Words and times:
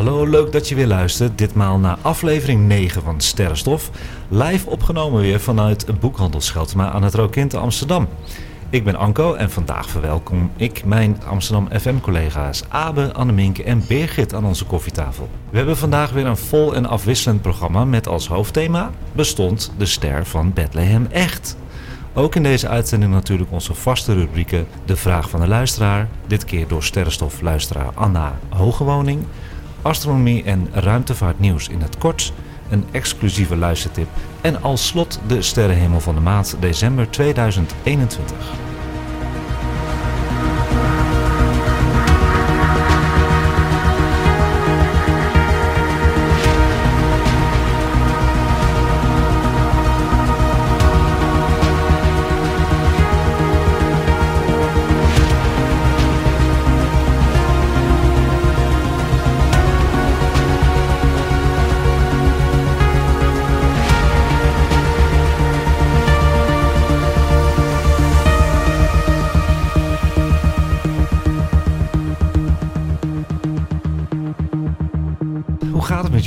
Hallo, 0.00 0.26
leuk 0.26 0.52
dat 0.52 0.68
je 0.68 0.74
weer 0.74 0.86
luistert. 0.86 1.38
Ditmaal 1.38 1.78
naar 1.78 1.98
aflevering 2.02 2.66
9 2.66 3.02
van 3.02 3.20
Sterrenstof. 3.20 3.90
Live 4.28 4.70
opgenomen 4.70 5.20
weer 5.20 5.40
vanuit 5.40 5.86
het 5.86 6.00
boekhandel 6.00 6.40
Scheltema 6.40 6.90
aan 6.90 7.02
het 7.02 7.14
Rookint 7.14 7.54
Amsterdam. 7.54 8.08
Ik 8.70 8.84
ben 8.84 8.96
Anko 8.96 9.34
en 9.34 9.50
vandaag 9.50 9.88
verwelkom 9.88 10.50
ik 10.56 10.84
mijn 10.84 11.22
Amsterdam 11.24 11.68
FM-collega's 11.80 12.64
Abe, 12.68 13.12
Anneminke 13.12 13.64
en 13.64 13.82
Birgit 13.88 14.34
aan 14.34 14.44
onze 14.44 14.64
koffietafel. 14.64 15.28
We 15.50 15.56
hebben 15.56 15.76
vandaag 15.76 16.10
weer 16.10 16.26
een 16.26 16.36
vol 16.36 16.74
en 16.74 16.86
afwisselend 16.86 17.42
programma 17.42 17.84
met 17.84 18.08
als 18.08 18.28
hoofdthema 18.28 18.90
bestond 19.12 19.72
de 19.76 19.86
ster 19.86 20.26
van 20.26 20.52
Bethlehem 20.52 21.06
echt? 21.10 21.56
Ook 22.14 22.34
in 22.34 22.42
deze 22.42 22.68
uitzending 22.68 23.12
natuurlijk 23.12 23.52
onze 23.52 23.74
vaste 23.74 24.14
rubrieken 24.14 24.66
De 24.84 24.96
Vraag 24.96 25.30
van 25.30 25.40
de 25.40 25.48
Luisteraar, 25.48 26.08
dit 26.26 26.44
keer 26.44 26.68
door 26.68 26.82
sterrenstofluisteraar 26.82 27.90
Anna 27.94 28.38
Hogewoning, 28.48 29.24
astronomie 29.82 30.44
en 30.44 30.68
ruimtevaartnieuws 30.72 31.68
in 31.68 31.80
het 31.80 31.98
kort, 31.98 32.32
een 32.70 32.84
exclusieve 32.90 33.56
luistertip 33.56 34.08
en 34.40 34.62
als 34.62 34.86
slot 34.86 35.20
de 35.26 35.42
sterrenhemel 35.42 36.00
van 36.00 36.14
de 36.14 36.20
maand 36.20 36.56
december 36.60 37.10
2021. 37.10 38.69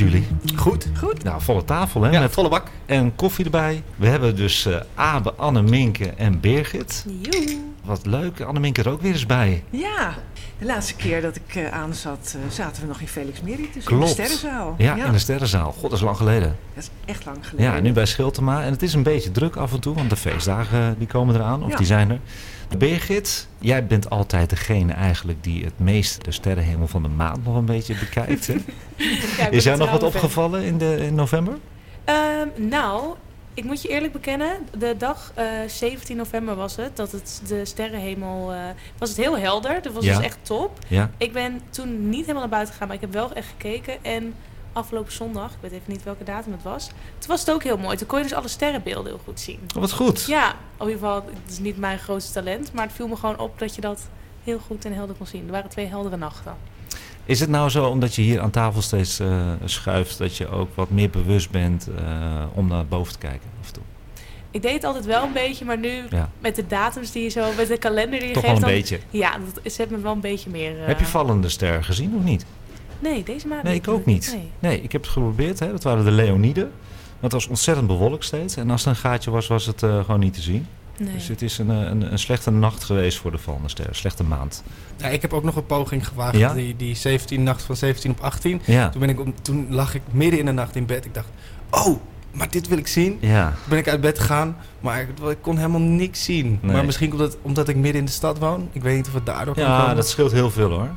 Jullie? 0.03 0.27
Goed. 0.55 0.87
Goed. 0.97 1.23
Nou, 1.23 1.41
volle 1.41 1.63
tafel 1.65 2.01
hè? 2.01 2.09
Ja, 2.11 2.19
met 2.19 2.31
volle 2.31 2.49
bak. 2.49 2.67
en 2.85 3.15
koffie 3.15 3.45
erbij. 3.45 3.83
We 3.95 4.07
hebben 4.07 4.35
dus 4.35 4.65
eh 4.65 4.75
Abe, 4.95 5.33
Anne, 5.33 5.61
Minke 5.61 6.09
en 6.17 6.39
Birgit. 6.39 7.05
Joe. 7.21 7.57
Wat 7.83 8.05
leuk, 8.05 8.41
Anne 8.41 8.59
Minke 8.59 8.81
er 8.81 8.89
ook 8.89 9.01
weer 9.01 9.11
eens 9.11 9.25
bij. 9.25 9.63
Ja, 9.69 10.13
de 10.59 10.65
laatste 10.65 10.95
keer 10.95 11.21
dat 11.21 11.35
ik 11.35 11.55
eh, 11.55 11.71
aan 11.71 11.93
zat, 11.93 12.35
eh, 12.43 12.51
zaten 12.51 12.81
we 12.81 12.87
nog 12.87 12.99
in 12.99 13.07
Felix 13.07 13.41
Meritus 13.41 13.83
Klopt. 13.83 14.01
in 14.17 14.23
de 14.23 14.29
Sterrenzaal. 14.29 14.75
Ja, 14.77 15.05
in 15.05 15.11
de 15.11 15.17
sterrenzaal. 15.19 15.71
God, 15.71 15.81
dat 15.81 15.91
is 15.93 16.01
lang 16.01 16.17
geleden. 16.17 16.55
Dat 16.73 16.83
is 16.83 16.89
echt 17.05 17.25
lang 17.25 17.37
geleden. 17.47 17.73
Ja, 17.73 17.79
nu 17.79 17.91
bij 17.91 18.05
Schiltema. 18.05 18.63
En 18.63 18.71
het 18.71 18.81
is 18.81 18.93
een 18.93 19.03
beetje 19.03 19.31
druk 19.31 19.55
af 19.55 19.73
en 19.73 19.79
toe, 19.79 19.95
want 19.95 20.09
de 20.09 20.15
feestdagen 20.15 20.79
eh, 20.81 20.87
die 20.97 21.07
komen 21.07 21.35
eraan, 21.35 21.63
of 21.63 21.69
Ja. 21.71 21.77
die 21.77 21.85
zijn 21.85 22.09
er. 22.11 22.19
Birgit, 22.77 23.47
jij 23.59 23.85
bent 23.87 24.09
altijd 24.09 24.49
degene 24.49 24.93
eigenlijk 24.93 25.43
die 25.43 25.63
het 25.63 25.73
meest 25.79 26.25
de 26.25 26.31
sterrenhemel 26.31 26.87
van 26.87 27.01
de 27.03 27.09
maand 27.09 27.45
nog 27.45 27.55
een 27.55 27.65
beetje 27.65 27.95
bekijkt. 27.99 28.47
Hè? 28.47 28.55
Ja, 29.37 29.49
Is 29.49 29.63
jou 29.63 29.77
nog 29.77 29.91
wat 29.91 30.03
opgevallen 30.03 30.63
in, 30.63 30.77
de, 30.77 30.95
in 31.05 31.15
november? 31.15 31.53
Ehm, 32.05 32.47
nou, 32.55 33.03
ik 33.53 33.63
moet 33.63 33.81
je 33.81 33.87
eerlijk 33.87 34.13
bekennen, 34.13 34.67
de 34.77 34.95
dag 34.97 35.31
eh, 35.35 35.45
17 35.67 36.17
november 36.17 36.55
was 36.55 36.75
het, 36.75 36.95
dat 36.97 37.11
het 37.11 37.41
de 37.47 37.65
sterrenhemel, 37.65 38.51
eh, 38.53 38.59
was 38.97 39.09
het 39.09 39.17
heel 39.17 39.37
helder. 39.37 39.81
Dat 39.81 39.93
was 39.93 40.03
Ja. 40.05 40.15
dus 40.15 40.25
echt 40.25 40.37
top. 40.41 40.79
Ja. 40.87 41.09
Ik 41.17 41.33
ben 41.33 41.61
toen 41.69 42.09
niet 42.09 42.19
helemaal 42.21 42.41
naar 42.41 42.49
buiten 42.49 42.71
gegaan, 42.73 42.87
maar 42.87 42.95
ik 42.97 43.01
heb 43.03 43.13
wel 43.13 43.33
echt 43.33 43.47
gekeken. 43.47 44.03
En 44.03 44.35
afgelopen 44.73 45.11
zondag, 45.11 45.51
ik 45.51 45.57
weet 45.61 45.71
even 45.71 45.83
niet 45.91 46.03
welke 46.03 46.23
datum 46.23 46.51
het 46.51 46.63
was, 46.63 46.87
toen 47.17 47.27
was 47.27 47.39
het 47.39 47.51
ook 47.51 47.63
heel 47.63 47.77
mooi. 47.77 47.97
Toen 47.97 48.07
kon 48.07 48.17
je 48.17 48.23
dus 48.23 48.33
alle 48.33 48.47
sterrenbeelden 48.47 49.05
heel 49.11 49.21
goed 49.23 49.39
zien. 49.39 49.59
Oh, 49.75 49.81
wat 49.81 49.91
goed. 49.91 50.25
Ja, 50.25 50.49
in 50.49 50.55
ieder 50.87 50.93
geval, 50.93 51.15
het 51.43 51.51
is 51.51 51.59
niet 51.59 51.77
mijn 51.77 51.99
grootste 51.99 52.33
talent, 52.33 52.73
maar 52.73 52.85
het 52.85 52.95
viel 52.95 53.07
me 53.07 53.15
gewoon 53.15 53.39
op 53.39 53.59
dat 53.59 53.75
je 53.75 53.81
dat 53.81 54.07
heel 54.43 54.59
goed 54.59 54.85
en 54.85 54.93
helder 54.93 55.15
kon 55.15 55.27
zien. 55.27 55.45
Er 55.45 55.51
waren 55.51 55.69
twee 55.69 55.85
heldere 55.85 56.17
nachten. 56.17 56.55
Is 57.25 57.39
het 57.39 57.49
nou 57.49 57.69
zo, 57.69 57.85
omdat 57.85 58.15
je 58.15 58.21
hier 58.21 58.39
aan 58.41 58.49
tafel 58.49 58.81
steeds 58.81 59.19
eh, 59.19 59.51
schuift, 59.65 60.17
dat 60.17 60.37
je 60.37 60.47
ook 60.49 60.75
wat 60.75 60.89
meer 60.89 61.09
bewust 61.09 61.51
bent 61.51 61.87
eh, 61.97 62.43
om 62.53 62.67
naar 62.67 62.85
boven 62.85 63.13
te 63.13 63.19
kijken 63.19 63.49
af 63.61 63.67
en 63.67 63.73
toe? 63.73 63.83
Ik 64.51 64.61
deed 64.61 64.73
het 64.73 64.83
altijd 64.83 65.05
wel 65.05 65.23
een 65.23 65.33
beetje, 65.33 65.65
maar 65.65 65.77
nu 65.77 66.03
Ja. 66.09 66.29
met 66.39 66.55
de 66.55 66.67
datums 66.67 67.11
die 67.11 67.23
je 67.23 67.29
zo, 67.29 67.45
met 67.57 67.67
de 67.67 67.77
kalender 67.77 68.19
die 68.19 68.27
je 68.27 68.33
Toch 68.33 68.43
wel 68.43 68.51
geeft, 68.51 68.63
een 68.63 68.69
dan, 68.69 68.79
beetje. 68.79 68.99
Ja, 69.09 69.37
dat 69.63 69.73
zet 69.73 69.89
me 69.89 69.97
wel 69.99 70.11
een 70.11 70.19
beetje 70.19 70.49
meer. 70.49 70.79
eh, 70.79 70.85
Heb 70.87 70.99
je 70.99 71.05
vallende 71.05 71.49
ster 71.49 71.83
gezien 71.83 72.15
of 72.17 72.23
niet? 72.23 72.45
Nee, 72.99 73.23
deze 73.23 73.47
maand 73.47 73.63
Nee, 73.63 73.75
ik 73.75 73.87
ook 73.87 74.05
niet. 74.05 74.31
Nee. 74.35 74.51
Nee, 74.71 74.81
ik 74.81 74.91
heb 74.91 75.01
het 75.01 75.11
geprobeerd. 75.11 75.59
Hè. 75.59 75.71
Dat 75.71 75.83
waren 75.83 76.05
de 76.05 76.11
Leoniden. 76.11 76.71
Het 77.19 77.31
was 77.31 77.47
ontzettend 77.47 77.87
bewolkt 77.87 78.25
steeds. 78.25 78.55
En 78.55 78.69
als 78.69 78.83
er 78.83 78.89
een 78.89 78.95
gaatje 78.95 79.31
was, 79.31 79.47
was 79.47 79.65
het 79.65 79.79
gewoon 79.79 80.19
niet 80.19 80.33
te 80.33 80.41
zien. 80.41 80.67
Nee. 80.97 81.13
Dus 81.13 81.27
het 81.27 81.41
is 81.41 81.57
een, 81.57 81.69
eh, 81.71 81.77
een, 81.77 82.11
een 82.11 82.19
slechte 82.19 82.51
nacht 82.51 82.83
geweest 82.83 83.17
voor 83.17 83.31
de 83.31 83.37
vallende 83.37 83.69
ster. 83.69 83.87
Een 83.87 83.95
slechte 83.95 84.23
maand. 84.23 84.63
Ja, 84.97 85.07
ik 85.07 85.21
heb 85.21 85.33
ook 85.33 85.43
nog 85.43 85.55
een 85.55 85.65
poging 85.65 86.07
gewaagd. 86.07 86.37
Ja? 86.37 86.53
Die, 86.53 86.75
die 86.75 86.95
17 86.95 87.43
nacht 87.43 87.61
van 87.63 87.75
17 87.75 88.11
op 88.11 88.19
18. 88.19 88.61
Ja. 88.65 88.89
Toen, 88.89 88.99
ben 88.99 89.09
ik 89.09 89.19
om, 89.19 89.33
toen 89.41 89.67
lag 89.69 89.95
ik 89.95 90.01
midden 90.11 90.39
in 90.39 90.45
de 90.45 90.51
nacht 90.51 90.75
in 90.75 90.85
bed. 90.85 91.05
Ik 91.05 91.13
dacht, 91.13 91.27
oh, 91.69 91.97
maar 92.31 92.49
dit 92.51 92.67
wil 92.67 92.77
ik 92.77 92.87
zien. 92.87 93.17
Ja. 93.21 93.47
Toen 93.49 93.69
ben 93.69 93.77
ik 93.77 93.87
uit 93.87 94.01
bed 94.01 94.19
gegaan, 94.19 94.57
maar 94.79 95.01
ik, 95.01 95.07
ik 95.29 95.37
kon 95.41 95.55
helemaal 95.57 95.79
niks 95.81 96.23
zien. 96.23 96.59
Nee. 96.61 96.71
Maar 96.75 96.85
misschien 96.85 97.11
omdat, 97.11 97.37
omdat 97.41 97.67
ik 97.69 97.75
midden 97.75 97.95
in 97.99 98.05
de 98.05 98.11
stad 98.11 98.37
woon. 98.37 98.69
Ik 98.71 98.81
weet 98.81 98.95
niet 98.95 99.07
of 99.07 99.13
het 99.13 99.25
daardoor 99.25 99.53
kan 99.55 99.63
ja, 99.63 99.93
dat 99.93 100.09
scheelt 100.09 100.31
heel 100.31 100.51
veel 100.51 100.69
hoor. 100.69 100.89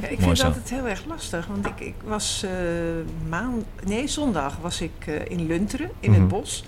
Ja, 0.00 0.08
ik 0.08 0.18
Mooi 0.20 0.22
vind 0.22 0.38
zo. 0.38 0.46
het 0.46 0.54
altijd 0.56 0.70
heel 0.80 0.88
erg 0.88 1.02
lastig, 1.08 1.46
want 1.46 1.66
ik, 1.66 1.80
ik 1.80 1.94
was 2.04 2.42
eh, 2.44 2.50
maand, 3.28 3.64
nee, 3.86 4.08
zondag 4.08 4.56
was 4.60 4.80
ik 4.80 4.90
eh, 5.06 5.14
in 5.28 5.46
Lunteren, 5.46 5.90
in 6.00 6.10
Mhm. 6.10 6.20
het 6.20 6.28
bos. 6.28 6.64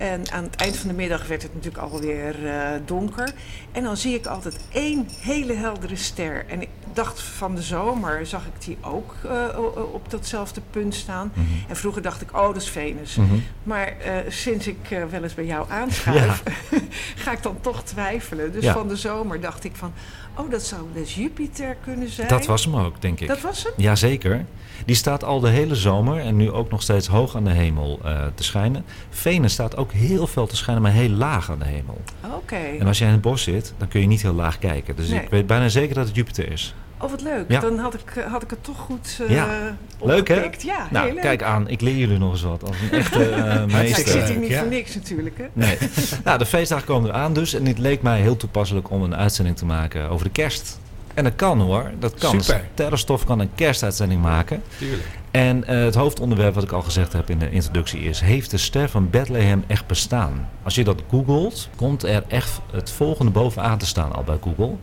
En 0.00 0.30
aan 0.32 0.42
het 0.44 0.56
eind 0.56 0.76
van 0.76 0.88
de 0.88 0.94
middag 0.94 1.26
werd 1.26 1.42
het 1.42 1.54
natuurlijk 1.54 1.82
alweer 1.82 2.46
eh 2.46 2.70
donker. 2.84 3.32
En 3.72 3.82
dan 3.82 3.96
zie 3.96 4.14
ik 4.14 4.26
altijd 4.26 4.56
één 4.72 5.08
hele 5.20 5.52
heldere 5.52 5.96
ster. 5.96 6.44
En 6.48 6.62
ik 6.62 6.68
dacht 6.92 7.20
van 7.22 7.54
de 7.54 7.62
zomer 7.62 8.26
zag 8.26 8.44
ik 8.46 8.64
die 8.64 8.76
ook 8.80 9.14
eh, 9.24 9.58
op 9.92 10.10
datzelfde 10.10 10.60
punt 10.70 10.94
staan. 10.94 11.32
Mhm. 11.34 11.46
En 11.68 11.76
vroeger 11.76 12.02
dacht 12.02 12.20
ik, 12.22 12.36
oh, 12.36 12.46
dat 12.46 12.56
is 12.56 12.68
Venus. 12.68 13.14
Mhm. 13.14 13.34
Maar 13.62 13.86
eh, 13.98 14.14
sinds 14.28 14.66
ik 14.66 14.76
wel 15.10 15.22
eens 15.22 15.34
bij 15.34 15.44
jou 15.46 15.70
aanschuif, 15.70 16.42
ga 17.24 17.32
ik 17.32 17.42
dan 17.42 17.60
toch 17.60 17.82
twijfelen. 17.84 18.52
Dus 18.52 18.64
Ja. 18.64 18.72
van 18.72 18.88
de 18.88 18.96
zomer 18.96 19.40
dacht 19.40 19.64
ik 19.64 19.76
van, 19.76 19.92
oh, 20.40 20.50
dat 20.50 20.62
zou 20.62 20.82
eens 20.96 21.14
Jupiter 21.14 21.76
kunnen 21.84 22.08
zijn. 22.08 22.28
Dat 22.28 22.46
was 22.46 22.64
hem 22.64 22.76
ook, 22.76 23.00
denk 23.02 23.20
ik. 23.20 23.28
Dat 23.28 23.40
was 23.40 23.62
hem? 23.62 23.72
Jazeker. 23.76 24.44
Die 24.86 24.96
staat 24.96 25.24
al 25.24 25.40
de 25.40 25.48
hele 25.48 25.74
zomer 25.74 26.18
en 26.20 26.36
nu 26.36 26.50
ook 26.50 26.70
nog 26.70 26.82
steeds 26.82 27.06
hoog 27.06 27.36
aan 27.36 27.44
de 27.44 27.50
hemel 27.50 28.00
eh, 28.04 28.22
te 28.34 28.42
schijnen. 28.44 28.84
Venus 29.10 29.52
staat 29.52 29.76
ook 29.76 29.92
heel 29.92 30.26
veel 30.26 30.46
te 30.46 30.56
schijnen, 30.56 30.82
maar 30.82 30.92
heel 30.92 31.08
laag 31.08 31.50
aan 31.50 31.58
de 31.58 31.64
hemel. 31.64 32.00
Oké. 32.34 32.56
En 32.56 32.86
als 32.86 32.98
jij 32.98 33.06
in 33.06 33.12
het 33.12 33.22
bos 33.22 33.42
zit, 33.42 33.74
dan 33.78 33.88
kun 33.88 34.00
je 34.00 34.06
niet 34.06 34.22
heel 34.22 34.32
laag 34.34 34.58
kijken. 34.58 34.96
Dus 34.96 35.08
Nee. 35.08 35.20
ik 35.20 35.30
weet 35.30 35.46
bijna 35.46 35.68
zeker 35.68 35.94
dat 35.94 36.06
het 36.06 36.14
Jupiter 36.16 36.52
is. 36.52 36.74
Oh, 37.00 37.10
wat 37.10 37.22
leuk. 37.22 37.44
Ja. 37.48 37.60
Dan 37.60 37.78
had 37.78 37.94
ik, 37.94 38.16
eh, 38.16 38.24
had 38.32 38.42
ik 38.42 38.50
het 38.50 38.64
toch 38.64 38.78
goed 38.78 39.18
eh 39.28 39.30
Ja. 39.34 39.76
Leuk, 40.02 40.28
hè? 40.28 40.34
Ja, 40.34 40.40
heel 40.50 40.74
Nou, 40.90 41.12
leuk. 41.12 41.20
kijk 41.22 41.42
aan. 41.42 41.68
Ik 41.68 41.80
leer 41.80 41.96
jullie 41.96 42.18
nog 42.18 42.32
eens 42.32 42.42
wat. 42.42 42.62
Als 42.64 42.76
een 42.90 42.98
echte 42.98 43.24
eh, 43.30 43.44
Ja, 43.54 43.60
ik 43.60 43.66
meester. 43.72 44.08
zit 44.08 44.28
hier 44.28 44.38
niet 44.38 44.48
Ja. 44.50 44.58
voor 44.60 44.68
niks 44.68 44.94
natuurlijk, 44.94 45.38
hè? 45.38 45.44
Nee. 45.52 45.78
nou, 46.24 46.38
de 46.38 46.46
feestdagen 46.46 46.86
komen 46.86 47.10
eraan 47.10 47.32
dus. 47.32 47.54
En 47.54 47.66
het 47.66 47.78
leek 47.78 48.02
mij 48.02 48.20
heel 48.20 48.36
toepasselijk 48.36 48.90
om 48.90 49.02
een 49.02 49.16
uitzending 49.16 49.56
te 49.56 49.64
maken 49.64 50.08
over 50.08 50.24
de 50.24 50.32
kerst. 50.32 50.78
En 51.14 51.24
dat 51.24 51.36
kan 51.36 51.60
hoor. 51.60 51.90
Dat 51.98 52.14
kan. 52.14 52.42
Super. 52.42 52.64
Terrorstof 52.74 53.24
kan 53.24 53.38
een 53.40 53.50
kerstuitzending 53.54 54.22
maken. 54.22 54.62
Tuurlijk. 54.78 55.08
En 55.30 55.64
eh, 55.66 55.80
het 55.84 55.94
hoofdonderwerp 55.94 56.54
wat 56.54 56.62
ik 56.62 56.72
al 56.72 56.82
gezegd 56.82 57.12
heb 57.12 57.30
in 57.30 57.38
de 57.38 57.50
introductie 57.50 58.00
is... 58.00 58.20
heeft 58.20 58.50
de 58.50 58.56
ster 58.58 58.88
van 58.88 59.10
Bethlehem 59.10 59.64
echt 59.66 59.86
bestaan? 59.86 60.48
Als 60.62 60.74
je 60.74 60.84
dat 60.84 61.02
googelt, 61.10 61.68
komt 61.76 62.02
er 62.02 62.24
echt 62.28 62.60
het 62.72 62.90
volgende 62.90 63.30
bovenaan 63.30 63.78
te 63.78 63.86
staan 63.86 64.12
al 64.12 64.22
bij 64.24 64.36
Google. 64.42 64.74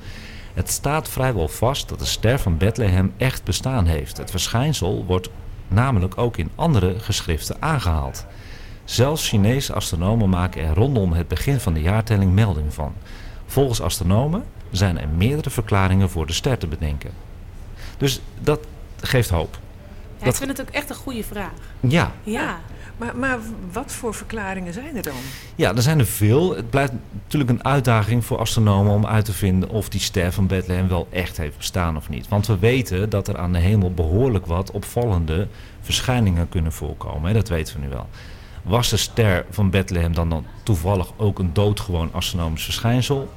Het 0.58 0.70
staat 0.72 1.10
vrijwel 1.10 1.48
vast 1.48 1.90
dat 1.90 2.00
de 2.00 2.06
ster 2.06 2.40
van 2.40 2.58
Bethlehem 2.58 3.14
echt 3.18 3.44
bestaan 3.44 3.86
heeft. 3.86 4.18
Het 4.18 4.32
verschijnsel 4.32 5.06
wordt 5.06 5.30
namelijk 5.68 6.18
ook 6.18 6.38
in 6.38 6.52
andere 6.56 7.00
geschriften 7.00 7.56
aangehaald. 7.60 8.26
Zelfs 8.86 9.28
Chinese 9.30 9.74
astronomen 9.74 10.30
maken 10.30 10.62
er 10.64 10.74
rondom 10.74 11.14
het 11.14 11.28
begin 11.28 11.60
van 11.60 11.74
de 11.74 11.82
jaartelling 11.82 12.34
melding 12.34 12.74
van. 12.74 12.94
Volgens 13.46 13.82
astronomen 13.82 14.44
zijn 14.72 15.00
er 15.00 15.08
meerdere 15.08 15.50
verklaringen 15.50 16.10
voor 16.10 16.26
de 16.28 16.34
ster 16.34 16.58
te 16.58 16.68
bedenken. 16.68 17.12
Dus 17.98 18.22
dat 18.40 18.60
geeft 19.02 19.30
hoop. 19.30 19.54
Ja, 19.62 20.20
ik 20.20 20.26
Dat- 20.26 20.38
vind 20.38 20.50
het 20.58 20.62
ook 20.62 20.70
echt 20.74 20.90
een 20.90 20.96
goede 20.96 21.24
vraag. 21.24 21.52
Ja, 21.80 22.12
Ja. 22.24 22.60
Maar, 22.98 23.16
maar 23.16 23.40
wat 23.72 23.92
voor 23.92 24.14
verklaringen 24.14 24.74
zijn 24.74 24.96
er 24.96 25.04
dan? 25.04 25.14
Ja, 25.56 25.76
er 25.76 25.82
zijn 25.82 26.00
er 26.00 26.06
veel. 26.06 26.56
Het 26.56 26.70
blijft 26.70 26.94
natuurlijk 27.24 27.52
een 27.52 27.66
uitdaging 27.66 28.26
voor 28.26 28.38
astronomen 28.38 28.94
om 28.94 29.06
uit 29.06 29.26
te 29.26 29.34
vinden 29.34 29.70
of 29.70 29.90
die 29.90 30.00
ster 30.00 30.32
van 30.32 30.48
Bethlehem 30.48 30.88
wel 30.88 31.08
echt 31.12 31.38
heeft 31.38 31.58
bestaan 31.58 31.98
of 31.98 32.10
niet. 32.10 32.28
Want 32.28 32.48
we 32.48 32.58
weten 32.58 33.10
dat 33.10 33.28
er 33.28 33.38
aan 33.38 33.54
de 33.54 33.60
hemel 33.60 33.94
behoorlijk 33.94 34.46
wat 34.46 34.72
opvallende 34.72 35.48
verschijningen 35.82 36.50
kunnen 36.50 36.72
voorkomen. 36.72 37.28
Hè? 37.28 37.34
Dat 37.34 37.50
weten 37.50 37.76
we 37.76 37.82
nu 37.82 37.90
wel. 37.90 38.08
Was 38.64 38.90
de 38.90 38.98
ster 38.98 39.46
van 39.50 39.70
Bethlehem 39.70 40.14
dan, 40.14 40.30
dan 40.30 40.46
toevallig 40.64 41.08
ook 41.18 41.40
een 41.40 41.54
doodgewoon 41.54 42.14
astronomisch 42.14 42.64
verschijnsel? 42.64 43.34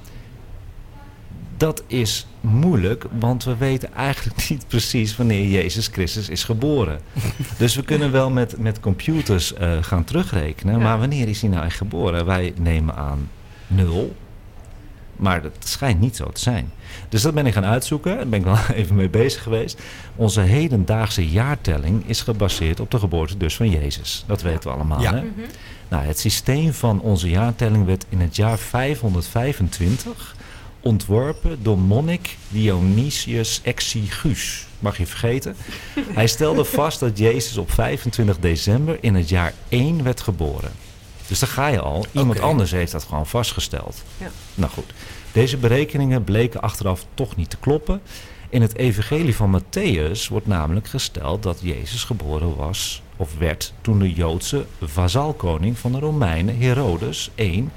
Dat 1.56 1.82
is 1.86 2.26
moeilijk, 2.40 3.04
want 3.18 3.44
we 3.44 3.56
weten 3.56 3.94
eigenlijk 3.94 4.36
niet 4.50 4.66
precies 4.68 5.16
wanneer 5.16 5.46
Jezus 5.46 5.86
Christus 5.86 6.28
is 6.28 6.44
geboren. 6.44 7.00
Dus 7.58 7.74
we 7.74 7.82
kunnen 7.82 8.12
wel 8.12 8.30
met, 8.30 8.58
met 8.58 8.80
computers 8.80 9.54
eh, 9.54 9.72
gaan 9.80 10.04
terugrekenen, 10.04 10.74
Ja. 10.78 10.82
maar 10.82 10.98
wanneer 10.98 11.28
is 11.28 11.40
hij 11.40 11.50
nou 11.50 11.64
echt 11.64 11.76
geboren? 11.76 12.26
Wij 12.26 12.52
nemen 12.56 12.94
aan 12.96 13.28
nul, 13.66 14.16
maar 15.16 15.42
dat 15.42 15.52
schijnt 15.58 16.00
niet 16.00 16.16
zo 16.16 16.28
te 16.30 16.40
zijn. 16.40 16.70
Dus 17.08 17.22
dat 17.22 17.34
ben 17.34 17.46
ik 17.46 17.52
gaan 17.52 17.64
uitzoeken, 17.64 18.16
daar 18.16 18.28
ben 18.28 18.38
ik 18.38 18.44
wel 18.44 18.56
even 18.74 18.96
mee 18.96 19.08
bezig 19.08 19.42
geweest. 19.42 19.80
Onze 20.16 20.40
hedendaagse 20.40 21.28
jaartelling 21.28 22.08
is 22.08 22.22
gebaseerd 22.22 22.80
op 22.80 22.90
de 22.90 22.98
geboorte 22.98 23.36
dus 23.36 23.56
van 23.56 23.70
Jezus. 23.70 24.24
Dat 24.26 24.42
weten 24.42 24.62
we 24.70 24.74
allemaal. 24.76 25.00
Ja. 25.00 25.14
Hè? 25.14 25.20
Mhm. 25.20 25.40
Nou, 25.88 26.04
het 26.04 26.18
systeem 26.18 26.72
van 26.72 27.00
onze 27.00 27.28
jaartelling 27.30 27.84
werd 27.86 28.04
in 28.08 28.20
het 28.20 28.36
jaar 28.36 28.58
525 28.58 30.34
ontworpen 30.80 31.62
door 31.62 31.78
monnik 31.78 32.36
Dionysius 32.48 33.60
Exiguus. 33.62 34.66
Mag 34.78 34.98
je 34.98 35.06
vergeten. 35.06 35.56
Hij 36.12 36.26
stelde 36.26 36.64
vast 36.64 37.00
dat 37.00 37.18
Jezus 37.18 37.56
op 37.56 37.70
25 37.70 38.38
december 38.38 38.98
in 39.00 39.14
het 39.14 39.28
jaar 39.28 39.54
1 39.68 40.02
werd 40.02 40.20
geboren. 40.20 40.72
Dus 41.26 41.38
daar 41.38 41.48
ga 41.48 41.66
je 41.66 41.80
al. 41.80 42.06
Iemand 42.12 42.40
anders 42.40 42.70
heeft 42.70 42.92
dat 42.92 43.04
gewoon 43.04 43.26
vastgesteld. 43.26 44.02
Ja. 44.18 44.30
Nou 44.54 44.72
goed, 44.72 44.92
deze 45.32 45.56
berekeningen 45.56 46.24
bleken 46.24 46.60
achteraf 46.60 47.06
toch 47.14 47.36
niet 47.36 47.50
te 47.50 47.56
kloppen. 47.56 48.00
In 48.48 48.62
het 48.62 48.76
evangelie 48.76 49.36
van 49.36 49.60
Matthäus 49.60 50.28
wordt 50.28 50.46
namelijk 50.46 50.88
gesteld 50.88 51.42
dat 51.42 51.58
Jezus 51.62 52.04
geboren 52.04 52.56
was 52.56 53.02
of 53.16 53.38
werd 53.38 53.72
toen 53.80 53.98
de 53.98 54.12
Joodse 54.12 54.66
vazalkoning 54.80 55.78
van 55.78 55.92
de 55.92 55.98
Romeinen, 55.98 56.58
Herodes 56.58 57.30
I, 57.38 57.68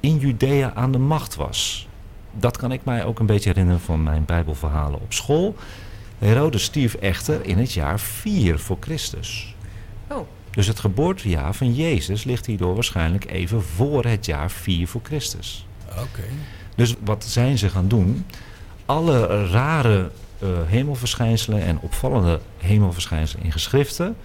in 0.00 0.18
Judea 0.18 0.72
aan 0.74 0.92
de 0.92 0.98
macht 0.98 1.34
was. 1.34 1.88
Dat 2.32 2.56
kan 2.56 2.72
ik 2.72 2.84
mij 2.84 3.04
ook 3.04 3.18
een 3.18 3.26
beetje 3.26 3.48
herinneren 3.48 3.80
van 3.80 4.02
mijn 4.02 4.24
Bijbelverhalen 4.24 5.00
op 5.00 5.12
school. 5.12 5.54
Herodes 6.18 6.62
stierf 6.62 6.94
echter 6.94 7.46
in 7.46 7.58
het 7.58 7.72
jaar 7.72 8.00
4 8.00 8.58
voor 8.58 8.76
Christus. 8.80 9.54
Oh, 10.08 10.26
Dus 10.50 10.66
het 10.66 10.80
geboortejaar 10.80 11.54
van 11.54 11.74
Jezus 11.74 12.24
ligt 12.24 12.46
hierdoor 12.46 12.74
waarschijnlijk 12.74 13.30
even 13.30 13.62
voor 13.62 14.04
het 14.04 14.26
jaar 14.26 14.50
4 14.50 14.88
voor 14.88 15.00
Christus. 15.02 15.66
Oké. 15.88 16.24
Dus 16.74 16.94
wat 17.04 17.24
zijn 17.24 17.58
ze 17.58 17.68
gaan 17.68 17.88
doen? 17.88 18.26
Alle 18.86 19.46
rare 19.50 20.10
eh, 20.38 20.48
hemelverschijnselen 20.66 21.62
en 21.62 21.78
opvallende 21.80 22.40
hemelverschijnselen 22.58 23.44
in 23.44 23.52
geschriften 23.52 24.16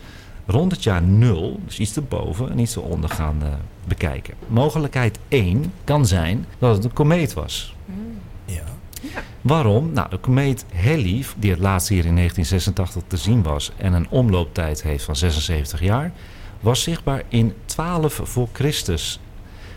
rond 0.48 0.72
het 0.72 0.84
jaar 0.84 1.04
0, 1.04 1.60
dus 1.66 1.80
iets 1.80 1.96
erboven 1.96 2.52
en 2.52 2.60
iets 2.60 2.76
eronder 2.76 3.10
gaan 3.10 3.38
eh, 3.42 3.50
bekijken. 3.88 4.34
Mogelijkheid 4.48 5.20
1 5.28 5.74
kan 5.84 6.06
zijn 6.06 6.46
dat 6.60 6.76
het 6.76 6.84
een 6.84 6.94
komeet 6.94 7.34
was. 7.34 7.76
Mm. 7.86 8.20
Ja. 8.46 8.64
Waarom? 9.42 9.92
Nou, 9.94 10.10
de 10.10 10.18
komeet 10.18 10.66
Halley, 10.76 11.26
die 11.38 11.52
het 11.52 11.60
laatst 11.60 11.90
hier 11.90 12.06
in 12.06 12.16
1986 12.16 13.04
te 13.08 13.18
zien 13.18 13.44
was 13.44 13.72
en 13.78 13.94
een 13.94 14.10
omlooptijd 14.10 14.84
heeft 14.84 15.04
van 15.04 15.16
76 15.16 15.82
jaar, 15.82 16.12
was 16.60 16.84
zichtbaar 16.84 17.24
in 17.28 17.54
12 17.66 18.22
voor 18.24 18.48
Christus. 18.52 19.20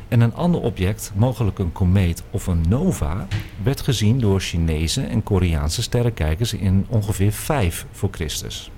En 0.09 0.21
een 0.21 0.35
ander 0.35 0.61
object, 0.61 1.13
mogelijk 1.15 1.59
een 1.59 1.73
komeet 1.73 2.23
of 2.31 2.47
een 2.47 2.65
nova, 2.69 3.27
werd 3.63 3.81
gezien 3.81 4.21
door 4.21 4.41
Chinese 4.41 5.03
en 5.03 5.23
Koreaanse 5.23 5.83
sterrenkijkers 5.83 6.53
in 6.53 6.87
ongeveer 6.89 7.33
5 7.33 7.87
voor 7.93 8.09
Christus. 8.13 8.71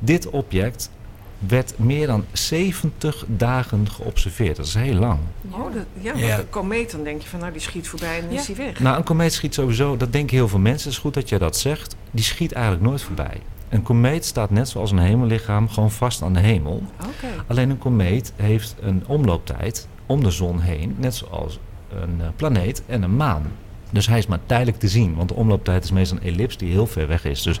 Dit 0.00 0.30
object 0.30 0.90
werd 1.38 1.74
meer 1.76 2.06
dan 2.06 2.24
70 2.32 3.24
dagen 3.26 3.90
geobserveerd. 3.90 4.56
Dat 4.56 4.66
is 4.66 4.74
heel 4.74 4.94
lang. 4.94 5.18
oh 5.50 5.74
dat, 5.74 5.84
ja, 6.00 6.38
een 6.38 6.48
komeet, 6.50 6.90
dan 6.90 7.04
denk 7.04 7.22
je 7.22 7.28
van 7.28 7.40
nou 7.40 7.52
die 7.52 7.60
schiet 7.60 7.88
voorbij 7.88 8.18
en 8.18 8.26
dan 8.26 8.38
is 8.38 8.46
hij 8.46 8.56
weg. 8.56 8.80
Nou, 8.80 8.96
een 8.96 9.04
komeet 9.04 9.32
schiet 9.32 9.54
sowieso, 9.54 9.96
dat 9.96 10.12
denken 10.12 10.36
heel 10.36 10.48
veel 10.48 10.58
mensen. 10.58 10.88
Het 10.88 10.92
is 10.92 11.02
goed 11.02 11.14
dat 11.14 11.28
je 11.28 11.38
dat 11.38 11.56
zegt. 11.56 11.96
Die 12.10 12.24
schiet 12.24 12.52
eigenlijk 12.52 12.84
nooit 12.84 13.02
voorbij. 13.02 13.40
Een 13.68 13.82
komeet 13.82 14.24
staat 14.24 14.50
net 14.50 14.68
zoals 14.68 14.90
een 14.90 14.98
hemellichaam 14.98 15.68
gewoon 15.68 15.90
vast 15.90 16.22
aan 16.22 16.32
de 16.32 16.40
hemel. 16.40 16.82
Oké. 16.96 17.44
Alleen 17.46 17.70
een 17.70 17.78
komeet 17.78 18.32
heeft 18.36 18.74
een 18.80 19.04
omlooptijd 19.06 19.88
om 20.06 20.22
de 20.22 20.30
zon 20.30 20.60
heen, 20.60 20.94
net 20.98 21.14
zoals 21.14 21.58
een 21.88 22.20
eh, 22.20 22.26
planeet 22.36 22.82
en 22.86 23.02
een 23.02 23.16
maan. 23.16 23.52
Dus 23.90 24.06
hij 24.06 24.18
is 24.18 24.26
maar 24.26 24.38
tijdelijk 24.46 24.78
te 24.78 24.88
zien, 24.88 25.14
want 25.14 25.28
de 25.28 25.34
omlooptijd 25.34 25.84
is 25.84 25.90
meestal 25.90 26.18
een 26.20 26.32
ellips 26.32 26.56
die 26.56 26.70
heel 26.70 26.86
ver 26.86 27.06
weg 27.06 27.24
is. 27.24 27.42
Dus 27.42 27.60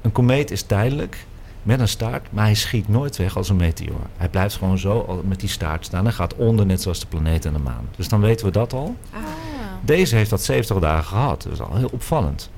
een 0.00 0.12
komeet 0.12 0.50
is 0.50 0.62
tijdelijk 0.62 1.26
met 1.62 1.80
een 1.80 1.88
staart, 1.88 2.32
maar 2.32 2.44
hij 2.44 2.54
schiet 2.54 2.88
nooit 2.88 3.16
weg 3.16 3.36
als 3.36 3.48
een 3.48 3.56
meteoor. 3.56 4.06
Hij 4.16 4.28
blijft 4.28 4.56
gewoon 4.56 4.78
zo 4.78 5.22
met 5.24 5.40
die 5.40 5.48
staart 5.48 5.84
staan 5.84 6.06
en 6.06 6.12
gaat 6.12 6.34
onder, 6.34 6.66
net 6.66 6.82
zoals 6.82 7.00
de 7.00 7.06
planeet 7.06 7.44
en 7.44 7.52
de 7.52 7.58
maan. 7.58 7.88
Dus 7.96 8.08
dan 8.08 8.20
weten 8.20 8.46
we 8.46 8.52
dat 8.52 8.72
al. 8.72 8.96
Ah. 9.12 9.20
Deze 9.84 10.16
heeft 10.16 10.30
dat 10.30 10.42
70 10.42 10.78
dagen 10.78 11.04
gehad. 11.04 11.42
Dat 11.42 11.52
is 11.52 11.60
al 11.60 11.76
heel 11.76 11.90
opvallend. 11.92 12.50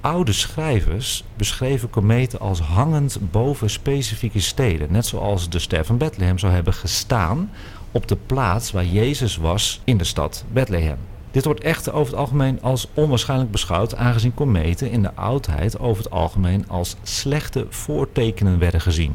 Oude 0.00 0.32
schrijvers 0.32 1.24
beschreven 1.36 1.90
kometen 1.90 2.40
als 2.40 2.60
hangend 2.60 3.18
boven 3.30 3.70
specifieke 3.70 4.40
steden. 4.40 4.92
Net 4.92 5.06
zoals 5.06 5.48
de 5.48 5.58
ster 5.58 5.84
van 5.84 5.98
Bethlehem 5.98 6.38
zou 6.38 6.52
hebben 6.52 6.74
gestaan 6.74 7.50
op 7.90 8.08
de 8.08 8.16
plaats 8.26 8.72
waar 8.72 8.84
Jezus 8.84 9.36
was 9.36 9.80
in 9.84 9.96
de 9.96 10.04
stad 10.04 10.44
Bethlehem. 10.52 10.98
Dit 11.36 11.44
wordt 11.44 11.60
echter 11.60 11.92
over 11.92 12.12
het 12.12 12.20
algemeen 12.20 12.62
als 12.62 12.88
onwaarschijnlijk 12.94 13.50
beschouwd, 13.50 13.96
aangezien 13.96 14.34
kometen 14.34 14.90
in 14.90 15.02
de 15.02 15.14
oudheid 15.14 15.78
over 15.78 16.02
het 16.04 16.12
algemeen 16.12 16.68
als 16.68 16.96
slechte 17.02 17.66
voortekenen 17.68 18.58
werden 18.58 18.80
gezien. 18.80 19.14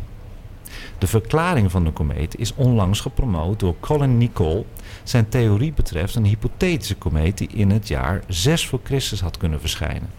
De 0.98 1.08
verklaring 1.08 1.72
van 1.72 1.84
de 1.84 1.92
komeet 1.92 2.38
is 2.38 2.54
onlangs 2.56 3.00
gepromoot 3.00 3.60
door 3.60 3.76
Colin 3.80 4.18
Nicol. 4.18 4.66
Zijn 5.04 5.30
theorie 5.30 5.74
betreft 5.74 6.16
een 6.16 6.26
hypothetische 6.26 6.96
komeet 6.96 7.38
die 7.38 7.48
in 7.48 7.70
het 7.70 7.88
jaar 7.88 8.24
6 8.28 8.68
voor 8.68 8.80
Christus 8.84 9.22
had 9.22 9.38
kunnen 9.38 9.60
verschijnen. 9.60 10.10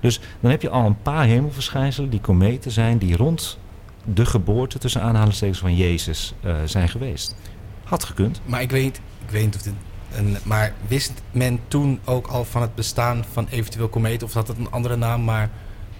Dus 0.00 0.20
dan 0.40 0.50
heb 0.50 0.62
je 0.62 0.70
al 0.70 0.86
een 0.86 1.02
paar 1.02 1.24
hemelverschijnselen 1.24 2.10
die 2.10 2.20
kometen 2.20 2.70
zijn 2.70 2.98
die 2.98 3.16
rond 3.16 3.58
de 4.04 4.26
geboorte 4.26 4.78
tussen 4.78 5.02
aanhalingstekens 5.02 5.58
van 5.58 5.76
Jezus 5.76 6.34
eh, 6.40 6.56
zijn 6.64 6.88
geweest. 6.88 7.36
Had 7.84 8.04
gekund. 8.04 8.40
Maar 8.44 8.62
ik 8.62 8.70
weet, 8.70 9.00
ik 9.24 9.30
weet 9.30 9.44
niet 9.44 9.54
of 9.54 9.62
dit... 9.62 9.74
Een, 10.14 10.36
maar 10.42 10.72
wist 10.86 11.12
men 11.30 11.60
toen 11.68 12.00
ook 12.04 12.26
al 12.26 12.44
van 12.44 12.62
het 12.62 12.74
bestaan 12.74 13.24
van 13.32 13.46
eventueel 13.50 13.88
kometen? 13.88 14.26
Of 14.26 14.32
had 14.32 14.48
het 14.48 14.58
een 14.58 14.70
andere 14.70 14.96
naam, 14.96 15.24
maar... 15.24 15.50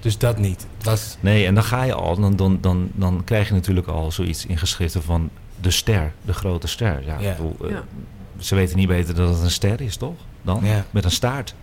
Dus 0.01 0.19
dat 0.19 0.39
niet. 0.39 0.67
Het 0.77 0.87
was... 0.87 1.17
Nee, 1.21 1.47
en 1.47 1.55
dan 1.55 1.65
ga 1.65 1.83
je 1.83 1.95
al, 1.95 2.17
dan, 2.21 2.37
dan, 2.37 2.59
dan, 2.61 2.91
dan 2.95 3.23
krijg 3.25 3.49
je 3.49 3.55
natuurlijk 3.55 3.87
al 3.87 4.13
zoiets 4.13 4.47
in 4.47 4.59
geschriften 4.59 5.03
van 5.03 5.31
de 5.61 5.71
ster, 5.71 6.13
de 6.25 6.33
grote 6.33 6.67
ster. 6.67 7.03
Ja, 7.07 7.17
bedoel, 7.17 7.57
eh, 7.65 7.71
Ja. 7.71 7.85
Ze 8.39 8.55
weten 8.55 8.77
niet 8.77 8.89
beter 8.89 9.15
dat 9.15 9.29
het 9.29 9.43
een 9.43 9.51
ster 9.51 9.81
is, 9.81 9.97
toch? 9.97 10.17
Dan? 10.43 10.65
Ja. 10.65 10.85
Met 10.91 11.05
een 11.05 11.11
staart. 11.11 11.55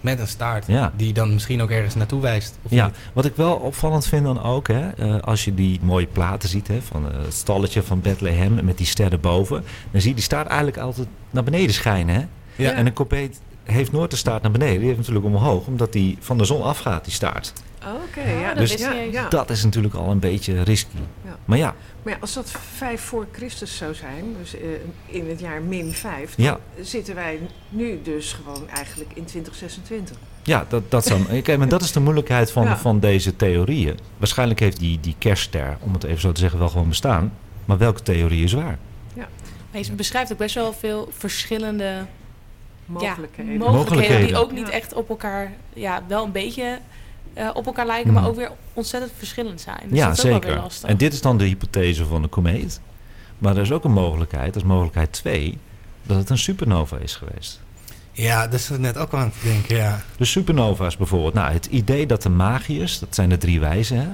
Met 0.00 0.18
een 0.18 0.26
staart. 0.28 0.66
Ja. 0.66 0.92
Die 0.96 1.12
dan 1.12 1.32
misschien 1.32 1.62
ook 1.62 1.70
ergens 1.70 1.94
naartoe 1.94 2.20
wijst. 2.20 2.58
Of 2.62 2.70
Ja, 2.70 2.86
niet? 2.86 2.94
wat 3.12 3.24
ik 3.24 3.36
wel 3.36 3.54
opvallend 3.54 4.06
vind 4.06 4.24
dan 4.24 4.42
ook, 4.42 4.68
hè, 4.68 4.88
eh, 4.90 5.20
als 5.22 5.44
je 5.44 5.54
die 5.54 5.80
mooie 5.82 6.06
platen 6.06 6.48
ziet 6.48 6.68
hè, 6.68 6.82
van 6.82 7.12
eh, 7.12 7.18
het 7.24 7.34
stalletje 7.34 7.82
van 7.82 8.00
Bethlehem 8.00 8.64
met 8.64 8.78
die 8.78 8.86
sterren 8.86 9.20
boven, 9.20 9.64
dan 9.90 10.00
zie 10.00 10.08
je 10.10 10.14
die 10.16 10.24
staart 10.24 10.46
eigenlijk 10.46 10.78
altijd 10.78 11.06
naar 11.30 11.44
beneden 11.44 11.74
schijnen. 11.74 12.14
Hè? 12.14 12.24
Ja. 12.64 12.72
En 12.72 12.86
een 12.86 12.92
komeet 12.92 13.40
heeft 13.64 13.92
nooit 13.92 14.10
de 14.10 14.16
staart 14.16 14.42
naar 14.42 14.50
beneden, 14.50 14.76
die 14.78 14.84
heeft 14.86 14.98
natuurlijk 14.98 15.26
omhoog, 15.26 15.66
omdat 15.66 15.92
die 15.92 16.16
van 16.20 16.38
de 16.38 16.44
zon 16.44 16.62
afgaat, 16.62 17.04
die 17.04 17.12
staart. 17.12 17.52
Oké, 18.08 18.30
ja. 18.30 18.48
dat 18.48 18.56
Dus- 18.56 18.70
wist 18.70 18.82
ja, 18.82 18.88
ik 18.90 18.94
niet 18.96 19.04
eens. 19.04 19.14
ja. 19.14 19.28
Dat 19.28 19.50
is 19.50 19.64
natuurlijk 19.64 19.94
al 19.94 20.10
een 20.10 20.18
beetje 20.18 20.62
risky. 20.62 20.96
Ja. 21.44 21.46
Maar 21.46 21.58
ja, 21.58 21.74
Maar 22.02 22.12
ja, 22.12 22.18
als 22.20 22.32
dat 22.34 22.50
5 22.76 23.00
voor 23.00 23.26
Christus 23.32 23.76
zou 23.76 23.94
zijn, 23.94 24.24
dus 24.38 24.54
eh, 24.54 24.60
in 25.06 25.28
het 25.28 25.40
jaar 25.40 25.62
min 25.62 25.92
5, 25.92 26.34
dan 26.34 26.44
Ja. 26.44 26.58
zitten 26.80 27.14
wij 27.14 27.38
nu 27.68 28.00
dus 28.02 28.32
gewoon 28.32 28.68
eigenlijk 28.68 29.10
in 29.14 29.24
2026. 29.24 30.16
ja 30.42 30.66
dat, 30.68 30.90
dat, 30.90 31.06
zou, 31.06 31.24
kijk, 31.42 31.58
maar 31.58 31.68
dat 31.68 31.82
is 31.82 31.92
de 31.92 32.00
moeilijkheid 32.00 32.50
van, 32.52 32.64
Ja. 32.64 32.76
van 32.78 33.00
deze 33.00 33.36
theorieën. 33.36 33.98
Waarschijnlijk 34.16 34.60
heeft 34.60 34.78
die, 34.80 35.00
die 35.00 35.14
kerstster, 35.18 35.76
om 35.80 35.92
het 35.92 36.04
even 36.04 36.20
zo 36.20 36.32
te 36.32 36.40
zeggen, 36.40 36.58
wel 36.58 36.68
gewoon 36.68 36.88
bestaan. 36.88 37.32
Maar 37.64 37.78
welke 37.78 38.02
theorie 38.02 38.44
is 38.44 38.52
waar? 38.52 38.78
Maar 39.72 39.80
je 39.84 39.92
beschrijft 39.92 40.32
ook 40.32 40.38
best 40.38 40.54
wel 40.54 40.72
veel 40.72 41.08
verschillende 41.16 42.06
Mogelijkheden. 42.86 43.52
Ja, 43.52 43.58
mogelijkheden 43.58 44.26
die 44.26 44.36
ook 44.36 44.52
niet 44.52 44.66
Ja. 44.66 44.72
echt 44.72 44.92
op 44.92 45.08
elkaar, 45.08 45.52
ja, 45.72 46.02
wel 46.08 46.24
een 46.24 46.32
beetje 46.32 46.78
eh, 47.32 47.50
op 47.52 47.66
elkaar 47.66 47.86
lijken, 47.86 48.12
maar 48.12 48.22
Hmm. 48.22 48.30
ook 48.30 48.36
weer 48.36 48.50
ontzettend 48.72 49.12
verschillend 49.18 49.60
zijn. 49.60 49.80
Dus 49.88 49.98
ja, 49.98 50.06
dat 50.08 50.18
is 50.18 50.24
ook 50.24 50.30
wel 50.30 50.34
zeker. 50.40 50.54
weer 50.54 50.62
lastig. 50.62 50.88
En 50.88 50.96
dit 50.96 51.12
is 51.12 51.20
dan 51.20 51.38
de 51.38 51.44
hypothese 51.44 52.04
van 52.06 52.22
de 52.22 52.28
komeet. 52.28 52.80
Maar 53.38 53.56
er 53.56 53.62
is 53.62 53.72
ook 53.72 53.84
een 53.84 53.92
mogelijkheid, 53.92 54.52
dat 54.54 54.62
is 54.62 54.68
mogelijkheid 54.68 55.12
2, 55.12 55.58
dat 56.02 56.16
het 56.16 56.30
een 56.30 56.38
supernova 56.38 56.96
is 56.96 57.14
geweest. 57.14 57.60
ja, 58.12 58.44
dat 58.44 58.60
is 58.60 58.70
er 58.70 58.80
net 58.80 58.96
ook 58.98 59.14
aan 59.14 59.30
te 59.30 59.48
denken, 59.48 59.76
ja. 59.76 60.00
De 60.16 60.24
supernova's 60.24 60.96
bijvoorbeeld. 60.96 61.34
Nou, 61.34 61.52
het 61.52 61.66
idee 61.66 62.06
dat 62.06 62.22
de 62.22 62.28
magiërs, 62.28 62.98
dat 62.98 63.14
zijn 63.14 63.28
de 63.28 63.38
drie 63.38 63.60
wijzen, 63.60 63.96
hè, 63.96 64.08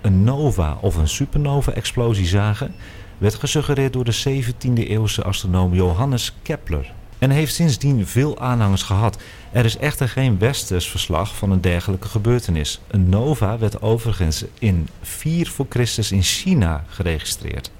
een 0.00 0.24
nova 0.24 0.78
of 0.80 0.96
een 0.96 1.08
supernova-explosie 1.08 2.26
zagen, 2.26 2.74
werd 3.18 3.34
gesuggereerd 3.34 3.92
door 3.92 4.04
de 4.04 4.12
17e 4.12 4.86
eeuwse 4.88 5.22
astronoom 5.22 5.74
Johannes 5.74 6.34
Kepler. 6.42 6.92
En 7.20 7.30
heeft 7.30 7.54
sindsdien 7.54 8.06
veel 8.06 8.38
aanhangers 8.38 8.82
gehad. 8.82 9.18
Er 9.52 9.64
is 9.64 9.76
echter 9.76 10.08
geen 10.08 10.38
westers 10.38 10.90
verslag 10.90 11.36
van 11.36 11.50
een 11.50 11.60
dergelijke 11.60 12.08
gebeurtenis. 12.08 12.80
Een 12.86 13.08
nova 13.08 13.58
werd 13.58 13.82
overigens 13.82 14.44
in 14.58 14.88
4 15.02 15.50
voor 15.50 15.66
Christus 15.68 16.12
in 16.12 16.22
China 16.22 16.84
geregistreerd. 16.88 17.70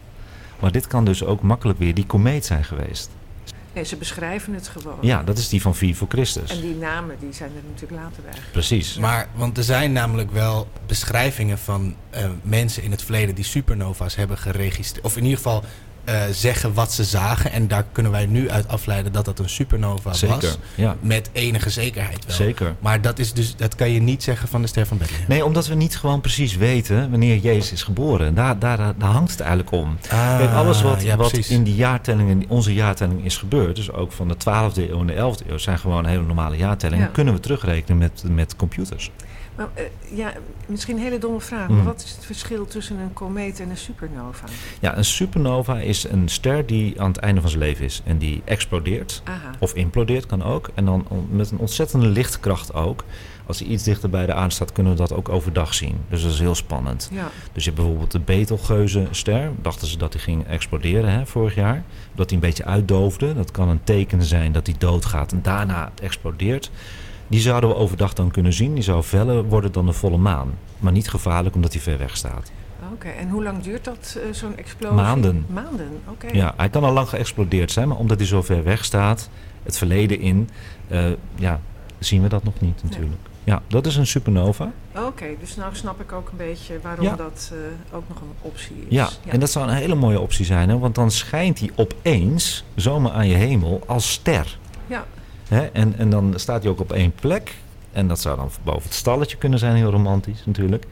Maar 0.58 0.72
dit 0.72 0.86
kan 0.86 1.04
dus 1.04 1.24
ook 1.24 1.42
makkelijk 1.42 1.78
weer 1.78 1.94
die 1.94 2.06
komeet 2.06 2.44
zijn 2.44 2.64
geweest. 2.64 3.10
Nee, 3.72 3.84
ze 3.84 3.96
beschrijven 3.96 4.54
het 4.54 4.68
gewoon. 4.68 4.98
Ja, 5.00 5.22
dat 5.22 5.38
is 5.38 5.48
die 5.48 5.62
van 5.62 5.74
4 5.74 5.96
voor 5.96 6.08
Christus. 6.08 6.50
En 6.50 6.60
die 6.60 6.74
namen 6.74 7.16
die 7.20 7.32
zijn 7.32 7.50
er 7.56 7.62
natuurlijk 7.72 8.02
later 8.02 8.22
bij. 8.22 8.40
Precies. 8.52 8.98
Maar, 8.98 9.28
want 9.34 9.58
er 9.58 9.64
zijn 9.64 9.92
namelijk 9.92 10.32
wel 10.32 10.68
beschrijvingen 10.86 11.58
van 11.58 11.94
eh, 12.10 12.24
mensen 12.42 12.82
in 12.82 12.90
het 12.90 13.02
verleden 13.02 13.34
die 13.34 13.44
supernova's 13.44 14.14
hebben 14.14 14.38
geregistreerd. 14.38 15.04
Of 15.04 15.16
in 15.16 15.22
ieder 15.22 15.36
geval 15.36 15.64
eh, 16.04 16.22
zeggen 16.30 16.74
wat 16.74 16.92
ze 16.92 17.04
zagen. 17.04 17.52
En 17.52 17.68
daar 17.68 17.84
kunnen 17.92 18.12
wij 18.12 18.26
nu 18.26 18.50
uit 18.50 18.68
afleiden 18.68 19.12
dat 19.12 19.24
dat 19.24 19.38
een 19.38 19.48
supernova 19.48 20.12
Zeker, 20.12 20.36
was. 20.40 20.58
ja. 20.74 20.96
Met 21.00 21.30
enige 21.32 21.70
zekerheid 21.70 22.26
wel. 22.26 22.36
Zeker. 22.36 22.74
Maar 22.80 23.00
dat, 23.00 23.18
is 23.18 23.32
dus, 23.32 23.56
dat 23.56 23.74
kan 23.74 23.90
je 23.90 24.00
niet 24.00 24.22
zeggen 24.22 24.48
van 24.48 24.62
de 24.62 24.68
ster 24.68 24.86
van 24.86 24.98
Bethlehem. 24.98 25.24
Nee, 25.28 25.44
omdat 25.44 25.66
we 25.66 25.74
niet 25.74 25.96
gewoon 25.96 26.20
precies 26.20 26.56
weten 26.56 27.10
wanneer 27.10 27.36
Jezus 27.36 27.72
is 27.72 27.82
geboren. 27.82 28.34
Daar, 28.34 28.58
daar, 28.58 28.76
daar 28.76 29.10
hangt 29.10 29.30
het 29.30 29.40
eigenlijk 29.40 29.70
om. 29.70 29.98
Ah, 30.10 30.36
Kijk, 30.38 30.52
alles 30.52 30.82
wat, 30.82 31.02
ja, 31.02 31.16
wat 31.16 31.32
in 31.32 31.62
die 31.62 31.74
jaartelling, 31.74 32.30
in 32.30 32.44
onze 32.48 32.74
jaartelling 32.74 33.24
is 33.24 33.36
gebeurd, 33.36 33.76
dus 33.76 33.92
ook 33.92 34.12
van 34.12 34.28
de 34.28 34.34
12e 34.34 34.90
eeuw 34.90 35.00
en 35.00 35.06
de 35.06 35.14
11e 35.14 35.50
eeuw, 35.50 35.58
zijn 35.58 35.78
gewoon 35.78 36.06
hele 36.06 36.22
normale 36.22 36.56
jaartellingen. 36.56 37.04
Ja. 37.04 37.10
Kunnen 37.12 37.34
we 37.34 37.40
terugrekenen 37.40 37.98
met, 37.98 38.22
met 38.28 38.56
computers. 38.56 39.10
Maar, 39.60 39.68
eh, 39.74 39.84
ja, 40.16 40.32
misschien 40.66 40.96
een 40.96 41.02
hele 41.02 41.18
domme 41.18 41.40
vraag. 41.40 41.68
Mm. 41.68 41.76
Maar 41.76 41.84
wat 41.84 42.02
is 42.04 42.10
het 42.10 42.24
verschil 42.24 42.66
tussen 42.66 42.98
een 42.98 43.12
komeet 43.12 43.60
en 43.60 43.70
een 43.70 43.76
supernova? 43.76 44.46
Ja, 44.80 44.96
een 44.96 45.04
supernova 45.04 45.78
is 45.78 46.04
een 46.04 46.28
ster 46.28 46.66
die 46.66 47.00
aan 47.00 47.08
het 47.08 47.16
einde 47.16 47.40
van 47.40 47.50
zijn 47.50 47.62
leven 47.62 47.84
is 47.84 48.02
en 48.04 48.18
die 48.18 48.42
explodeert. 48.44 49.22
Aha. 49.24 49.50
Of 49.58 49.74
implodeert 49.74 50.26
kan 50.26 50.42
ook. 50.42 50.70
En 50.74 50.84
dan 50.84 51.06
met 51.30 51.50
een 51.50 51.58
ontzettende 51.58 52.06
lichtkracht 52.06 52.74
ook. 52.74 53.04
Als 53.46 53.58
hij 53.58 53.68
iets 53.68 53.82
dichter 53.82 54.10
bij 54.10 54.26
de 54.26 54.34
aarde 54.34 54.54
staat, 54.54 54.72
kunnen 54.72 54.92
we 54.92 54.98
dat 54.98 55.12
ook 55.12 55.28
overdag 55.28 55.74
zien. 55.74 55.96
Dus 56.08 56.22
dat 56.22 56.32
is 56.32 56.38
heel 56.38 56.54
spannend. 56.54 57.10
Ja. 57.12 57.30
Dus 57.52 57.64
je 57.64 57.70
hebt 57.70 57.82
bijvoorbeeld 57.82 58.12
de 58.12 58.20
Betelgeuze-ster. 58.20 59.50
Dachten 59.62 59.86
ze 59.88 59.98
dat 59.98 60.12
die 60.12 60.20
ging 60.20 60.46
exploderen 60.46 61.10
hè, 61.10 61.26
vorig 61.26 61.54
jaar. 61.54 61.84
Dat 62.14 62.28
die 62.28 62.36
een 62.36 62.44
beetje 62.44 62.64
uitdoofde. 62.64 63.34
Dat 63.34 63.50
kan 63.50 63.68
een 63.68 63.84
teken 63.84 64.22
zijn 64.22 64.52
dat 64.52 64.64
die 64.64 64.78
doodgaat 64.78 65.32
en 65.32 65.42
daarna 65.42 65.92
explodeert. 66.02 66.70
Die 67.30 67.40
zouden 67.40 67.70
we 67.70 67.76
overdag 67.76 68.12
dan 68.12 68.30
kunnen 68.30 68.52
zien. 68.52 68.74
Die 68.74 68.82
zou 68.82 69.02
feller 69.02 69.44
worden 69.44 69.72
dan 69.72 69.86
de 69.86 69.92
volle 69.92 70.16
maan. 70.16 70.58
Maar 70.78 70.92
niet 70.92 71.08
gevaarlijk 71.08 71.54
omdat 71.54 71.72
hij 71.72 71.82
ver 71.82 71.98
weg 71.98 72.16
staat. 72.16 72.50
Oké, 72.92 73.08
en 73.08 73.28
hoe 73.28 73.42
lang 73.42 73.62
duurt 73.62 73.84
dat, 73.84 74.16
eh, 74.26 74.32
zo'n 74.32 74.56
explosie? 74.56 74.96
Maanden. 74.96 75.44
Maanden, 75.48 75.88
oké. 76.08 76.26
Ja, 76.32 76.54
hij 76.56 76.68
kan 76.68 76.84
al 76.84 76.92
lang 76.92 77.08
geëxplodeerd 77.08 77.70
zijn. 77.70 77.88
Maar 77.88 77.96
omdat 77.96 78.18
hij 78.18 78.26
zo 78.26 78.42
ver 78.42 78.64
weg 78.64 78.84
staat, 78.84 79.28
het 79.62 79.78
verleden 79.78 80.20
in, 80.20 80.48
eh, 80.88 81.04
ja, 81.34 81.60
zien 81.98 82.22
we 82.22 82.28
dat 82.28 82.44
nog 82.44 82.60
niet 82.60 82.82
natuurlijk. 82.82 83.20
Ja, 83.44 83.62
dat 83.66 83.86
is 83.86 83.96
een 83.96 84.06
supernova. 84.06 84.72
Oké, 84.96 85.26
dus 85.40 85.56
nou 85.56 85.74
snap 85.74 86.00
ik 86.00 86.12
ook 86.12 86.28
een 86.30 86.36
beetje 86.36 86.78
waarom 86.82 87.04
Ja. 87.04 87.16
dat 87.16 87.52
eh, 87.52 87.96
ook 87.96 88.04
nog 88.08 88.20
een 88.20 88.32
optie 88.40 88.76
is. 88.76 88.94
Ja, 88.94 89.08
en 89.26 89.40
dat 89.40 89.50
zou 89.50 89.68
een 89.68 89.74
hele 89.74 89.94
mooie 89.94 90.20
optie 90.20 90.44
zijn. 90.44 90.68
Hè? 90.68 90.78
Want 90.78 90.94
dan 90.94 91.10
schijnt 91.10 91.58
hij 91.58 91.70
opeens, 91.76 92.64
zomaar 92.74 93.12
aan 93.12 93.28
je 93.28 93.34
hemel, 93.34 93.82
als 93.86 94.12
ster. 94.12 94.58
Ja, 94.86 95.04
Hè? 95.50 95.66
En, 95.66 95.98
en 95.98 96.10
dan 96.10 96.32
staat 96.36 96.62
hij 96.62 96.72
ook 96.72 96.80
op 96.80 96.92
één 96.92 97.12
plek. 97.12 97.54
En 97.92 98.08
dat 98.08 98.20
zou 98.20 98.36
dan 98.36 98.50
boven 98.62 98.82
het 98.82 98.94
stalletje 98.94 99.36
kunnen 99.36 99.58
zijn, 99.58 99.76
heel 99.76 99.90
romantisch 99.90 100.42
natuurlijk. 100.46 100.86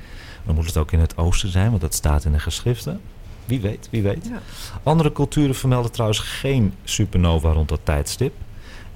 Dan 0.47 0.55
moet 0.55 0.67
het 0.67 0.77
ook 0.77 0.93
in 0.93 1.01
het 1.01 1.17
oosten 1.17 1.49
zijn, 1.49 1.69
want 1.69 1.81
dat 1.81 1.95
staat 1.95 2.25
in 2.25 2.33
de 2.33 2.39
geschriften. 2.39 3.01
Wie 3.45 3.61
weet, 3.61 3.89
wie 3.91 4.03
weet. 4.03 4.27
ja. 4.31 4.41
Andere 4.83 5.13
culturen 5.13 5.55
vermelden 5.55 5.93
trouwens 5.93 6.21
geen 6.21 6.75
supernova 6.85 7.53
rond 7.53 7.69
dat 7.69 7.81
tijdstip. 7.83 8.35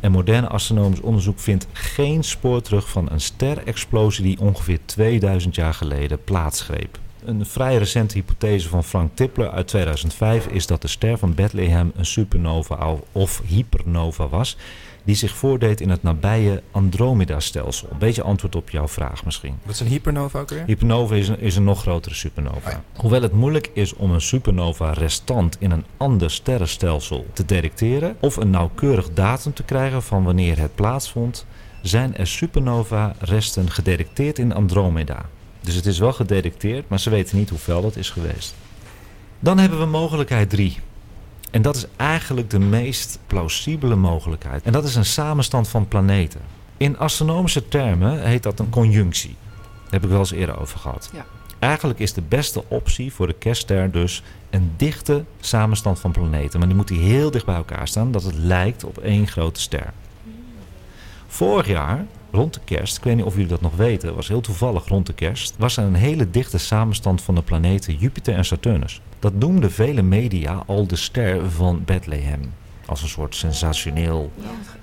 En 0.01 0.13
moderne 0.13 0.49
astronomisch 0.49 1.01
onderzoek 1.01 1.39
vindt 1.39 1.67
geen 1.73 2.25
spoor 2.25 2.63
terug 2.63 2.91
van 2.91 3.11
een 3.11 3.21
sterexplosie 3.21 4.25
die 4.25 4.41
ongeveer 4.41 4.79
2000 4.85 5.55
jaar 5.55 5.75
geleden 5.75 6.25
plaatsgreep. 6.25 6.99
Een 7.25 7.47
vrij 7.47 7.79
recente 7.79 8.15
hypothese 8.15 8.69
van 8.69 8.85
Frank 8.85 9.11
Tipler 9.15 9.51
uit 9.51 9.67
2005 9.67 10.47
is 10.47 10.67
dat 10.67 10.83
de 10.83 10.89
ster 10.89 11.19
van 11.19 11.35
Bethlehem 11.35 11.93
een 11.97 12.07
supernova 12.07 12.97
of 13.13 13.43
hypernova 13.47 14.29
was, 14.29 14.57
die 15.05 15.15
zich 15.15 15.35
voordeed 15.35 15.81
in 15.81 15.91
het 15.91 16.03
nabije 16.03 16.63
Andromeda-stelsel. 16.71 17.89
Een 17.91 17.99
beetje 17.99 18.23
antwoord 18.23 18.57
op 18.57 18.71
jouw 18.71 18.89
vraag 18.89 19.25
misschien. 19.25 19.59
Wat 19.63 19.75
is 19.75 19.81
een 19.81 19.87
hypernova 19.87 20.41
ook 20.41 20.49
weer? 20.49 20.65
Hypernova 20.67 21.15
is 21.15 21.29
een, 21.29 21.41
is 21.41 21.57
een 21.57 21.65
nog 21.65 21.81
grotere 21.81 22.15
supernova. 22.15 22.57
Oh 22.57 22.73
ja. 22.73 22.83
Hoewel 23.01 23.23
het 23.23 23.33
moeilijk 23.33 23.71
is 23.73 23.95
om 23.95 24.11
een 24.11 24.21
supernova-restant 24.21 25.57
in 25.59 25.71
een 25.71 25.85
ander 25.97 26.31
sterrenstelsel 26.31 27.27
te 27.33 27.45
detecteren 27.45 28.17
of 28.21 28.37
een 28.37 28.51
nauwkeurig 28.51 29.13
datum 29.13 29.53
te 29.53 29.63
krijgen 29.63 30.03
van 30.03 30.25
wanneer 30.25 30.59
het 30.59 30.75
plaatsvond, 30.75 31.47
zijn 31.83 32.17
er 32.17 32.27
supernova-resten 32.27 33.71
gedetecteerd 33.71 34.39
in 34.39 34.55
Andromeda. 34.55 35.29
Dus 35.61 35.75
het 35.75 35.87
is 35.87 35.99
wel 35.99 36.13
gedetecteerd, 36.13 36.89
maar 36.89 37.01
ze 37.01 37.11
weten 37.11 37.37
niet 37.37 37.49
hoe 37.49 37.59
fel 37.59 37.83
dat 37.83 37.97
is 37.97 38.11
geweest. 38.11 38.55
Dan 39.39 39.59
hebben 39.59 39.79
we 39.79 39.87
mogelijkheid 39.87 40.51
3. 40.51 40.79
En 41.53 41.63
dat 41.63 41.77
is 41.77 41.87
eigenlijk 41.97 42.51
de 42.51 42.59
meest 42.59 43.19
plausibele 43.27 43.97
mogelijkheid. 43.97 44.63
En 44.63 44.73
dat 44.73 44.85
is 44.85 44.95
een 44.95 45.05
samenstand 45.05 45.69
van 45.69 45.89
planeten. 45.89 46.41
In 46.77 46.99
astronomische 46.99 47.69
termen 47.69 48.23
heet 48.23 48.43
dat 48.43 48.59
een 48.59 48.71
conjunctie. 48.71 49.37
Daar 49.83 49.91
heb 49.91 50.05
ik 50.05 50.09
wel 50.09 50.19
eens 50.19 50.33
eerder 50.33 50.61
over 50.61 50.79
gehad. 50.79 51.11
Ja. 51.13 51.27
Eigenlijk 51.59 51.99
is 51.99 52.13
de 52.13 52.23
beste 52.23 52.65
optie 52.69 53.13
voor 53.13 53.27
de 53.27 53.33
kerstster 53.33 53.91
dus 53.91 54.23
een 54.51 54.73
dichte 54.77 55.25
samenstand 55.41 55.99
van 56.01 56.13
planeten. 56.13 56.59
Maar 56.59 56.69
die 56.69 56.77
moet 56.77 56.89
die 56.89 57.01
heel 57.01 57.31
dicht 57.31 57.45
bij 57.45 57.55
elkaar 57.55 57.89
staan, 57.89 58.13
dat 58.13 58.23
het 58.23 58.35
lijkt 58.35 58.85
op 58.85 58.99
één 58.99 59.27
grote 59.27 59.61
ster. 59.61 59.93
Vorig 61.27 61.67
jaar, 61.67 62.07
rond 62.33 62.55
de 62.55 62.61
kerst, 62.65 62.97
ik 62.97 63.05
weet 63.05 63.17
niet 63.17 63.25
of 63.25 63.33
jullie 63.33 63.49
dat 63.49 63.61
nog 63.61 63.77
weten, 63.77 64.15
was 64.15 64.29
heel 64.29 64.41
toevallig 64.41 64.89
rond 64.89 65.07
de 65.07 65.13
kerst, 65.13 65.55
was 65.59 65.77
er 65.77 65.85
een 65.85 65.95
hele 65.95 66.31
dichte 66.31 66.59
samenstand 66.59 67.23
van 67.23 67.35
de 67.35 67.43
planeten 67.43 67.97
Jupiter 67.97 68.35
en 68.35 68.45
Saturnus. 68.45 69.01
Dat 69.19 69.35
noemden 69.35 69.73
vele 69.73 70.03
media 70.03 70.63
al 70.67 70.87
de 70.87 70.97
ster 70.97 71.51
van 71.51 71.83
Bethlehem. 71.85 72.53
Als 72.87 73.03
een 73.03 73.09
soort 73.09 73.35
sensationeel 73.35 74.33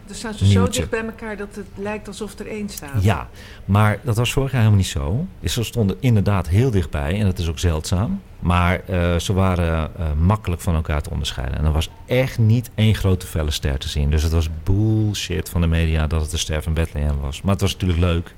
Er 0.08 0.16
staan 0.16 0.34
ze 0.34 0.46
zo 0.46 0.68
dicht 0.68 0.90
bij 0.90 1.06
elkaar 1.06 1.38
dat 1.38 1.56
het 1.56 1.68
lijkt 1.76 2.08
alsof 2.08 2.40
er 2.40 2.48
één 2.48 2.70
staat. 2.70 3.04
Ja, 3.04 3.30
maar 3.66 4.00
dat 4.04 4.16
was 4.16 4.34
vorig 4.34 4.52
jaar 4.52 4.60
helemaal 4.62 4.82
niet 4.82 4.92
zo. 4.92 5.26
Dus 5.40 5.54
Ze 5.54 5.64
stonden 5.64 5.98
inderdaad 6.00 6.48
heel 6.48 6.72
dichtbij 6.72 7.20
en 7.20 7.26
dat 7.26 7.40
is 7.40 7.48
ook 7.48 7.60
zeldzaam. 7.60 8.22
Maar 8.40 8.82
eh, 8.88 9.16
ze 9.20 9.34
waren 9.34 9.92
eh, 9.98 10.06
makkelijk 10.18 10.62
van 10.62 10.76
elkaar 10.76 11.02
te 11.02 11.10
onderscheiden. 11.10 11.58
En 11.58 11.66
er 11.66 11.72
was 11.72 11.90
echt 12.06 12.38
niet 12.38 12.70
één 12.76 12.96
grote 12.96 13.28
felle 13.28 13.52
ster 13.52 13.78
te 13.78 13.90
zien. 13.90 14.10
Dus 14.12 14.24
het 14.24 14.32
was 14.32 14.50
bullshit 14.64 15.50
van 15.50 15.62
de 15.62 15.68
media 15.68 16.08
dat 16.08 16.22
het 16.22 16.32
de 16.32 16.38
ster 16.38 16.64
van 16.64 16.74
Bethlehem 16.74 17.20
was. 17.20 17.42
Maar 17.42 17.52
het 17.52 17.62
was 17.62 17.74
natuurlijk 17.74 18.00
leuk 18.00 18.36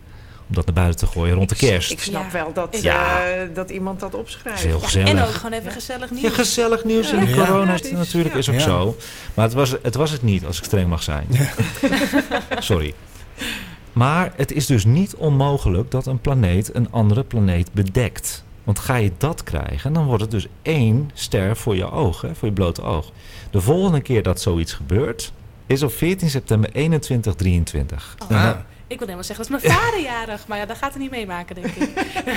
om 0.49 0.55
dat 0.55 0.65
naar 0.65 0.75
buiten 0.75 0.99
te 1.07 1.13
gooien 1.13 1.35
rond 1.35 1.49
de 1.49 1.55
kerst. 1.55 1.91
Ik 1.91 1.99
snap 1.99 2.23
Ja. 2.23 2.31
wel 2.31 2.53
dat, 2.53 2.81
Ja. 2.81 3.25
eh, 3.25 3.41
dat 3.53 3.69
iemand 3.69 3.99
dat 3.99 4.13
opschrijft. 4.15 4.59
is 4.59 4.65
heel 4.65 5.03
Ja, 5.03 5.09
en 5.09 5.21
ook 5.21 5.33
gewoon 5.33 5.59
even 5.59 5.71
gezellig 5.71 6.09
nieuws. 6.11 6.21
Ja, 6.23 6.29
gezellig 6.29 6.83
nieuws 6.83 7.11
in 7.11 7.19
Ja. 7.19 7.25
de 7.25 7.31
Ja. 7.35 7.45
corona 7.45 7.73
is 7.73 7.91
natuurlijk 7.91 8.33
ja. 8.33 8.39
is 8.39 8.49
ook 8.49 8.55
Ja. 8.55 8.61
zo. 8.61 8.95
Maar 9.33 9.45
het 9.45 9.53
was, 9.53 9.75
het 9.81 9.95
was 9.95 10.11
het 10.11 10.21
niet, 10.23 10.45
als 10.45 10.57
ik 10.57 10.63
streng 10.63 10.89
mag 10.89 11.03
zijn. 11.03 11.27
Sorry. 12.59 12.93
Maar 13.93 14.33
het 14.35 14.51
is 14.51 14.65
dus 14.65 14.85
niet 14.85 15.15
onmogelijk 15.15 15.91
dat 15.91 16.05
een 16.05 16.19
planeet 16.19 16.75
een 16.75 16.91
andere 16.91 17.23
planeet 17.23 17.73
bedekt. 17.73 18.43
Want 18.63 18.79
ga 18.79 18.95
je 18.95 19.11
dat 19.17 19.43
krijgen, 19.43 19.93
dan 19.93 20.05
wordt 20.05 20.21
het 20.21 20.31
dus 20.31 20.47
één 20.61 21.11
ster 21.13 21.57
voor 21.57 21.75
je 21.75 21.91
oog, 21.91 22.21
hè, 22.21 22.35
voor 22.35 22.47
je 22.47 22.53
blote 22.53 22.81
oog. 22.81 23.11
De 23.51 23.61
volgende 23.61 24.01
keer 24.01 24.23
dat 24.23 24.41
zoiets 24.41 24.73
gebeurt, 24.73 25.33
is 25.65 25.83
op 25.83 25.91
14 25.93 26.29
september 26.29 26.69
2123. 26.71 28.15
Oh, 28.23 28.27
En 28.31 28.35
dan- 28.45 28.53
Ah. 28.53 28.59
Ik 28.87 28.97
wil 28.99 29.07
helemaal 29.07 29.27
zeggen, 29.29 29.51
dat 29.51 29.61
is 29.61 29.67
mijn 29.69 29.79
vader 29.79 30.01
jarig. 30.01 30.47
Maar 30.47 30.57
ja, 30.57 30.65
dat 30.65 30.77
gaat 30.77 30.93
er 30.93 30.99
niet 30.99 31.11
meemaken, 31.11 31.55
denk 31.55 31.67
ik. 31.67 31.89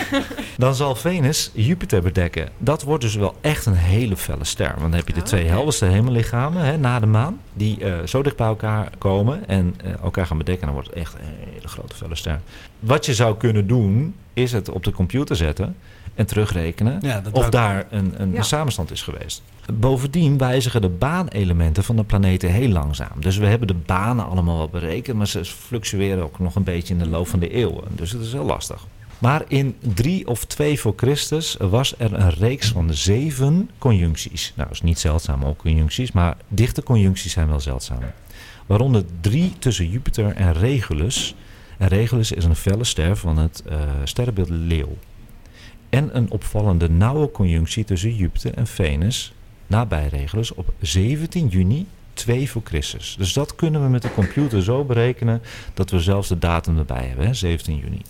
Dan 0.58 0.74
zal 0.74 0.94
Venus 0.94 1.50
Jupiter 1.54 2.02
bedekken. 2.02 2.48
Dat 2.58 2.82
wordt 2.82 3.02
dus 3.02 3.14
wel 3.14 3.34
echt 3.40 3.66
een 3.66 3.74
hele 3.74 4.16
felle 4.16 4.44
ster. 4.44 4.68
Want 4.68 4.80
dan 4.80 4.92
heb 4.92 5.06
je 5.06 5.12
de 5.14 5.20
Oh, 5.20 5.26
twee 5.26 5.46
helderste 5.46 5.84
hemellichamen 5.84 6.62
hè, 6.62 6.76
na 6.78 7.00
de 7.00 7.06
maan. 7.06 7.40
Die 7.52 7.84
eh, 7.84 8.06
zo 8.06 8.22
dicht 8.22 8.36
bij 8.36 8.46
elkaar 8.46 8.90
komen 8.98 9.48
en 9.48 9.74
eh, 9.84 9.92
elkaar 10.02 10.26
gaan 10.26 10.38
bedekken. 10.38 10.64
Dan 10.64 10.74
wordt 10.74 10.88
het 10.88 10.98
echt 10.98 11.14
een 11.14 11.53
hele 11.64 11.76
grote 11.78 11.96
felle 11.96 12.14
ster. 12.14 12.40
Wat 12.80 13.06
je 13.06 13.14
zou 13.14 13.36
kunnen 13.36 13.66
doen, 13.66 14.14
is 14.32 14.52
het 14.52 14.68
op 14.70 14.84
de 14.84 14.90
computer 14.92 15.36
zetten 15.36 15.76
en 16.14 16.26
terugrekenen. 16.26 16.98
Ja, 17.02 17.22
of 17.32 17.48
daar 17.48 17.86
een, 17.90 18.14
een 18.16 18.32
Ja. 18.32 18.42
samenstand 18.42 18.90
is 18.90 19.02
geweest. 19.02 19.42
Bovendien 19.72 20.38
wijzigen 20.38 20.80
de 20.80 20.88
baanelementen 20.88 21.84
van 21.84 21.96
de 21.96 22.04
planeten 22.04 22.50
heel 22.50 22.68
langzaam. 22.68 23.20
Dus 23.20 23.36
we 23.36 23.46
hebben 23.46 23.68
de 23.68 23.74
banen 23.74 24.26
allemaal 24.26 24.56
wel 24.56 24.68
berekend, 24.68 25.16
maar 25.16 25.26
ze 25.28 25.44
fluctueren 25.44 26.24
ook 26.24 26.38
nog 26.38 26.54
een 26.54 26.62
beetje 26.64 26.94
in 26.94 27.00
de 27.00 27.08
loop 27.08 27.28
van 27.28 27.38
de 27.38 27.48
eeuwen. 27.50 27.84
Dus 27.90 28.10
het 28.12 28.22
is 28.22 28.32
heel 28.32 28.44
lastig. 28.44 28.86
Maar 29.18 29.42
in 29.48 29.76
3 29.94 30.26
of 30.26 30.44
2 30.44 30.80
voor 30.80 30.92
Christus 30.96 31.56
was 31.60 31.94
er 31.98 32.12
een 32.12 32.30
reeks 32.30 32.68
van 32.68 32.94
zeven 32.94 33.70
conjuncties. 33.78 34.52
Nou, 34.56 34.68
dat 34.68 34.76
is 34.76 34.82
niet 34.82 34.98
zeldzaam 34.98 35.44
ook 35.44 35.58
conjuncties, 35.58 36.12
maar 36.12 36.36
dichte 36.48 36.82
conjuncties 36.82 37.32
zijn 37.32 37.48
wel 37.48 37.60
zeldzaam. 37.60 37.98
Waaronder 38.66 39.04
drie 39.20 39.52
tussen 39.58 39.90
Jupiter 39.90 40.34
en 40.36 40.52
Regulus. 40.52 41.34
En 41.84 41.90
Regulus 41.90 42.32
is 42.32 42.44
een 42.44 42.56
felle 42.56 42.84
ster 42.84 43.16
van 43.16 43.38
het 43.38 43.62
eh, 43.68 43.78
sterrenbeeld 44.04 44.48
Leeuw. 44.48 44.96
En 45.88 46.16
een 46.16 46.30
opvallende 46.30 46.90
nauwe 46.90 47.30
conjunctie 47.30 47.84
tussen 47.84 48.16
Jupiter 48.16 48.54
en 48.54 48.66
Venus 48.66 49.34
nabij 49.66 50.08
Regulus 50.08 50.54
op 50.54 50.72
17 50.80 51.48
juni 51.48 51.86
2 52.12 52.50
voor 52.50 52.62
Christus. 52.64 53.14
Dus 53.18 53.32
dat 53.32 53.54
kunnen 53.54 53.82
we 53.82 53.88
met 53.88 54.02
de 54.02 54.12
computer 54.12 54.62
zo 54.62 54.84
berekenen 54.84 55.42
dat 55.74 55.90
we 55.90 56.00
zelfs 56.00 56.28
de 56.28 56.38
datum 56.38 56.78
erbij 56.78 57.06
hebben, 57.06 57.26
hè? 57.26 57.34
17 57.34 57.76
juni. 57.76 58.00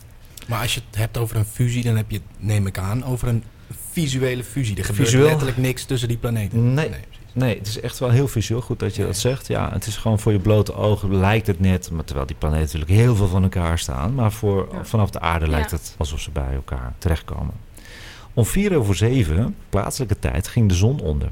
Maar 0.49 0.61
als 0.61 0.75
je 0.75 0.81
het 0.87 0.99
hebt 0.99 1.19
over 1.19 1.37
een 1.37 1.45
fusie, 1.45 1.83
dan 1.83 1.97
heb 1.97 2.11
je 2.11 2.16
het, 2.16 2.26
neem 2.38 2.66
ik 2.66 2.78
aan, 2.78 3.04
over 3.04 3.28
een 3.28 3.43
visuele 3.90 4.45
fusie. 4.45 4.76
Er 4.76 4.85
gebeurt 4.85 5.09
Visueel? 5.09 5.26
letterlijk 5.28 5.59
niks 5.59 5.85
tussen 5.85 6.09
die 6.09 6.19
planeten. 6.19 6.75
Nee. 6.75 6.88
precies. 6.88 7.24
Nee, 7.35 7.59
het 7.59 7.67
is 7.67 7.81
echt 7.81 7.99
wel 7.99 8.11
heel 8.11 8.29
visueel. 8.29 8.61
Goed 8.61 8.79
dat 8.79 8.95
je 8.97 9.05
dat 9.05 9.17
zegt. 9.17 9.47
Ja, 9.47 9.71
het 9.73 9.87
is 9.87 9.97
gewoon 9.97 10.19
voor 10.19 10.33
je 10.33 10.38
blote 10.38 10.75
ogen 10.75 11.17
lijkt 11.17 11.47
het 11.47 11.61
net, 11.61 11.91
maar 11.91 12.05
terwijl 12.05 12.26
die 12.26 12.37
planeten 12.37 12.64
natuurlijk 12.64 12.91
heel 13.00 13.17
veel 13.17 13.29
van 13.29 13.43
elkaar 13.43 13.79
staan. 13.79 14.14
Maar 14.14 14.33
voor, 14.33 14.69
Ja. 14.73 14.85
vanaf 14.85 15.11
de 15.11 15.21
aarde 15.21 15.49
lijkt 15.49 15.71
Ja. 15.71 15.76
het 15.76 15.95
alsof 15.99 16.21
ze 16.21 16.31
bij 16.31 16.55
elkaar 16.55 16.93
terechtkomen. 16.99 17.55
Om 18.35 18.45
vier 18.45 18.76
over 18.76 18.95
zeven, 18.95 19.55
plaatselijke 19.71 20.19
tijd, 20.19 20.49
ging 20.49 20.69
de 20.69 20.75
zon 20.75 21.00
onder. 21.00 21.29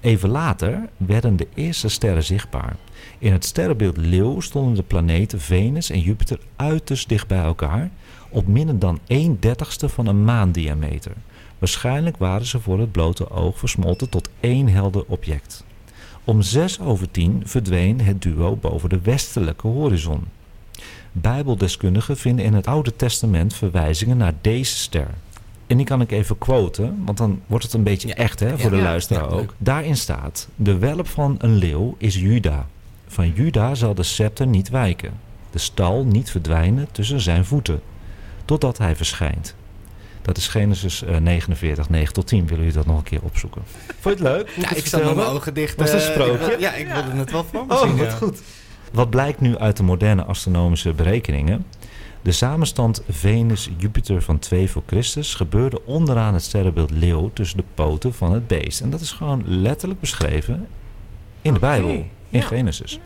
Even 0.00 0.28
later 0.28 0.88
werden 0.96 1.36
de 1.36 1.46
eerste 1.54 1.88
sterren 1.88 2.24
zichtbaar. 2.24 2.76
In 3.18 3.32
het 3.32 3.44
sterrenbeeld 3.44 3.96
Leeuw 3.96 4.40
stonden 4.40 4.74
de 4.74 4.82
planeten 4.82 5.40
Venus 5.40 5.90
en 5.90 6.00
Jupiter 6.00 6.38
uiterst 6.56 7.08
dicht 7.08 7.26
bij 7.26 7.42
elkaar, 7.42 7.90
op 8.28 8.46
minder 8.46 8.78
dan 8.78 8.98
1 9.06 9.36
dertigste 9.40 9.88
van 9.88 10.06
een 10.06 10.24
maandiameter. 10.24 11.12
Waarschijnlijk 11.58 12.16
waren 12.16 12.46
ze 12.46 12.60
voor 12.60 12.80
het 12.80 12.92
blote 12.92 13.30
oog 13.30 13.58
versmolten 13.58 14.08
tot 14.08 14.28
één 14.40 14.68
helder 14.68 15.04
object. 15.06 15.64
Om 16.24 16.42
zes 16.42 16.80
over 16.80 17.10
tien 17.10 17.42
verdween 17.44 18.00
het 18.00 18.22
duo 18.22 18.56
boven 18.56 18.88
de 18.88 19.00
westelijke 19.00 19.66
horizon. 19.66 20.24
Bijbeldeskundigen 21.12 22.16
vinden 22.16 22.44
in 22.44 22.54
het 22.54 22.66
Oude 22.66 22.96
Testament 22.96 23.54
verwijzingen 23.54 24.16
naar 24.16 24.34
deze 24.40 24.76
ster. 24.76 25.08
En 25.66 25.76
die 25.76 25.86
kan 25.86 26.00
ik 26.00 26.10
even 26.12 26.38
quoten, 26.38 27.04
want 27.04 27.18
dan 27.18 27.40
wordt 27.46 27.64
het 27.64 27.72
een 27.72 27.82
beetje 27.82 28.08
Ja. 28.08 28.14
echt 28.14 28.40
hè, 28.40 28.58
voor 28.58 28.70
de 28.70 28.76
luisteraar 28.76 29.30
Ja, 29.30 29.36
ook. 29.36 29.54
Daarin 29.58 29.96
staat: 29.96 30.48
De 30.56 30.78
welp 30.78 31.08
van 31.08 31.34
een 31.38 31.54
leeuw 31.54 31.94
is 31.98 32.14
Juda. 32.14 32.66
Van 33.06 33.32
Juda 33.32 33.74
zal 33.74 33.94
de 33.94 34.02
scepter 34.02 34.46
niet 34.46 34.68
wijken, 34.68 35.12
de 35.50 35.58
stal 35.58 36.04
niet 36.04 36.30
verdwijnen 36.30 36.88
tussen 36.92 37.20
zijn 37.20 37.44
voeten, 37.44 37.80
totdat 38.44 38.78
hij 38.78 38.96
verschijnt. 38.96 39.54
Dat 40.24 40.36
is 40.36 40.48
Genesis 40.48 41.02
eh, 41.04 41.16
49, 41.16 41.88
9 41.88 42.12
tot 42.14 42.26
10. 42.26 42.40
Willen 42.46 42.58
jullie 42.58 42.72
dat 42.72 42.86
nog 42.86 42.96
een 42.96 43.02
keer 43.02 43.22
opzoeken? 43.22 43.62
Vond 44.00 44.18
je 44.18 44.24
het 44.24 44.34
leuk? 44.36 44.50
Ja, 44.60 44.70
ik 44.74 44.86
zat 44.86 45.04
met 45.04 45.14
mijn 45.14 45.28
ogen 45.28 45.54
dicht. 45.54 45.76
Was 45.76 45.88
eh, 45.88 45.94
een 45.94 46.00
sprookje? 46.00 46.52
ik- 46.52 46.60
Ja, 46.60 46.72
ik 46.74 46.86
wilde 46.86 47.10
het 47.10 47.30
wel 47.30 47.44
voor 47.44 47.66
me 47.66 47.72
Oh, 47.74 47.98
wat 47.98 48.12
goed. 48.12 48.40
Wat 48.92 49.10
blijkt 49.10 49.40
nu 49.40 49.58
uit 49.58 49.76
de 49.76 49.82
moderne 49.82 50.24
astronomische 50.24 50.92
berekeningen? 50.92 51.64
De 52.22 52.32
samenstand 52.32 53.02
Venus-Jupiter 53.08 54.22
van 54.22 54.38
2 54.38 54.70
voor 54.70 54.82
Christus 54.86 55.34
gebeurde 55.34 55.84
onderaan 55.84 56.34
het 56.34 56.42
sterrenbeeld 56.42 56.90
Leeuw 56.90 57.30
tussen 57.32 57.56
de 57.56 57.64
poten 57.74 58.14
van 58.14 58.32
het 58.32 58.46
beest. 58.46 58.80
En 58.80 58.90
dat 58.90 59.00
is 59.00 59.12
gewoon 59.12 59.42
letterlijk 59.46 60.00
beschreven 60.00 60.66
in 61.42 61.52
de 61.54 61.58
Bijbel, 61.60 61.90
in 61.90 62.08
ja. 62.28 62.40
Genesis. 62.40 62.98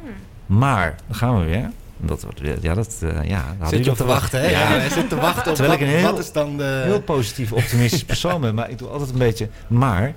Maar, 0.46 0.96
dan 1.06 1.16
gaan 1.16 1.38
we 1.38 1.44
weer. 1.44 1.70
Dat 2.00 2.26
ja, 2.60 2.74
dat, 2.74 2.96
eh, 3.02 3.24
ja, 3.28 3.56
Zit 3.64 3.84
je 3.84 3.90
op 3.90 3.96
te 3.96 4.04
wachten, 4.04 4.40
hè? 4.40 4.50
Ja, 4.50 4.88
zit 4.88 5.08
te 5.08 5.16
wachten 5.16 5.50
op 5.50 5.56
Terwijl 5.56 5.78
wat, 5.78 5.80
ik 5.88 5.94
een 5.94 6.00
heel- 6.00 6.10
wat 6.10 6.18
is 6.18 6.32
dan 6.32 6.56
de... 6.56 6.82
heel 6.84 7.00
positief 7.02 7.52
optimistisch 7.52 8.04
persoon 8.04 8.40
ben, 8.40 8.54
maar 8.54 8.70
ik 8.70 8.78
doe 8.78 8.88
altijd 8.88 9.10
een 9.10 9.18
beetje. 9.18 9.48
Maar 9.68 10.14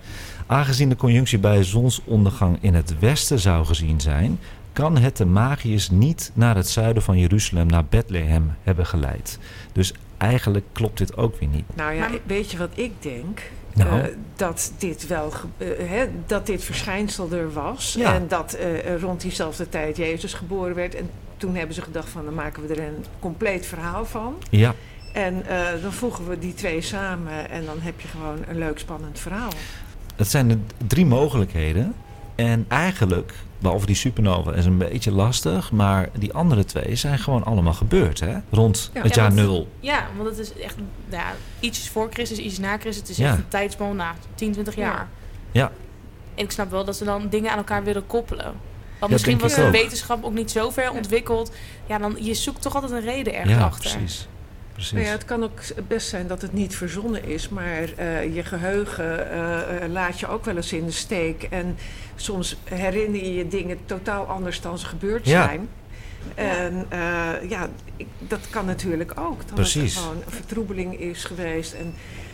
aangezien 0.47 0.89
de 0.89 0.95
conjunctie 0.95 1.39
bij 1.39 1.63
zonsondergang 1.63 2.57
in 2.61 2.73
het 2.73 2.99
westen 2.99 3.39
zou 3.39 3.65
gezien 3.65 4.01
zijn, 4.01 4.39
kan 4.73 4.97
het 4.97 5.17
de 5.17 5.25
Magiërs 5.25 5.89
niet 5.89 6.31
naar 6.33 6.55
het 6.55 6.69
zuiden 6.69 7.03
van 7.03 7.19
Jeruzalem, 7.19 7.67
naar 7.67 7.85
Bethlehem, 7.85 8.53
hebben 8.63 8.85
geleid. 8.85 9.37
Dus 9.73 9.93
eigenlijk 10.17 10.65
klopt 10.71 10.97
dit 10.97 11.17
ook 11.17 11.39
weer 11.39 11.49
niet. 11.49 11.65
Nou 11.75 11.93
ja, 11.93 11.99
Maar- 11.99 12.19
weet 12.25 12.51
je 12.51 12.57
wat 12.57 12.69
ik 12.73 12.91
denk? 12.99 13.41
Nou? 13.73 13.99
Eh, 14.01 14.07
dat 14.35 14.71
dit 14.77 15.07
wel, 15.07 15.33
eh, 15.57 15.67
hè, 15.89 16.05
dat 16.25 16.45
dit 16.45 16.63
verschijnsel 16.63 17.31
er 17.31 17.53
was. 17.53 17.95
Ja. 17.97 18.13
En 18.13 18.27
dat 18.27 18.53
eh, 18.53 18.99
rond 19.01 19.21
diezelfde 19.21 19.69
tijd 19.69 19.97
Jezus 19.97 20.33
geboren 20.33 20.75
werd. 20.75 20.95
En 20.95 21.09
toen 21.41 21.55
hebben 21.55 21.75
ze 21.75 21.81
gedacht 21.81 22.09
van, 22.09 22.25
dan 22.25 22.33
maken 22.33 22.67
we 22.67 22.73
er 22.73 22.83
een 22.87 23.05
compleet 23.19 23.65
verhaal 23.65 24.05
van. 24.05 24.35
Ja, 24.49 24.73
En 25.13 25.45
eh, 25.45 25.81
dan 25.81 25.91
voegen 25.93 26.27
we 26.29 26.39
die 26.39 26.53
twee 26.53 26.81
samen 26.81 27.49
en 27.49 27.65
dan 27.65 27.77
heb 27.79 27.99
je 27.99 28.07
gewoon 28.07 28.37
een 28.47 28.57
leuk 28.57 28.79
spannend 28.79 29.19
verhaal. 29.19 29.49
het 30.15 30.27
zijn 30.27 30.47
de 30.47 30.57
drie 30.87 31.05
mogelijkheden. 31.05 31.93
En 32.35 32.65
eigenlijk, 32.67 33.33
behalve 33.59 33.85
die 33.85 33.95
supernova, 33.95 34.53
is 34.53 34.65
een 34.65 34.77
beetje 34.77 35.11
lastig. 35.11 35.71
Maar 35.71 36.09
die 36.17 36.33
andere 36.33 36.65
twee 36.65 36.95
zijn 36.95 37.19
gewoon 37.19 37.43
allemaal 37.43 37.73
gebeurd, 37.73 38.19
hè? 38.19 38.37
Rond 38.49 38.89
Ja. 38.93 39.01
het 39.01 39.15
Ja, 39.15 39.21
jaar 39.21 39.33
want- 39.35 39.47
nul. 39.47 39.67
Ja, 39.79 40.07
want 40.17 40.29
het 40.29 40.37
is 40.37 40.53
echt 40.53 40.75
ja, 41.09 41.31
ietsjes 41.59 41.89
voor 41.89 42.07
Christus, 42.13 42.37
iets 42.37 42.59
na 42.59 42.77
Christus. 42.77 42.95
Het 42.97 43.09
is 43.09 43.17
Ja. 43.17 43.27
echt 43.29 43.37
een 43.37 43.47
tijdspan 43.47 43.95
na 43.95 44.15
10, 44.35 44.51
20 44.51 44.75
jaar. 44.75 45.07
Ja. 45.51 45.61
Ja. 45.61 45.71
En 46.35 46.43
ik 46.43 46.51
snap 46.51 46.71
wel 46.71 46.85
dat 46.85 46.95
ze 46.95 47.03
dan 47.03 47.29
dingen 47.29 47.51
aan 47.51 47.57
elkaar 47.57 47.83
willen 47.83 48.07
koppelen. 48.07 48.53
Want 49.01 49.11
Ja, 49.11 49.17
misschien 49.17 49.37
was 49.39 49.55
de 49.55 49.63
ook. 49.65 49.71
wetenschap 49.71 50.23
ook 50.23 50.33
niet 50.33 50.51
zo 50.51 50.69
ver 50.69 50.91
ontwikkeld. 50.91 51.51
Ja, 51.85 51.97
dan 51.97 52.17
je 52.19 52.33
zoekt 52.33 52.61
toch 52.61 52.73
altijd 52.75 52.91
een 52.91 53.01
reden 53.01 53.33
ergens 53.33 53.53
Ja, 53.53 53.63
achter. 53.63 53.91
precies. 53.91 54.27
precies. 54.73 54.91
Nou 54.91 55.05
ja, 55.05 55.11
het 55.11 55.25
kan 55.25 55.43
ook 55.43 55.59
best 55.87 56.07
zijn 56.09 56.27
dat 56.27 56.41
het 56.41 56.53
niet 56.53 56.75
verzonnen 56.75 57.23
is, 57.25 57.49
maar 57.49 57.93
eh, 57.95 58.35
je 58.35 58.43
geheugen 58.43 59.31
eh, 59.31 59.83
eh, 59.83 59.91
laat 59.91 60.19
je 60.19 60.27
ook 60.27 60.45
wel 60.45 60.55
eens 60.55 60.73
in 60.73 60.85
de 60.85 60.91
steek. 60.91 61.43
En 61.49 61.77
soms 62.15 62.55
herinner 62.63 63.23
je 63.23 63.33
je 63.33 63.47
dingen 63.47 63.77
totaal 63.85 64.25
anders 64.25 64.61
dan 64.61 64.77
ze 64.79 64.85
gebeurd 64.85 65.25
Ja. 65.27 65.43
zijn. 65.45 65.69
En 66.35 66.85
eh, 66.89 66.99
ja, 67.49 67.69
ik- 67.97 68.07
dat 68.19 68.49
kan 68.49 68.65
natuurlijk 68.65 69.19
ook. 69.19 69.39
Dat 69.45 69.53
Precies. 69.53 69.93
het 69.95 70.03
gewoon 70.03 70.23
een 70.25 70.31
vertroebeling 70.31 70.99
is 70.99 71.23
geweest. 71.23 71.73
En 71.73 71.93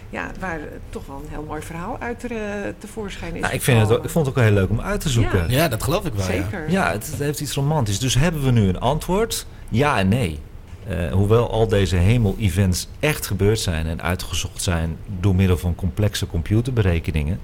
ja, 0.10 0.32
waar 0.40 0.60
toch 0.90 1.06
wel 1.06 1.22
een 1.24 1.30
heel 1.30 1.44
mooi 1.48 1.62
verhaal 1.62 1.98
uit 2.00 2.24
eh, 2.24 2.38
tevoorschijn 2.78 3.36
is 3.36 3.42
Nou, 3.42 3.54
ik, 3.54 3.62
vind 3.62 3.78
het 3.78 3.86
ook, 3.86 3.92
gekomen. 3.92 4.06
ik 4.06 4.12
vond 4.12 4.26
het 4.26 4.36
ook 4.36 4.42
wel 4.42 4.52
heel 4.54 4.62
leuk 4.62 4.70
om 4.70 4.82
uit 4.82 5.02
te 5.02 5.10
zoeken. 5.10 5.50
Ja. 5.50 5.58
Ja, 5.58 5.68
dat 5.68 5.84
geloof 5.84 6.06
ik 6.06 6.14
wel, 6.14 6.26
ja. 6.26 6.32
Zeker. 6.32 6.72
Ja, 6.72 6.92
het, 6.92 7.08
het 7.08 7.20
heeft 7.20 7.40
iets 7.40 7.54
romantisch. 7.54 8.00
Dus 8.00 8.16
hebben 8.16 8.44
we 8.44 8.52
nu 8.52 8.68
een 8.68 8.80
antwoord? 8.80 9.46
Ja 9.70 9.98
en 10.00 10.08
nee. 10.08 10.40
Eh, 10.88 11.12
hoewel 11.12 11.52
al 11.52 11.68
deze 11.68 11.96
hemel-events 11.96 12.88
echt 13.00 13.26
gebeurd 13.26 13.60
zijn 13.60 13.88
en 13.88 14.02
uitgezocht 14.02 14.64
zijn 14.64 14.98
door 15.20 15.36
middel 15.36 15.58
van 15.58 15.76
complexe 15.76 16.28
computerberekeningen, 16.28 17.40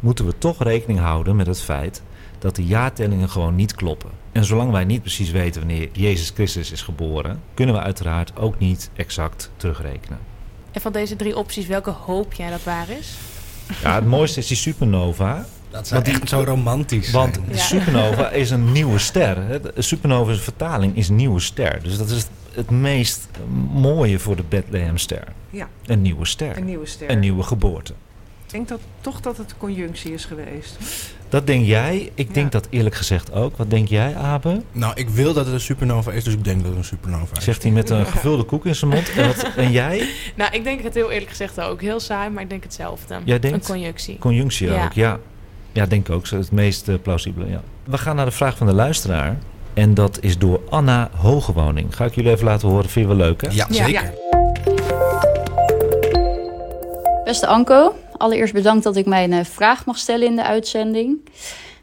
moeten 0.00 0.26
we 0.26 0.38
toch 0.38 0.62
rekening 0.62 0.98
houden 0.98 1.36
met 1.36 1.46
het 1.46 1.60
feit 1.60 2.02
dat 2.38 2.56
de 2.56 2.64
jaartellingen 2.64 3.28
gewoon 3.28 3.54
niet 3.54 3.74
kloppen. 3.74 4.10
En 4.32 4.44
zolang 4.44 4.70
wij 4.70 4.84
niet 4.84 5.00
precies 5.00 5.30
weten 5.30 5.60
wanneer 5.60 5.88
Jezus 5.92 6.30
Christus 6.34 6.72
is 6.72 6.82
geboren, 6.82 7.40
kunnen 7.54 7.74
we 7.74 7.80
uiteraard 7.80 8.36
ook 8.36 8.58
niet 8.58 8.90
exact 8.96 9.50
terugrekenen. 9.56 10.18
En 10.74 10.80
van 10.80 10.92
deze 10.92 11.16
drie 11.16 11.36
opties, 11.36 11.66
welke 11.66 11.90
hoop 11.90 12.32
jij 12.32 12.50
dat 12.50 12.62
waar 12.62 12.88
is? 12.88 13.14
Ja, 13.82 13.94
het 13.94 14.06
mooiste 14.06 14.38
is 14.40 14.46
die 14.46 14.56
supernova. 14.56 15.46
Dat 15.70 15.86
zou 15.88 15.94
Want 16.02 16.04
die- 16.14 16.14
echt 16.22 16.28
zo 16.30 16.42
romantisch 16.46 17.10
Want 17.10 17.34
de 17.48 17.58
supernova 17.58 18.30
is 18.30 18.50
een 18.50 18.72
nieuwe 18.72 18.98
ster. 18.98 19.36
hè. 19.46 19.60
De 19.60 19.82
supernova 19.82 20.30
is 20.30 20.36
een 20.36 20.42
vertaling, 20.42 20.96
is 20.96 21.08
nieuwe 21.08 21.40
ster. 21.40 21.82
Dus 21.82 21.96
dat 21.96 22.10
is 22.10 22.26
het 22.52 22.70
meest 22.70 23.28
mooie 23.72 24.18
voor 24.18 24.36
de 24.36 24.44
Bethlehemster. 24.48 25.24
Ja, 25.50 25.68
Een 25.86 26.02
nieuwe 26.02 26.24
ster. 26.24 26.56
een 26.56 26.64
nieuwe 26.64 26.86
ster. 26.86 27.10
Een 27.10 27.18
nieuwe 27.20 27.42
geboorte. 27.42 27.92
Ik 28.54 28.60
denk 28.66 28.80
dat, 28.80 28.88
toch 29.00 29.20
dat 29.20 29.36
het 29.36 29.54
conjunctie 29.58 30.12
is 30.12 30.24
geweest. 30.24 30.76
Dat 31.28 31.46
denk 31.46 31.66
jij. 31.66 32.10
Ik 32.14 32.34
denk 32.34 32.52
Ja. 32.52 32.58
dat 32.60 32.66
eerlijk 32.70 32.94
gezegd 32.94 33.32
ook. 33.32 33.56
Wat 33.56 33.70
denk 33.70 33.88
jij, 33.88 34.14
Abe? 34.16 34.62
Nou, 34.72 34.92
ik 34.94 35.08
wil 35.08 35.32
dat 35.32 35.44
het 35.44 35.54
een 35.54 35.60
supernova 35.60 36.12
is, 36.12 36.24
dus 36.24 36.32
ik 36.34 36.44
denk 36.44 36.58
dat 36.58 36.68
het 36.68 36.76
een 36.76 36.84
supernova 36.84 37.36
is. 37.36 37.44
Zegt 37.44 37.62
hij 37.62 37.72
met 37.72 37.90
een 37.90 38.06
gevulde 38.06 38.42
koek 38.42 38.66
in 38.66 38.74
zijn 38.74 38.90
mond. 38.90 39.10
En, 39.16 39.26
wat, 39.26 39.46
en 39.56 39.70
jij? 39.72 40.08
Nou, 40.36 40.52
ik 40.52 40.64
denk 40.64 40.82
het 40.82 40.94
heel 40.94 41.10
eerlijk 41.10 41.30
gezegd 41.30 41.60
ook. 41.60 41.80
Heel 41.80 42.00
saai, 42.00 42.30
maar 42.30 42.42
ik 42.42 42.50
denk 42.50 42.62
hetzelfde. 42.62 43.18
Jij 43.24 43.38
denkt? 43.38 43.56
Een 43.68 43.74
conjunctie. 43.74 44.18
Conjunctie 44.18 44.70
Ja. 44.70 44.84
ook, 44.84 44.92
ja. 44.92 45.18
Ja, 45.72 45.86
denk 45.86 46.08
ik 46.08 46.14
ook. 46.14 46.26
Zo 46.26 46.36
Het 46.36 46.52
meest 46.52 46.88
eh, 46.88 46.94
plausibele, 47.02 47.50
ja. 47.50 47.60
We 47.84 47.98
gaan 47.98 48.16
naar 48.16 48.24
de 48.26 48.30
vraag 48.30 48.56
van 48.56 48.66
de 48.66 48.72
luisteraar. 48.74 49.38
En 49.74 49.94
dat 49.94 50.18
is 50.20 50.38
door 50.38 50.60
Anna 50.70 51.10
Hogewoning. 51.16 51.96
Ga 51.96 52.04
ik 52.04 52.14
jullie 52.14 52.30
even 52.30 52.44
laten 52.44 52.68
horen. 52.68 52.90
Vind 52.90 53.08
je 53.08 53.16
wel 53.16 53.26
leuk, 53.26 53.40
hè? 53.42 53.48
Ja, 53.50 53.66
Ja. 53.70 53.84
zeker. 53.84 54.12
Beste 57.24 57.46
Anko, 57.46 57.94
allereerst 58.24 58.52
bedankt 58.52 58.84
dat 58.84 58.96
ik 58.96 59.06
mijn 59.06 59.32
eh, 59.32 59.44
vraag 59.44 59.86
mag 59.86 59.98
stellen 59.98 60.26
in 60.26 60.36
de 60.36 60.44
uitzending. 60.44 61.18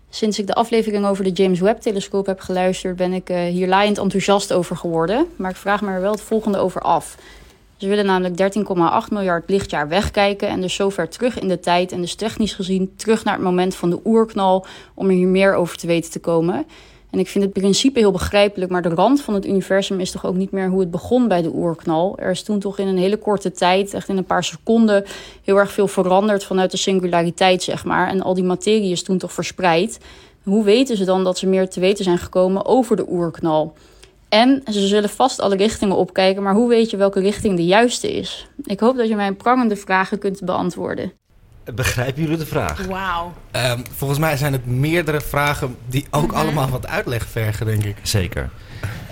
Sinds 0.09 0.39
ik 0.39 0.47
de 0.47 0.53
aflevering 0.53 1.05
over 1.05 1.23
de 1.23 1.31
James 1.31 1.59
Webb-telescoop 1.59 2.25
heb 2.25 2.39
geluisterd, 2.39 2.95
ben 2.95 3.13
ik 3.13 3.29
eh, 3.29 3.43
hier 3.43 3.67
laaiend 3.67 3.97
enthousiast 3.97 4.53
over 4.53 4.75
geworden. 4.75 5.27
Maar 5.35 5.49
ik 5.49 5.55
vraag 5.55 5.81
me 5.81 5.91
er 5.91 6.01
wel 6.01 6.11
het 6.11 6.21
volgende 6.21 6.57
over 6.57 6.81
af. 6.81 7.17
Ze 7.77 7.87
willen 7.87 8.05
namelijk 8.05 8.55
13,8 9.07 9.11
miljard 9.11 9.49
lichtjaar 9.49 9.87
wegkijken 9.87 10.47
en 10.47 10.61
dus 10.61 10.75
zover 10.75 11.09
terug 11.09 11.39
in 11.39 11.47
de 11.47 11.59
tijd 11.59 11.91
en 11.91 12.01
dus 12.01 12.15
technisch 12.15 12.53
gezien 12.53 12.93
terug 12.95 13.23
naar 13.23 13.33
het 13.33 13.43
moment 13.43 13.75
van 13.75 13.89
de 13.89 13.99
oerknal 14.05 14.65
om 14.93 15.09
er 15.09 15.15
hier 15.15 15.27
meer 15.27 15.53
over 15.53 15.77
te 15.77 15.87
weten 15.87 16.11
te 16.11 16.19
komen. 16.19 16.65
En 17.11 17.19
ik 17.19 17.27
vind 17.27 17.43
het 17.43 17.53
principe 17.53 17.99
heel 17.99 18.11
begrijpelijk, 18.11 18.71
maar 18.71 18.81
de 18.81 18.89
rand 18.89 19.21
van 19.21 19.33
het 19.33 19.45
universum 19.45 19.99
is 19.99 20.11
toch 20.11 20.25
ook 20.25 20.35
niet 20.35 20.51
meer 20.51 20.69
hoe 20.69 20.79
het 20.79 20.91
begon 20.91 21.27
bij 21.27 21.41
de 21.41 21.51
oerknal. 21.53 22.17
Er 22.17 22.31
is 22.31 22.43
toen 22.43 22.59
toch 22.59 22.79
in 22.79 22.87
een 22.87 22.97
hele 22.97 23.17
korte 23.17 23.51
tijd, 23.51 23.93
echt 23.93 24.09
in 24.09 24.17
een 24.17 24.25
paar 24.25 24.43
seconden, 24.43 25.03
heel 25.43 25.57
erg 25.57 25.71
veel 25.71 25.87
veranderd 25.87 26.43
vanuit 26.43 26.71
de 26.71 26.77
singulariteit, 26.77 27.63
zeg 27.63 27.85
maar. 27.85 28.07
En 28.07 28.21
al 28.21 28.33
die 28.33 28.43
materie 28.43 28.91
is 28.91 29.03
toen 29.03 29.17
toch 29.17 29.33
verspreid. 29.33 29.99
Hoe 30.43 30.63
weten 30.63 30.97
ze 30.97 31.05
dan 31.05 31.23
dat 31.23 31.37
ze 31.37 31.47
meer 31.47 31.69
te 31.69 31.79
weten 31.79 32.03
zijn 32.03 32.17
gekomen 32.17 32.65
over 32.65 32.95
de 32.95 33.09
oerknal? 33.09 33.73
En 34.29 34.61
ze 34.71 34.87
zullen 34.87 35.09
vast 35.09 35.39
alle 35.39 35.55
richtingen 35.55 35.95
opkijken, 35.95 36.43
maar 36.43 36.53
hoe 36.53 36.69
weet 36.69 36.89
je 36.89 36.97
welke 36.97 37.19
richting 37.19 37.55
de 37.55 37.65
juiste 37.65 38.11
is? 38.11 38.47
Ik 38.63 38.79
hoop 38.79 38.97
dat 38.97 39.07
je 39.07 39.15
mijn 39.15 39.35
prangende 39.35 39.75
vragen 39.75 40.19
kunt 40.19 40.41
beantwoorden. 40.45 41.20
Begrijpen 41.75 42.21
jullie 42.21 42.37
de 42.37 42.45
vraag? 42.45 42.85
Wauw. 42.85 43.33
Ehm, 43.51 43.79
volgens 43.95 44.19
mij 44.19 44.37
zijn 44.37 44.51
het 44.53 44.65
meerdere 44.65 45.21
vragen 45.21 45.75
die 45.87 46.05
ook 46.11 46.31
allemaal 46.31 46.69
wat 46.69 46.87
uitleg 46.87 47.25
vergen, 47.27 47.65
denk 47.65 47.83
ik. 47.83 47.95
Zeker. 48.01 48.49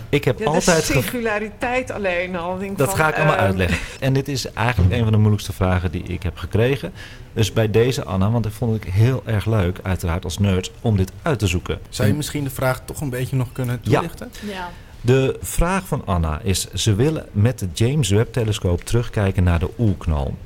Ik 0.10 0.24
heb 0.24 0.40
Ja, 0.40 0.46
altijd... 0.46 0.88
de 0.88 0.94
ge- 0.94 1.02
singulariteit 1.02 1.92
alleen 1.92 2.36
al. 2.36 2.58
Denk 2.58 2.78
Dat 2.78 2.88
van, 2.90 2.98
ga 2.98 3.08
ik 3.10 3.16
allemaal 3.16 3.36
ehm, 3.36 3.44
uitleggen. 3.46 3.78
En 4.00 4.14
dit 4.14 4.28
is 4.28 4.52
eigenlijk 4.54 4.94
een 4.94 5.04
van 5.04 5.12
de 5.12 5.18
moeilijkste 5.18 5.54
vragen 5.54 5.92
die 5.92 6.04
ik 6.04 6.24
heb 6.24 6.38
gekregen. 6.38 6.94
Dus 7.34 7.54
bij 7.54 7.72
deze 7.72 8.04
Anna, 8.04 8.30
want 8.32 8.44
dat 8.44 8.54
vond 8.54 8.76
ik 8.86 8.92
heel 8.94 9.22
erg 9.26 9.46
leuk, 9.46 9.80
uiteraard 9.84 10.24
als 10.24 10.38
nerd, 10.40 10.72
om 10.82 10.98
dit 10.98 11.12
uit 11.22 11.40
te 11.40 11.48
zoeken. 11.48 11.80
Zou 11.90 12.08
je 12.08 12.14
misschien 12.14 12.44
de 12.44 12.50
vraag 12.50 12.82
toch 12.86 13.02
een 13.02 13.10
beetje 13.10 13.36
nog 13.36 13.52
kunnen 13.52 13.80
Ja. 13.82 13.92
toelichten? 14.00 14.32
Ja. 14.46 14.70
De 15.02 15.38
vraag 15.42 15.88
van 15.88 16.02
Anna 16.06 16.40
is: 16.44 16.68
ze 16.74 16.96
willen 16.96 17.26
met 17.32 17.60
de 17.60 17.68
James 17.74 18.10
Webb-telescoop 18.10 18.84
terugkijken 18.84 19.44
naar 19.44 19.60
de 19.60 19.70
oerknal. 19.78 20.38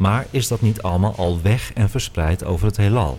Maar 0.00 0.26
is 0.30 0.48
dat 0.48 0.60
niet 0.60 0.82
allemaal 0.82 1.14
al 1.16 1.42
weg 1.42 1.72
en 1.72 1.90
verspreid 1.90 2.44
over 2.44 2.66
het 2.66 2.76
heelal? 2.76 3.18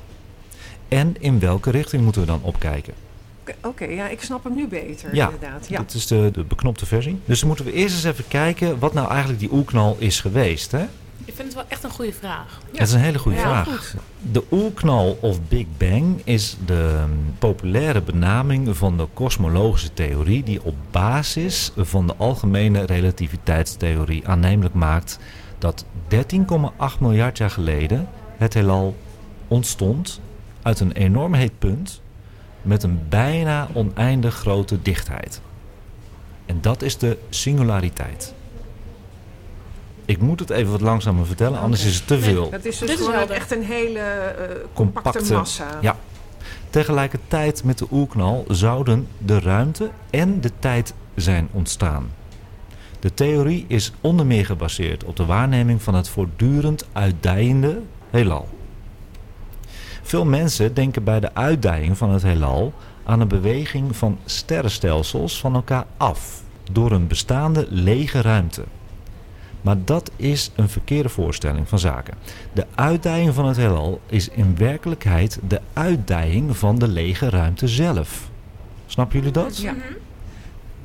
En 0.87 1.15
in 1.19 1.39
welke 1.39 1.71
richting 1.71 2.03
moeten 2.03 2.21
we 2.21 2.27
dan 2.27 2.39
opkijken? 2.43 2.93
Oké, 3.61 3.85
ja, 3.85 4.07
ik 4.07 4.21
snap 4.21 4.43
hem 4.43 4.55
nu 4.55 4.67
beter, 4.67 5.15
Ja, 5.15 5.25
inderdaad. 5.25 5.67
Ja. 5.67 5.79
Dit 5.79 5.93
is 5.93 6.07
de, 6.07 6.29
de 6.33 6.43
beknopte 6.43 6.85
versie. 6.85 7.19
Dus 7.25 7.39
dan 7.39 7.47
moeten 7.47 7.65
we 7.65 7.73
eerst 7.73 7.95
eens 7.95 8.03
even 8.03 8.27
kijken 8.27 8.79
wat 8.79 8.93
nou 8.93 9.09
eigenlijk 9.09 9.39
die 9.39 9.51
oerknal 9.51 9.95
is 9.99 10.19
geweest. 10.19 10.71
Hè? 10.71 10.85
Ik 11.25 11.33
vind 11.35 11.47
het 11.47 11.53
wel 11.53 11.65
echt 11.67 11.83
een 11.83 11.89
goede 11.89 12.13
vraag. 12.13 12.59
Dat 12.71 12.81
is 12.81 12.93
een 12.93 12.99
hele 12.99 13.19
goede 13.19 13.37
Ja, 13.37 13.43
vraag. 13.63 13.67
goed. 13.89 14.01
De 14.31 14.43
oerknal 14.51 15.17
of 15.21 15.39
Big 15.47 15.65
Bang 15.77 16.21
is 16.23 16.57
de 16.65 17.03
mm, 17.07 17.33
populaire 17.39 18.01
benaming 18.01 18.77
van 18.77 18.97
de 18.97 19.07
kosmologische 19.13 19.93
theorie 19.93 20.43
die 20.43 20.63
op 20.63 20.75
basis 20.91 21.71
van 21.77 22.07
de 22.07 22.15
algemene 22.17 22.85
relativiteitstheorie 22.85 24.27
aannemelijk 24.27 24.73
maakt 24.73 25.19
dat 25.57 25.85
13,8 26.07 26.19
miljard 26.99 27.37
jaar 27.37 27.49
geleden 27.51 28.07
het 28.37 28.53
heelal 28.53 28.95
ontstond 29.47 30.19
uit 30.61 30.79
een 30.79 30.91
enorm 30.91 31.33
heet 31.33 31.59
punt 31.59 32.01
met 32.61 32.83
een 32.83 32.99
bijna 33.09 33.67
oneindig 33.73 34.35
grote 34.35 34.81
dichtheid. 34.81 35.41
En 36.45 36.57
dat 36.61 36.81
is 36.81 36.97
de 36.97 37.17
singulariteit. 37.29 38.33
Ik 40.05 40.21
moet 40.21 40.39
het 40.39 40.49
even 40.49 40.71
wat 40.71 40.81
langzamer 40.81 41.25
vertellen, 41.25 41.59
anders 41.59 41.85
is 41.85 41.95
het 41.95 42.07
te 42.07 42.19
veel. 42.19 42.49
Dat 42.49 42.65
is 42.65 42.77
dus 42.77 42.79
Dit 42.79 42.89
is 42.89 43.05
gewoon 43.05 43.13
helder. 43.19 43.35
echt 43.35 43.51
een 43.51 43.63
hele 43.63 43.99
eh, 43.99 44.45
compacte, 44.73 45.09
Compacte- 45.11 45.33
massa. 45.33 45.67
Ja. 45.81 45.95
Tegelijkertijd 46.69 47.63
met 47.63 47.77
de 47.77 47.87
oerknal 47.91 48.45
zouden 48.47 49.07
de 49.17 49.39
ruimte 49.39 49.89
en 50.09 50.41
de 50.41 50.51
tijd 50.59 50.93
zijn 51.15 51.47
ontstaan. 51.51 52.11
De 52.99 53.13
theorie 53.13 53.65
is 53.67 53.91
onder 54.01 54.25
meer 54.25 54.45
gebaseerd 54.45 55.03
op 55.03 55.15
de 55.15 55.25
waarneming 55.25 55.81
van 55.81 55.95
het 55.95 56.09
voortdurend 56.09 56.87
uitdijende 56.91 57.81
heelal. 58.09 58.47
Veel 60.01 60.25
mensen 60.25 60.73
denken 60.73 61.03
bij 61.03 61.19
de 61.19 61.33
uitdijing 61.33 61.97
van 61.97 62.09
het 62.09 62.21
heelal 62.23 62.73
aan 63.03 63.19
een 63.19 63.27
beweging 63.27 63.95
van 63.95 64.17
sterrenstelsels 64.25 65.39
van 65.39 65.53
elkaar 65.55 65.85
af 65.97 66.41
door 66.71 66.91
een 66.91 67.07
bestaande 67.07 67.65
lege 67.69 68.21
ruimte. 68.21 68.63
Maar 69.61 69.75
dat 69.85 70.11
is 70.15 70.51
een 70.55 70.69
verkeerde 70.69 71.09
voorstelling 71.09 71.69
van 71.69 71.79
zaken. 71.79 72.13
De 72.53 72.65
uitdijing 72.75 73.33
van 73.33 73.45
het 73.47 73.57
heelal 73.57 74.01
is 74.07 74.29
in 74.29 74.55
werkelijkheid 74.57 75.39
de 75.47 75.61
uitdijing 75.73 76.57
van 76.57 76.79
de 76.79 76.87
lege 76.87 77.29
ruimte 77.29 77.67
zelf. 77.67 78.29
Snappen 78.85 79.17
jullie 79.17 79.33
dat? 79.33 79.57
Ja. 79.57 79.73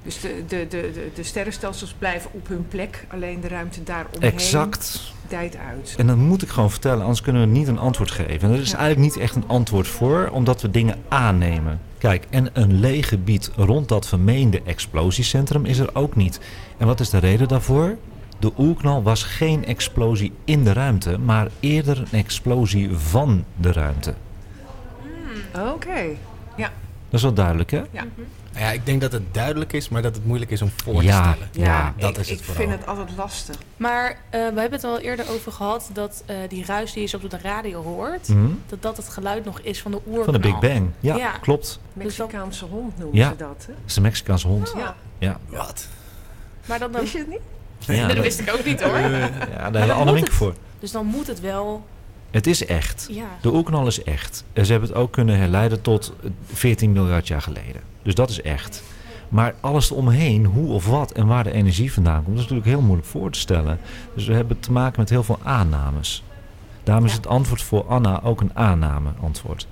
Dus 0.03 0.21
de, 0.21 0.45
de, 0.49 0.67
de, 0.69 0.91
de, 0.95 1.11
de 1.15 1.23
sterrenstelsels 1.23 1.95
blijven 1.99 2.31
op 2.33 2.49
hun 2.49 2.69
plek, 2.69 3.07
alleen 3.13 3.41
de 3.41 3.49
ruimte 3.49 3.83
daaromheen 3.83 4.33
Exact. 4.33 5.13
dijt 5.29 5.57
uit. 5.57 5.95
En 5.99 6.07
dat 6.07 6.17
moet 6.17 6.43
ik 6.43 6.49
gewoon 6.49 6.71
vertellen, 6.71 7.01
anders 7.01 7.21
kunnen 7.21 7.43
we 7.43 7.49
niet 7.49 7.69
een 7.69 7.79
antwoord 7.79 8.11
geven. 8.11 8.49
En 8.49 8.55
er 8.55 8.61
is 8.61 8.71
Ja. 8.71 8.77
eigenlijk 8.79 9.15
niet 9.15 9.23
echt 9.23 9.35
een 9.35 9.49
antwoord 9.49 9.89
voor, 9.89 10.29
omdat 10.33 10.63
we 10.63 10.71
dingen 10.71 10.97
aannemen. 11.09 11.81
Kijk, 11.99 12.27
en 12.31 12.49
een 12.53 12.73
leeg 12.81 13.09
gebied 13.09 13.51
rond 13.57 13.89
dat 13.89 14.07
vermeende 14.09 14.63
explosiecentrum 14.65 15.65
is 15.65 15.79
er 15.79 15.91
ook 15.95 16.17
niet. 16.17 16.41
En 16.77 16.87
wat 16.87 17.01
is 17.01 17.11
de 17.11 17.19
reden 17.19 17.49
daarvoor? 17.49 17.97
De 18.39 18.53
oerknal 18.59 19.03
was 19.03 19.23
geen 19.23 19.65
explosie 19.65 20.33
in 20.45 20.65
de 20.65 20.73
ruimte, 20.73 21.19
maar 21.19 21.49
eerder 21.61 21.99
een 21.99 22.19
explosie 22.19 22.97
van 22.97 23.45
de 23.57 23.73
ruimte. 23.73 24.15
Oké. 25.75 26.05
Dat 27.11 27.15
is 27.21 27.23
wel 27.23 27.35
duidelijk, 27.35 27.71
hè? 27.71 27.79
Ja. 27.91 28.05
Nou 28.53 28.65
ja, 28.65 28.71
ik 28.71 28.87
denk 28.87 29.01
dat 29.01 29.13
het 29.13 29.35
duidelijk 29.35 29.73
is, 29.73 29.89
maar 29.89 30.03
dat 30.03 30.15
het 30.15 30.27
moeilijk 30.27 30.51
is 30.51 30.63
om 30.63 30.71
voor 30.85 31.03
Ja. 31.03 31.23
te 31.23 31.39
stellen. 31.53 31.69
Ja, 31.69 31.95
dat 31.99 32.11
ik, 32.11 32.17
is 32.19 32.29
het 32.31 32.39
ik 32.39 32.45
vooral. 32.45 32.67
vind 32.67 32.79
het 32.79 32.89
altijd 32.89 33.09
lastig. 33.17 33.57
Maar 33.77 34.11
eh, 34.11 34.19
we 34.31 34.39
hebben 34.61 34.71
het 34.73 34.85
al 34.85 34.99
eerder 34.99 35.31
over 35.31 35.53
gehad 35.53 35.91
dat 35.93 36.23
eh, 36.27 36.37
die 36.49 36.65
ruis 36.65 36.93
die 36.93 37.03
je 37.03 37.09
zo 37.09 37.17
op 37.17 37.31
de 37.31 37.39
radio 37.43 37.83
hoort, 37.83 38.29
Mhm. 38.29 38.47
dat 38.67 38.83
dat 38.83 38.97
het 38.97 39.09
geluid 39.09 39.45
nog 39.45 39.61
is 39.61 39.83
van 39.83 39.91
de 39.91 40.01
oerknal. 40.07 40.25
Van 40.25 40.33
de 40.33 40.39
Big 40.41 40.59
Bang. 40.59 40.91
Ja, 41.01 41.17
Ja. 41.17 41.31
klopt. 41.31 41.81
Dus 41.93 42.05
Mexicaanse 42.05 42.65
hond 42.65 42.99
noemen 42.99 43.17
Ja. 43.19 43.29
ze 43.31 43.37
dat, 43.37 43.65
hè? 43.67 43.73
Dat 43.73 43.83
is 43.87 43.97
een 43.97 44.03
Mexicaanse 44.03 44.47
hond. 44.49 44.73
Ja. 44.77 44.95
Ja, 45.19 45.39
Wat? 45.49 45.89
Maar 46.67 46.79
dan, 46.79 46.93
dan, 46.93 47.01
Wist 47.01 47.13
je 47.13 47.19
het 47.19 47.29
niet? 47.29 47.41
Ja, 47.87 48.01
dat 48.07 48.17
dat- 48.17 48.25
wist 48.25 48.41
ik 48.41 48.53
ook 48.59 48.65
niet 48.65 48.83
hoor. 48.83 48.99
ja 48.99 49.09
daar 49.09 49.29
hebben 49.29 49.73
we 49.73 49.87
dan 49.87 49.91
Anne 49.91 50.05
moet 50.05 50.13
Minke 50.15 50.29
het- 50.31 50.39
voor. 50.39 50.55
Dus 50.81 50.91
dan 50.91 51.07
moet 51.07 51.27
het 51.27 51.41
wel, 51.41 51.85
Het 52.31 52.47
is 52.47 52.67
echt. 52.67 53.07
ja. 53.11 53.25
De 53.41 53.53
oerknal 53.53 53.87
is 53.87 54.03
echt. 54.03 54.45
En 54.53 54.65
ze 54.67 54.71
hebben 54.73 54.89
het 54.91 54.99
ook 54.99 55.13
kunnen 55.13 55.39
herleiden 55.39 55.81
tot 55.83 56.13
14 56.53 56.93
miljard 56.93 57.29
jaar 57.29 57.43
geleden. 57.43 57.81
Dus 58.03 58.15
dat 58.15 58.31
is 58.31 58.43
echt. 58.43 58.83
Maar 59.29 59.55
alles 59.61 59.91
eromheen, 59.91 60.45
hoe 60.45 60.69
of 60.73 60.87
wat 60.87 61.13
en 61.13 61.27
waar 61.27 61.45
de 61.45 61.53
energie 61.53 61.93
vandaan 61.93 62.23
komt, 62.25 62.35
is 62.37 62.41
natuurlijk 62.43 62.69
heel 62.69 62.81
moeilijk 62.81 63.09
voor 63.09 63.31
te 63.31 63.39
stellen. 63.39 63.79
Dus 64.15 64.27
we 64.27 64.35
hebben 64.35 64.61
te 64.61 64.73
maken 64.73 65.01
met 65.01 65.11
heel 65.11 65.23
veel 65.23 65.39
aannames. 65.43 66.23
Daarom 66.83 67.05
is 67.05 67.13
het 67.13 67.27
antwoord 67.27 67.63
voor 67.63 67.85
Anna 67.87 68.21
ook 68.23 68.41
een 68.41 68.51
aanname-antwoord. 68.55 69.67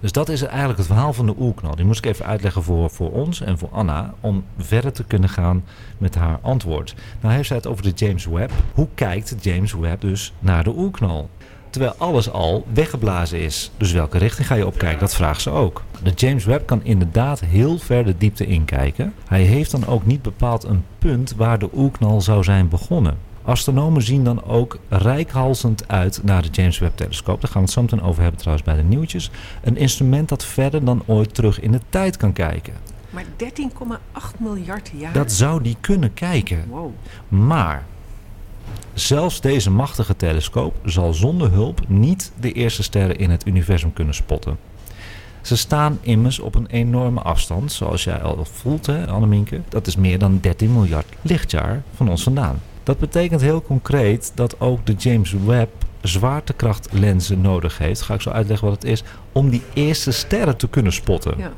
Dus 0.00 0.12
dat 0.12 0.28
is 0.28 0.42
eigenlijk 0.42 0.78
het 0.78 0.86
verhaal 0.86 1.12
van 1.12 1.26
de 1.26 1.34
oerknal. 1.38 1.76
Die 1.76 1.84
moest 1.84 2.04
ik 2.04 2.10
even 2.10 2.24
uitleggen 2.26 2.62
voor, 2.62 2.90
voor 2.90 3.10
ons 3.10 3.40
en 3.40 3.58
voor 3.58 3.68
Anna. 3.72 4.14
Om 4.20 4.44
verder 4.58 4.92
te 4.92 5.04
kunnen 5.04 5.28
gaan 5.28 5.64
met 5.98 6.14
haar 6.14 6.38
antwoord. 6.42 6.94
Nou 7.20 7.34
heeft 7.34 7.48
zij 7.48 7.56
het 7.56 7.66
over 7.66 7.82
de 7.82 7.92
James 7.94 8.26
Webb. 8.26 8.52
Hoe 8.74 8.88
kijkt 8.94 9.34
James 9.40 9.72
Webb 9.72 10.00
dus 10.00 10.32
naar 10.38 10.64
de 10.64 10.72
oerknal? 10.76 11.28
Terwijl 11.70 11.94
alles 11.98 12.30
al 12.30 12.66
weggeblazen 12.72 13.40
is. 13.40 13.70
Dus 13.76 13.92
welke 13.92 14.18
richting 14.18 14.46
ga 14.46 14.54
je 14.54 14.66
opkijken? 14.66 15.00
Dat 15.00 15.14
vraagt 15.14 15.40
ze 15.40 15.50
ook. 15.50 15.82
De 16.02 16.10
James 16.10 16.44
Webb 16.44 16.66
kan 16.66 16.84
inderdaad 16.84 17.40
heel 17.40 17.78
ver 17.78 18.04
de 18.04 18.14
diepte 18.18 18.46
inkijken. 18.46 19.14
Hij 19.28 19.42
heeft 19.42 19.70
dan 19.70 19.86
ook 19.86 20.06
niet 20.06 20.22
bepaald 20.22 20.64
een 20.64 20.84
punt 20.98 21.34
waar 21.36 21.58
de 21.58 21.68
oerknal 21.74 22.20
zou 22.20 22.44
zijn 22.44 22.68
begonnen. 22.68 23.18
Astronomen 23.44 24.02
zien 24.02 24.24
dan 24.24 24.44
ook 24.44 24.78
rijkhalsend 24.88 25.88
uit 25.88 26.20
naar 26.22 26.42
de 26.42 26.48
James 26.50 26.78
Webb-telescoop. 26.78 27.40
Daar 27.40 27.50
gaan 27.50 27.60
we 27.60 27.66
het 27.66 27.76
zo 27.76 27.82
meteen 27.82 28.02
over 28.02 28.22
hebben 28.22 28.40
trouwens 28.40 28.66
bij 28.66 28.76
de 28.76 28.82
nieuwtjes. 28.82 29.30
Een 29.62 29.76
instrument 29.76 30.28
dat 30.28 30.44
verder 30.44 30.84
dan 30.84 31.02
ooit 31.06 31.34
terug 31.34 31.60
in 31.60 31.72
de 31.72 31.80
tijd 31.88 32.16
kan 32.16 32.32
kijken. 32.32 32.74
Maar 33.10 33.24
13,8 33.24 34.38
miljard 34.38 34.90
jaar? 34.96 35.12
Dat 35.12 35.32
zou 35.32 35.62
die 35.62 35.76
kunnen 35.80 36.14
kijken. 36.14 36.64
Wow. 36.68 36.90
Maar 37.28 37.84
zelfs 38.94 39.40
deze 39.40 39.70
machtige 39.70 40.16
telescoop 40.16 40.76
zal 40.84 41.14
zonder 41.14 41.50
hulp 41.50 41.80
niet 41.88 42.32
de 42.40 42.52
eerste 42.52 42.82
sterren 42.82 43.18
in 43.18 43.30
het 43.30 43.46
universum 43.46 43.92
kunnen 43.92 44.14
spotten. 44.14 44.58
Ze 45.40 45.56
staan 45.56 45.98
immers 46.00 46.38
op 46.38 46.54
een 46.54 46.66
enorme 46.66 47.20
afstand, 47.20 47.72
zoals 47.72 48.04
jij 48.04 48.22
al 48.22 48.44
voelt, 48.44 48.86
hè, 48.86 49.06
Annemienke. 49.06 49.60
Dat 49.68 49.86
is 49.86 49.96
meer 49.96 50.18
dan 50.18 50.38
13 50.40 50.72
miljard 50.72 51.06
lichtjaar 51.22 51.82
van 51.94 52.08
ons 52.08 52.22
vandaan. 52.22 52.60
Dat 52.82 52.98
betekent 52.98 53.40
heel 53.40 53.62
concreet 53.62 54.32
dat 54.34 54.60
ook 54.60 54.86
de 54.86 54.92
James 54.92 55.32
Webb 55.44 55.84
zwaartekrachtlenzen 56.02 57.40
nodig 57.40 57.78
heeft. 57.78 58.00
Ga 58.00 58.14
ik 58.14 58.20
zo 58.20 58.30
uitleggen 58.30 58.68
wat 58.68 58.82
het 58.82 58.90
is. 58.90 59.02
Om 59.32 59.50
die 59.50 59.62
eerste 59.72 60.10
sterren 60.10 60.56
te 60.56 60.68
kunnen 60.68 60.92
spotten. 60.92 61.34
Ja. 61.38 61.52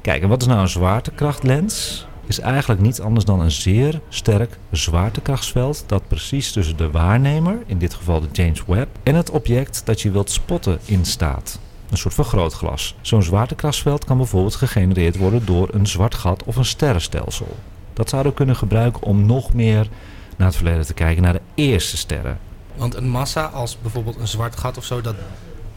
Kijk, 0.00 0.22
en 0.22 0.28
wat 0.28 0.40
is 0.40 0.46
nou 0.46 0.60
een 0.60 0.68
zwaartekrachtlens? 0.68 2.06
Is 2.26 2.40
eigenlijk 2.40 2.80
niet 2.80 3.00
anders 3.00 3.24
dan 3.24 3.40
een 3.40 3.50
zeer 3.50 4.00
sterk 4.08 4.58
zwaartekrachtsveld 4.70 5.84
dat 5.86 6.08
precies 6.08 6.52
tussen 6.52 6.76
de 6.76 6.90
waarnemer, 6.90 7.58
in 7.66 7.78
dit 7.78 7.94
geval 7.94 8.20
de 8.20 8.28
James 8.32 8.64
Webb, 8.66 8.98
en 9.02 9.14
het 9.14 9.30
object 9.30 9.82
dat 9.84 10.00
je 10.00 10.10
wilt 10.10 10.30
spotten 10.30 10.78
in 10.84 11.04
staat. 11.04 11.58
Een 11.90 11.96
soort 11.96 12.14
vergrootglas. 12.14 12.94
Zo'n 13.00 13.22
zwaartekrachtsveld 13.22 14.04
kan 14.04 14.16
bijvoorbeeld 14.16 14.54
gegenereerd 14.54 15.16
worden 15.16 15.46
door 15.46 15.68
een 15.72 15.86
zwart 15.86 16.14
gat 16.14 16.44
of 16.44 16.56
een 16.56 16.64
sterrenstelsel. 16.64 17.56
Dat 17.92 18.08
zouden 18.08 18.32
we 18.32 18.38
kunnen 18.38 18.56
gebruiken 18.56 19.02
om 19.02 19.26
nog 19.26 19.52
meer 19.54 19.88
naar 20.36 20.46
het 20.46 20.56
verleden 20.56 20.86
te 20.86 20.94
kijken, 20.94 21.22
naar 21.22 21.32
de 21.32 21.40
eerste 21.54 21.96
sterren. 21.96 22.38
Want 22.76 22.94
een 22.94 23.08
massa 23.08 23.44
als 23.44 23.78
bijvoorbeeld 23.82 24.16
een 24.20 24.28
zwart 24.28 24.56
gat 24.56 24.76
of 24.78 24.84
zo, 24.84 25.00
dat 25.00 25.14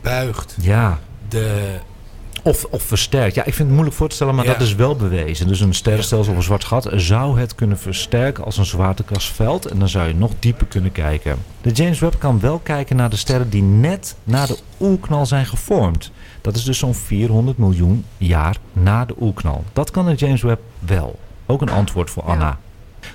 buigt 0.02 0.56
Ja, 0.62 1.00
de 1.30 1.78
Of, 2.44 2.66
of 2.70 2.84
versterkt. 2.84 3.36
Ja, 3.36 3.42
ik 3.46 3.54
vind 3.54 3.58
het 3.68 3.70
moeilijk 3.70 3.96
voor 3.96 4.10
te 4.10 4.16
stellen, 4.16 4.36
maar 4.36 4.46
Ja. 4.46 4.52
dat 4.52 4.62
is 4.62 4.76
wel 4.76 4.96
bewezen. 4.96 5.48
Dus 5.48 5.60
een 5.60 5.74
sterrenstelsel 5.74 6.32
of 6.32 6.38
een 6.38 6.44
zwart 6.44 6.64
gat 6.64 6.90
zou 6.96 7.40
het 7.40 7.56
kunnen 7.56 7.80
versterken 7.80 8.44
als 8.46 8.58
een 8.58 8.66
zwaartekrachtsveld. 8.66 9.66
En 9.66 9.80
dan 9.80 9.90
zou 9.90 10.08
je 10.08 10.16
nog 10.16 10.32
dieper 10.40 10.66
kunnen 10.68 10.92
kijken. 10.92 11.38
De 11.62 11.72
James 11.72 12.00
Webb 12.00 12.20
kan 12.20 12.40
wel 12.40 12.60
kijken 12.60 12.96
naar 12.96 13.10
de 13.10 13.16
sterren 13.16 13.50
die 13.50 13.62
net 13.62 14.16
na 14.24 14.46
de 14.46 14.58
oerknal 14.80 15.26
zijn 15.26 15.46
gevormd. 15.46 16.12
Dat 16.42 16.56
is 16.56 16.64
dus 16.64 16.78
zo'n 16.78 16.96
400 16.96 17.58
miljoen 17.58 18.06
jaar 18.18 18.58
na 18.74 19.06
de 19.06 19.16
oerknal. 19.20 19.64
Dat 19.74 19.92
kan 19.92 20.06
de 20.06 20.14
James 20.16 20.42
Webb 20.42 20.62
wel. 20.80 21.20
Ook 21.46 21.62
een 21.62 21.70
antwoord 21.70 22.10
voor 22.10 22.24
Ja. 22.28 22.60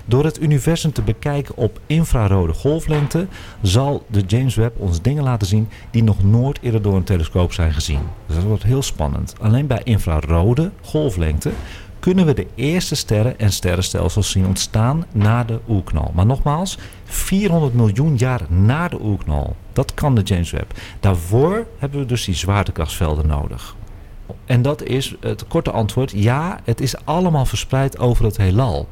Door 0.04 0.24
het 0.24 0.42
universum 0.42 0.92
te 0.92 1.02
bekijken 1.02 1.56
op 1.56 1.80
infrarode 1.86 2.52
golflengte 2.52 3.26
zal 3.62 4.04
de 4.10 4.20
James 4.20 4.54
Webb 4.54 4.80
ons 4.80 5.02
dingen 5.02 5.22
laten 5.22 5.46
zien 5.46 5.68
die 5.90 6.02
nog 6.02 6.22
nooit 6.22 6.58
eerder 6.62 6.82
door 6.82 6.96
een 6.96 7.04
telescoop 7.04 7.52
zijn 7.52 7.72
gezien. 7.72 8.00
Dus 8.26 8.36
dat 8.36 8.44
wordt 8.44 8.62
heel 8.62 8.82
spannend. 8.82 9.34
Alleen 9.40 9.66
bij 9.66 9.80
infrarode 9.84 10.70
golflengte 10.82 11.50
kunnen 12.04 12.26
we 12.26 12.34
de 12.34 12.46
eerste 12.54 12.94
sterren 12.94 13.38
en 13.38 13.52
sterrenstelsels 13.52 14.30
zien 14.30 14.46
ontstaan 14.46 15.04
na 15.12 15.44
de 15.44 15.60
oerknal. 15.68 16.12
Maar 16.14 16.26
nogmaals, 16.26 16.78
400 17.04 17.74
miljoen 17.74 18.16
jaar 18.16 18.40
na 18.48 18.88
de 18.88 19.00
oerknal. 19.00 19.56
Dat 19.72 19.94
kan 19.94 20.14
de 20.14 20.22
James 20.22 20.50
Webb. 20.50 20.72
Daarvoor 21.00 21.66
hebben 21.78 22.00
we 22.00 22.06
dus 22.06 22.24
die 22.24 22.34
zwaartekrachtsvelden 22.34 23.26
nodig. 23.26 23.76
En 24.44 24.62
dat 24.62 24.82
is 24.82 25.14
het 25.20 25.46
korte 25.46 25.70
antwoord. 25.70 26.10
Ja, 26.10 26.58
het 26.64 26.80
is 26.80 27.04
allemaal 27.04 27.46
verspreid 27.46 27.98
over 27.98 28.24
het 28.24 28.36
heelal. 28.36 28.88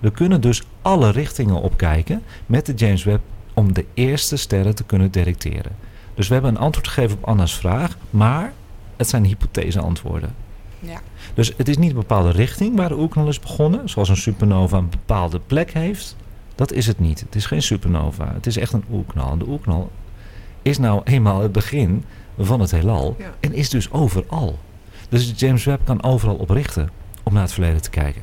We 0.00 0.10
kunnen 0.10 0.40
dus 0.40 0.62
alle 0.82 1.10
richtingen 1.10 1.60
opkijken 1.60 2.22
met 2.46 2.66
de 2.66 2.74
James 2.74 3.04
Webb 3.04 3.22
om 3.54 3.72
de 3.72 3.84
eerste 3.94 4.36
sterren 4.36 4.74
te 4.74 4.84
kunnen 4.84 5.10
detecteren. 5.10 5.72
Dus 6.14 6.28
we 6.28 6.34
hebben 6.34 6.54
een 6.54 6.60
antwoord 6.60 6.88
gegeven 6.88 7.16
op 7.16 7.24
Anna's 7.24 7.56
vraag, 7.56 7.96
maar 8.10 8.52
het 8.96 9.08
zijn 9.08 9.24
hypothese-antwoorden. 9.24 10.34
Ja. 10.78 11.00
Dus 11.34 11.52
het 11.56 11.68
is 11.68 11.78
niet 11.78 11.90
een 11.90 11.96
bepaalde 11.96 12.30
richting 12.30 12.76
waar 12.76 12.88
de 12.88 12.98
oerknal 12.98 13.28
is 13.28 13.40
begonnen, 13.40 13.88
zoals 13.88 14.08
een 14.08 14.16
supernova 14.16 14.76
een 14.78 14.90
bepaalde 14.90 15.40
plek 15.46 15.72
heeft. 15.72 16.16
Dat 16.54 16.72
is 16.72 16.86
het 16.86 16.98
niet. 16.98 17.20
Het 17.20 17.34
is 17.34 17.46
geen 17.46 17.62
supernova. 17.62 18.32
Het 18.34 18.46
is 18.46 18.56
echt 18.56 18.72
een 18.72 18.84
oerknal. 18.90 19.32
En 19.32 19.38
de 19.38 19.48
oerknal 19.48 19.90
is 20.62 20.78
nou 20.78 21.00
eenmaal 21.04 21.40
het 21.40 21.52
begin 21.52 22.04
van 22.38 22.60
het 22.60 22.70
heelal 22.70 23.16
Ja. 23.18 23.34
en 23.40 23.52
is 23.52 23.68
dus 23.68 23.90
overal. 23.90 24.58
Dus 25.08 25.28
de 25.28 25.46
James 25.46 25.64
Webb 25.64 25.84
kan 25.86 26.02
overal 26.02 26.34
op 26.34 26.50
richten 26.50 26.90
om 27.22 27.32
naar 27.32 27.42
het 27.42 27.52
verleden 27.52 27.82
te 27.82 27.90
kijken. 27.90 28.22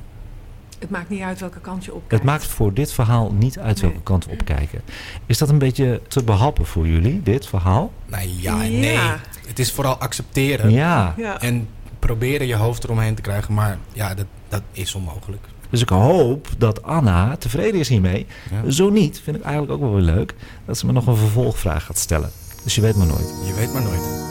Het 0.80 0.90
maakt 0.90 1.10
niet 1.10 1.22
uit 1.22 1.40
welke 1.40 1.60
kant 1.60 1.86
je 1.86 1.94
op 1.94 2.12
Het 2.12 2.24
maakt 2.24 2.46
voor 2.46 2.74
dit 2.74 2.94
verhaal 2.94 3.32
niet 3.32 3.60
uit 3.60 3.80
welke 3.80 4.02
kant 4.04 4.26
we 4.26 4.32
opkijken. 4.32 4.82
Is 5.26 5.38
dat 5.38 5.50
een 5.50 5.58
beetje 5.58 6.02
te 6.08 6.24
behappen 6.24 6.66
voor 6.66 6.88
jullie, 6.88 7.24
dit 7.24 7.48
verhaal? 7.48 7.92
Nou 8.06 8.28
ja 8.42 8.58
nee. 8.58 8.92
Ja. 8.92 9.20
Het 9.48 9.60
is 9.60 9.72
vooral 9.72 9.96
accepteren. 9.96 10.72
Ja. 10.72 11.14
Ja. 11.18 11.42
En 11.42 11.68
proberen 12.00 12.48
je 12.48 12.56
hoofd 12.56 12.84
eromheen 12.84 13.16
te 13.16 13.22
krijgen. 13.22 13.54
Maar 13.54 13.78
ja, 13.94 14.14
dat, 14.14 14.26
dat 14.50 14.62
is 14.72 14.96
onmogelijk. 14.96 15.48
Dus 15.70 15.82
ik 15.82 15.90
hoop 15.90 16.48
dat 16.58 16.84
Anna 16.84 17.38
tevreden 17.38 17.80
is 17.80 17.90
hiermee. 17.90 18.26
Ja. 18.52 18.72
Zo 18.72 18.90
niet, 18.90 19.22
vind 19.24 19.38
ik 19.38 19.44
eigenlijk 19.44 19.74
ook 19.74 19.80
wel 19.80 19.94
weer 19.94 20.16
leuk, 20.16 20.36
dat 20.66 20.78
ze 20.78 20.86
me 20.86 20.92
nog 20.92 21.08
een 21.08 21.16
vervolgvraag 21.16 21.86
gaat 21.86 21.98
stellen. 21.98 22.32
Dus 22.64 22.76
je 22.76 22.82
weet 22.82 22.96
maar 22.96 23.08
nooit. 23.08 23.34
Je 23.46 23.54
weet 23.54 23.74
maar 23.74 23.84
nooit. 23.84 24.26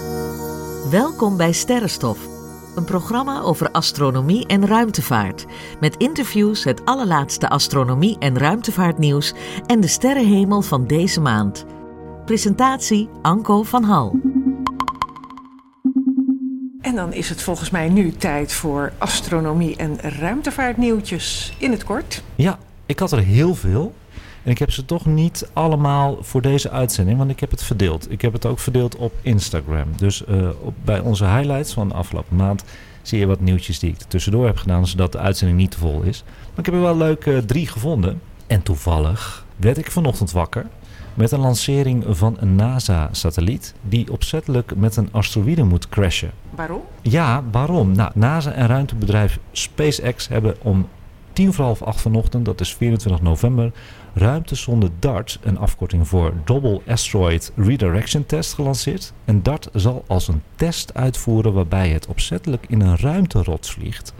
Welkom 0.91 1.37
bij 1.37 1.53
Sterrenstof, 1.53 2.19
een 2.77 2.85
programma 2.85 3.41
over 3.41 3.71
astronomie 3.71 4.47
en 4.47 4.67
ruimtevaart. 4.67 5.47
Met 5.81 5.97
interviews, 5.97 6.65
het 6.65 6.85
allerlaatste 6.85 7.49
astronomie- 7.49 8.19
en 8.19 8.39
ruimtevaartnieuws 8.39 9.35
en 9.67 9.81
de 9.81 9.89
sterrenhemel 9.89 10.63
van 10.63 10.87
deze 10.87 11.21
maand. 11.21 11.65
Presentatie 12.25 13.09
Anko 13.23 13.63
van 13.63 13.83
Hal. 13.83 14.21
En 16.81 16.95
dan 16.95 17.13
is 17.13 17.29
het 17.29 17.43
volgens 17.43 17.71
mij 17.71 17.89
nu 17.89 18.13
tijd 18.13 18.53
voor 18.53 18.93
astronomie 18.99 19.77
en 19.77 20.01
ruimtevaartnieuwtjes. 20.01 21.55
In 21.59 21.71
het 21.71 21.85
kort. 21.85 22.23
Ja, 22.35 22.59
ik 22.87 22.99
had 22.99 23.13
er 23.13 23.19
heel 23.19 23.55
veel. 23.55 23.95
En 24.47 24.53
ik 24.53 24.59
heb 24.59 24.71
ze 24.71 24.85
toch 24.85 25.07
niet 25.07 25.51
allemaal 25.53 26.19
voor 26.21 26.43
deze 26.43 26.71
uitzending, 26.71 27.19
want 27.19 27.31
ik 27.31 27.41
heb 27.41 27.51
het 27.51 27.63
verdeeld. 27.63 28.11
Ik 28.11 28.21
heb 28.21 28.33
het 28.33 28.47
ook 28.47 28.59
verdeeld 28.59 28.97
op 28.97 29.13
Instagram. 29.23 29.89
Dus 29.97 30.25
eh, 30.25 30.49
op, 30.61 30.75
bij 30.85 31.01
onze 31.01 31.25
highlights 31.25 31.73
van 31.73 31.89
de 31.89 31.95
afgelopen 31.95 32.37
maand 32.37 32.65
zie 33.03 33.19
je 33.19 33.27
wat 33.27 33.41
nieuwtjes 33.41 33.79
die 33.79 33.91
ik 33.91 34.01
er 34.01 34.07
tussendoor 34.07 34.47
heb 34.47 34.57
gedaan, 34.57 34.87
zodat 34.87 35.13
de 35.13 35.19
uitzending 35.19 35.59
niet 35.59 35.71
te 35.71 35.79
vol 35.79 36.03
is. 36.03 36.23
Maar 36.27 36.59
ik 36.59 36.65
heb 36.65 36.75
er 36.75 36.81
wel 36.81 36.97
leuk 36.97 37.27
eh, 37.27 37.39
drie 37.39 37.67
gevonden. 37.67 38.21
En 38.47 38.63
toevallig 38.63 39.45
werd 39.57 39.79
ik 39.79 39.91
vanochtend 39.91 40.33
wakker 40.33 40.67
met 41.15 41.33
een 41.33 41.41
lancering 41.41 42.05
van 42.09 42.37
een 42.41 42.55
NASA-satelliet 42.55 43.75
die 43.83 44.13
opzettelijk 44.13 44.77
met 44.77 44.97
een 44.97 45.09
asteroïde 45.13 45.65
moet 45.65 45.89
crashen. 45.89 46.31
Waarom? 46.55 46.83
Ja, 47.03 47.43
waarom? 47.51 47.93
Nou, 47.93 48.11
NASA 48.15 48.53
en 48.53 48.67
ruimtebedrijf 48.67 49.39
SpaceX 49.53 50.29
hebben 50.29 50.55
om 50.63 50.89
tien 51.37 51.53
voor 51.53 51.65
half 51.65 51.83
acht 51.83 52.01
vanochtend, 52.01 52.45
dat 52.45 52.61
is 52.61 52.75
24 52.75 53.23
november, 53.23 53.73
ruimtesonde 54.17 54.91
DART, 54.99 55.39
een 55.43 55.59
afkorting 55.59 56.09
voor 56.09 56.33
Double 56.45 56.81
Asteroid 56.87 57.53
Redirection 57.57 58.27
Test, 58.27 58.55
gelanceerd. 58.55 59.13
En 59.25 59.43
DART 59.43 59.69
zal 59.73 60.05
als 60.07 60.29
een 60.29 60.43
test 60.55 60.95
uitvoeren 60.95 61.53
waarbij 61.53 61.89
het 61.89 62.07
opzettelijk 62.07 62.67
in 62.69 62.81
een 62.81 62.97
ruimterots 62.97 63.71
vliegt 63.71 64.13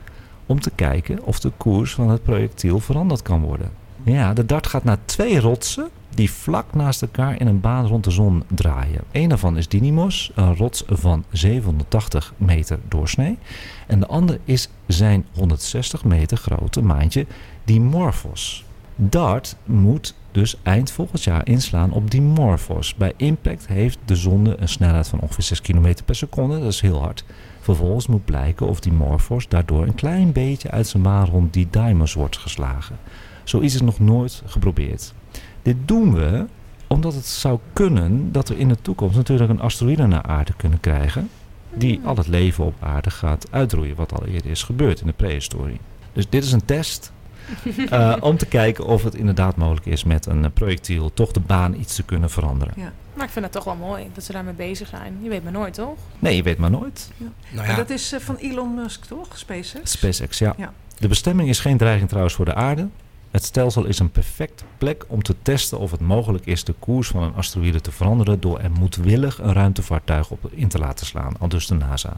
om 0.47 0.61
te 0.61 0.71
kijken 0.75 1.25
of 1.25 1.41
de 1.41 1.53
koers 1.57 1.95
van 1.95 2.11
het 2.11 2.23
projectiel 2.23 2.81
veranderd 2.81 3.23
kan 3.23 3.41
worden. 3.41 3.71
Ja, 4.03 4.35
de 4.35 4.47
DART 4.47 4.67
gaat 4.67 4.85
naar 4.85 4.99
twee 5.05 5.41
rotsen 5.41 5.89
die 6.15 6.31
vlak 6.31 6.75
naast 6.75 7.03
elkaar 7.03 7.41
in 7.41 7.47
een 7.47 7.61
baan 7.61 7.87
rond 7.87 8.05
de 8.05 8.11
zon 8.11 8.45
draaien. 8.49 9.01
Een 9.13 9.29
daarvan 9.29 9.57
is 9.57 9.69
Didymos, 9.69 10.33
een 10.35 10.57
rots 10.57 10.85
van 10.87 11.25
780 11.31 12.33
meter 12.37 12.79
doorsnee. 12.89 13.39
En 13.87 14.01
de 14.01 14.07
andere 14.07 14.41
is 14.45 14.69
zijn 14.87 15.27
160 15.35 16.05
meter 16.05 16.37
grote 16.37 16.83
maantje 16.83 17.27
Dimorphos. 17.65 18.65
DART 18.97 19.57
moet 19.65 20.15
dus 20.33 20.57
eind 20.63 20.91
volgend 20.91 21.25
jaar 21.25 21.47
inslaan 21.47 21.93
op 21.93 22.11
Dimorphos. 22.11 22.95
Bij 22.95 23.13
impact 23.17 23.67
heeft 23.67 23.99
de 24.05 24.17
zonde 24.17 24.57
een 24.59 24.69
snelheid 24.69 25.09
van 25.09 25.21
ongeveer 25.21 25.45
6 25.45 25.61
km 25.61 25.95
per 26.05 26.15
seconde. 26.15 26.59
Dat 26.59 26.73
is 26.73 26.81
heel 26.81 27.01
hard. 27.01 27.25
Vervolgens 27.61 28.07
moet 28.07 28.25
blijken 28.25 28.67
of 28.67 28.81
Dimorphos 28.81 29.49
daardoor 29.49 29.83
een 29.83 29.95
klein 29.95 30.33
beetje 30.33 30.71
uit 30.71 30.87
zijn 30.87 31.03
baan 31.03 31.27
rond 31.27 31.53
Didymos 31.53 32.15
wordt 32.15 32.37
geslagen. 32.37 32.97
Zoiets 33.45 33.75
is 33.75 33.81
nog 33.81 33.99
nooit 33.99 34.43
geprobeerd. 34.47 35.15
Dit 35.63 35.77
doen 35.85 36.15
we 36.15 36.47
omdat 36.87 37.15
het 37.15 37.27
zou 37.27 37.59
kunnen 37.73 38.33
dat 38.33 38.49
we 38.49 38.59
in 38.59 38.69
de 38.69 38.83
toekomst 38.83 39.17
natuurlijk 39.17 39.51
een 39.51 39.61
asteroïde 39.61 40.07
naar 40.07 40.23
aarde 40.23 40.53
kunnen 40.57 40.81
krijgen. 40.81 41.31
Die 41.75 42.01
al 42.05 42.17
het 42.17 42.27
leven 42.27 42.65
op 42.65 42.75
aarde 42.81 43.11
gaat 43.11 43.47
uitroeien, 43.51 43.97
wat 43.97 44.13
al 44.13 44.27
eerder 44.27 44.51
is 44.51 44.63
gebeurd 44.63 45.01
in 45.01 45.07
de 45.07 45.13
prehistorie. 45.13 45.81
Dus 46.13 46.29
dit 46.29 46.45
is 46.45 46.53
een 46.53 46.65
test 46.65 47.13
eh, 47.91 48.17
om 48.21 48.37
te 48.37 48.47
kijken 48.47 48.87
of 48.87 49.03
het 49.03 49.15
inderdaad 49.15 49.57
mogelijk 49.57 49.87
is 49.87 50.05
met 50.05 50.27
een 50.27 50.45
eh, 50.45 50.51
projectiel 50.55 51.13
toch 51.15 51.33
de 51.33 51.41
baan 51.41 51.75
iets 51.75 51.95
te 51.95 52.03
kunnen 52.03 52.31
veranderen. 52.31 52.75
Maar 53.15 53.25
ik 53.25 53.31
vind 53.33 53.45
het 53.45 53.55
toch 53.55 53.65
wel 53.65 53.75
mooi 53.75 54.07
dat 54.15 54.25
ze 54.25 54.33
daarmee 54.33 54.55
bezig 54.55 54.89
zijn. 54.89 55.19
Je 55.23 55.29
weet 55.29 55.43
maar 55.43 55.53
nooit, 55.53 55.75
toch? 55.75 55.99
Nee, 56.19 56.37
je 56.37 56.43
weet 56.43 56.59
maar 56.59 56.71
nooit. 56.71 57.11
Nou 57.17 57.67
En 57.67 57.71
ja, 57.71 57.77
dat 57.77 57.91
is 57.91 58.13
eh, 58.13 58.21
van 58.21 58.37
Elon 58.37 58.75
Musk, 58.75 59.05
toch? 59.05 59.39
SpaceX? 59.39 59.91
SpaceX, 59.91 60.39
ja. 60.39 60.55
Ja. 60.57 60.73
De 60.99 61.09
bestemming 61.09 61.49
is 61.49 61.59
geen 61.61 61.77
dreiging 61.77 62.09
trouwens 62.09 62.35
voor 62.35 62.45
de 62.45 62.55
aarde. 62.55 62.89
Het 63.31 63.45
stelsel 63.45 63.85
is 63.85 63.99
een 63.99 64.11
perfecte 64.11 64.65
plek 64.79 65.05
om 65.09 65.23
te 65.23 65.35
testen 65.43 65.79
of 65.79 65.91
het 65.91 66.01
mogelijk 66.01 66.47
is 66.47 66.65
de 66.65 66.75
koers 66.79 67.09
van 67.09 67.23
een 67.23 67.35
asteroïde 67.35 67.81
te 67.81 67.93
veranderen 67.93 68.41
door 68.41 68.59
er 68.61 68.71
moedwillig 68.71 69.39
een 69.39 69.53
ruimtevaartuig 69.53 70.31
op 70.31 70.51
in 70.53 70.69
te 70.69 70.79
laten 70.79 71.07
slaan, 71.07 71.35
al 71.39 71.49
dus 71.49 71.67
de 71.67 71.75
NASA. 71.75 72.17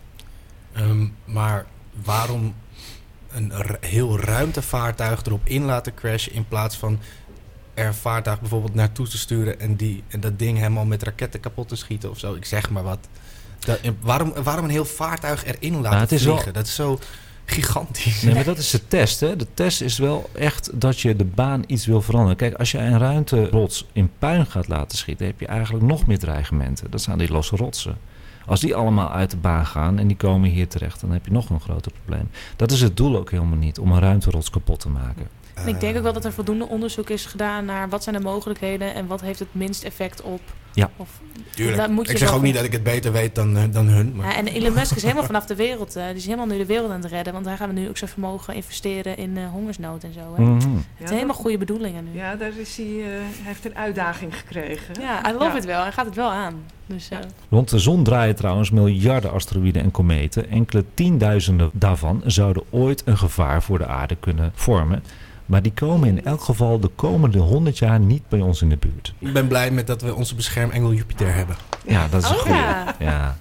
ehm, 0.73 1.07
maar 1.25 1.67
waarom 2.05 2.55
een 3.39 3.77
heel 3.81 4.21
ruimtevaartuig 4.21 5.25
erop 5.25 5.41
in 5.45 5.65
laten 5.65 5.95
crashen... 5.95 6.33
in 6.33 6.49
plaats 6.49 6.77
van 6.77 6.99
er 7.75 7.87
een 7.87 7.95
vaartuig 7.95 8.41
bijvoorbeeld 8.41 8.75
naartoe 8.75 9.09
te 9.09 9.19
sturen... 9.19 9.61
en, 9.61 9.77
die, 9.77 10.03
en 10.09 10.21
dat 10.21 10.39
ding 10.39 10.59
helemaal 10.59 10.85
met 10.85 11.03
raketten 11.03 11.41
kapot 11.41 11.69
te 11.69 11.77
schieten 11.77 12.11
of 12.11 12.19
zo. 12.19 12.35
Ik 12.35 12.45
zeg 12.45 12.71
maar 12.71 12.83
wat. 12.83 12.99
Dat, 13.59 13.81
waarom, 14.01 14.33
waarom 14.43 14.65
een 14.65 14.71
heel 14.71 14.85
vaartuig 14.85 15.45
erin 15.45 15.73
laten 15.75 15.91
Nou, 15.91 16.01
het 16.01 16.13
is 16.13 16.25
wel- 16.25 16.33
vliegen? 16.33 16.55
Dat 16.55 16.67
is 16.67 16.75
zo 16.75 16.99
gigantisch. 17.45 18.23
Nee, 18.23 18.35
maar 18.35 18.45
dat 18.45 18.59
is 18.59 18.71
de 18.71 18.89
test. 18.89 19.21
Hè? 19.21 19.37
De 19.37 19.47
test 19.55 19.81
is 19.81 19.99
wel 19.99 20.31
echt 20.33 20.81
dat 20.81 21.01
je 21.01 21.17
de 21.17 21.25
baan 21.25 21.65
iets 21.67 21.87
wil 21.87 22.03
veranderen. 22.03 22.37
Kijk, 22.37 22.55
als 22.55 22.71
je 22.71 22.79
een 22.79 22.99
ruimterots 22.99 23.87
in 23.93 24.11
puin 24.19 24.47
gaat 24.47 24.69
laten 24.69 24.99
schieten, 24.99 25.27
heb 25.27 25.41
je 25.41 25.47
eigenlijk 25.47 25.85
nog 25.85 26.07
meer 26.07 26.19
dreigementen. 26.19 26.91
Dat 26.91 27.03
zijn 27.03 27.19
die 27.19 27.33
losse 27.33 27.57
rotsen. 27.57 27.99
Als 28.49 28.61
die 28.61 28.75
allemaal 28.75 29.11
uit 29.11 29.31
de 29.31 29.37
baan 29.37 29.67
gaan 29.67 29.99
en 29.99 30.07
die 30.07 30.17
komen 30.17 30.51
hier 30.51 30.69
terecht, 30.69 31.01
dan 31.01 31.11
heb 31.11 31.25
je 31.25 31.33
nog 31.33 31.51
een 31.51 31.61
groter 31.61 31.93
probleem. 31.93 32.31
Dat 32.57 32.71
is 32.71 32.81
het 32.81 32.97
doel 32.97 33.17
ook 33.17 33.31
helemaal 33.31 33.59
niet, 33.59 33.79
om 33.79 33.93
een 33.93 34.01
ruimterots 34.01 34.51
kapot 34.51 34.81
te 34.81 34.89
maken. 34.89 35.29
En 35.55 35.69
ik 35.69 35.81
denk 35.81 35.97
ook 35.97 36.03
wel 36.03 36.13
dat 36.13 36.25
er 36.25 36.33
voldoende 36.33 36.69
onderzoek 36.69 37.11
is 37.11 37.27
gedaan 37.27 37.65
naar 37.65 37.89
wat 37.89 38.03
zijn 38.03 38.17
de 38.17 38.23
mogelijkheden 38.23 38.95
en 38.95 39.07
wat 39.07 39.21
heeft 39.21 39.39
het 39.39 39.55
minst 39.55 39.85
effect 39.85 40.23
op 40.23 40.41
Ja. 40.79 40.91
Of, 40.97 41.09
Tuurlijk. 41.55 41.77
daar 41.77 41.91
moet 41.91 42.07
je 42.07 42.13
Ik 42.13 42.19
zeg 42.19 42.33
ook 42.35 42.43
niet 42.43 42.55
dat 42.55 42.65
ik 42.65 42.73
het 42.73 42.83
beter 42.83 43.13
weet 43.13 43.35
dan, 43.35 43.57
eh, 43.57 43.63
dan 43.71 43.87
hun. 43.89 44.13
Maar 44.17 44.27
Ja, 44.31 44.37
en 44.37 44.47
Elon 44.47 44.73
Musk 44.73 44.97
is 44.97 45.03
helemaal 45.03 45.25
vanaf 45.25 45.47
de 45.47 45.55
wereld. 45.55 45.97
eh, 45.97 46.07
die 46.07 46.15
is 46.15 46.25
helemaal 46.25 46.47
nu 46.47 46.57
de 46.59 46.67
wereld 46.67 46.91
aan 46.91 47.01
het 47.03 47.11
redden. 47.11 47.33
Want 47.33 47.45
daar 47.45 47.57
gaan 47.57 47.69
we 47.75 47.81
nu 47.81 47.89
ook 47.89 47.97
zijn 47.97 48.11
vermogen 48.11 48.55
investeren 48.55 49.17
in 49.17 49.37
eh, 49.37 49.51
hongersnood 49.51 50.05
en 50.05 50.13
zo. 50.13 50.21
Hè? 50.37 50.43
Mhm. 50.43 50.53
Het 50.55 50.63
Ja, 50.99 51.07
zijn 51.07 51.13
helemaal 51.13 51.37
goede 51.37 51.59
bedoelingen 51.59 52.05
nu. 52.05 52.19
Ja, 52.19 52.31
Ja, 52.31 52.37
daar 52.37 52.53
is 52.59 52.77
hij, 52.77 52.87
eh, 52.87 53.03
hij 53.03 53.21
heeft 53.43 53.65
een 53.65 53.77
uitdaging 53.77 54.37
gekregen. 54.39 54.95
I 55.29 55.33
love 55.33 55.45
Ja. 55.45 55.57
it 55.57 55.65
wel. 55.65 55.83
Hij 55.83 55.93
gaat 55.93 56.07
het 56.07 56.15
wel 56.15 56.31
aan. 56.31 56.55
Dus, 56.87 57.09
Rond 57.51 57.71
de 57.71 57.79
zon 57.79 58.05
draaien 58.05 58.35
trouwens 58.37 58.71
miljarden 58.71 59.33
asteroïden 59.33 59.83
en 59.83 59.91
kometen. 59.91 60.51
Enkele 60.51 60.85
tienduizenden 60.95 61.71
daarvan 61.73 62.23
zouden 62.27 62.63
ooit 62.71 63.03
een 63.05 63.19
gevaar 63.19 63.63
voor 63.63 63.79
de 63.79 63.87
aarde 63.87 64.17
kunnen 64.21 64.53
vormen. 64.55 65.03
Maar 65.49 65.63
die 65.63 65.73
komen 65.73 66.09
in 66.09 66.25
elk 66.25 66.41
geval 66.43 66.81
de 66.81 66.91
komende 66.95 67.39
100 67.39 67.79
jaar 67.79 68.01
niet 68.01 68.23
bij 68.29 68.41
ons 68.41 68.63
in 68.63 68.69
de 68.69 68.77
buurt. 68.77 69.15
ik 69.19 69.33
ben 69.33 69.49
blij 69.49 69.71
met 69.71 69.87
dat 69.87 70.03
we 70.03 70.15
onze 70.15 70.35
beschermengel 70.35 70.93
Jupiter 70.93 71.35
hebben. 71.35 71.57
Ja, 71.87 72.09
dat 72.09 72.23
is 72.23 72.29
een 72.29 72.35
Oh, 72.35 72.41
goede. 72.43 72.57
ja. 72.59 72.95
Ja. 72.99 73.37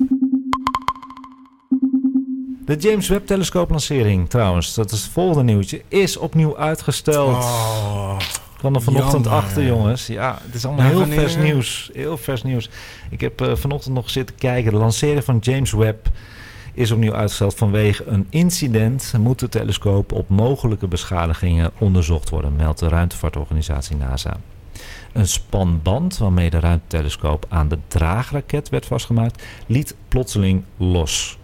De 2.65 2.75
James 2.75 3.07
Webb 3.07 3.27
telescooplancering 3.27 4.29
trouwens, 4.29 4.73
dat 4.73 4.91
is 4.91 5.01
het 5.03 5.11
volgende 5.11 5.43
nieuwtje, 5.43 5.81
is 5.87 6.17
opnieuw 6.17 6.57
uitgesteld. 6.57 7.35
Oh. 7.43 8.15
Ik 8.19 8.57
kwam 8.63 8.75
er 8.75 8.81
vanochtend 8.81 9.23
Jammer. 9.25 9.43
achter, 9.43 9.65
jongens. 9.65 10.07
Ja, 10.07 10.39
het 10.45 10.55
is 10.55 10.65
allemaal 10.65 10.83
Ja, 10.85 10.89
heel 10.89 10.99
wanneer? 10.99 11.19
vers 11.19 11.35
nieuws. 11.35 11.89
Heel 11.93 12.17
vers 12.17 12.43
nieuws. 12.43 12.69
Ik 13.09 13.21
heb 13.21 13.41
eh, 13.41 13.55
vanochtend 13.55 13.93
nog 13.95 14.09
zitten 14.09 14.35
kijken. 14.35 14.71
De 14.71 14.77
lancering 14.77 15.23
van 15.23 15.37
James 15.41 15.71
Webb 15.71 16.07
is 16.77 16.91
opnieuw 16.91 17.13
uitgesteld 17.13 17.55
vanwege 17.55 18.05
een 18.05 18.27
incident. 18.29 19.13
Moet 19.19 19.39
de 19.39 19.49
telescoop 19.49 20.11
op 20.11 20.29
mogelijke 20.29 20.87
beschadigingen 20.87 21.71
onderzocht 21.77 22.29
worden, 22.29 22.55
meldt 22.55 22.79
de 22.79 22.87
ruimtevaartorganisatie 22.87 23.95
NASA. 23.95 24.37
Een 25.13 25.27
spanband 25.27 26.17
waarmee 26.17 26.49
de 26.49 26.59
ruimtetelescoop 26.59 27.45
aan 27.49 27.67
de 27.67 27.77
draagraket 27.87 28.69
werd 28.69 28.85
vastgemaakt, 28.85 29.43
liet 29.67 29.95
plotseling 30.07 30.63
los. 30.77 31.37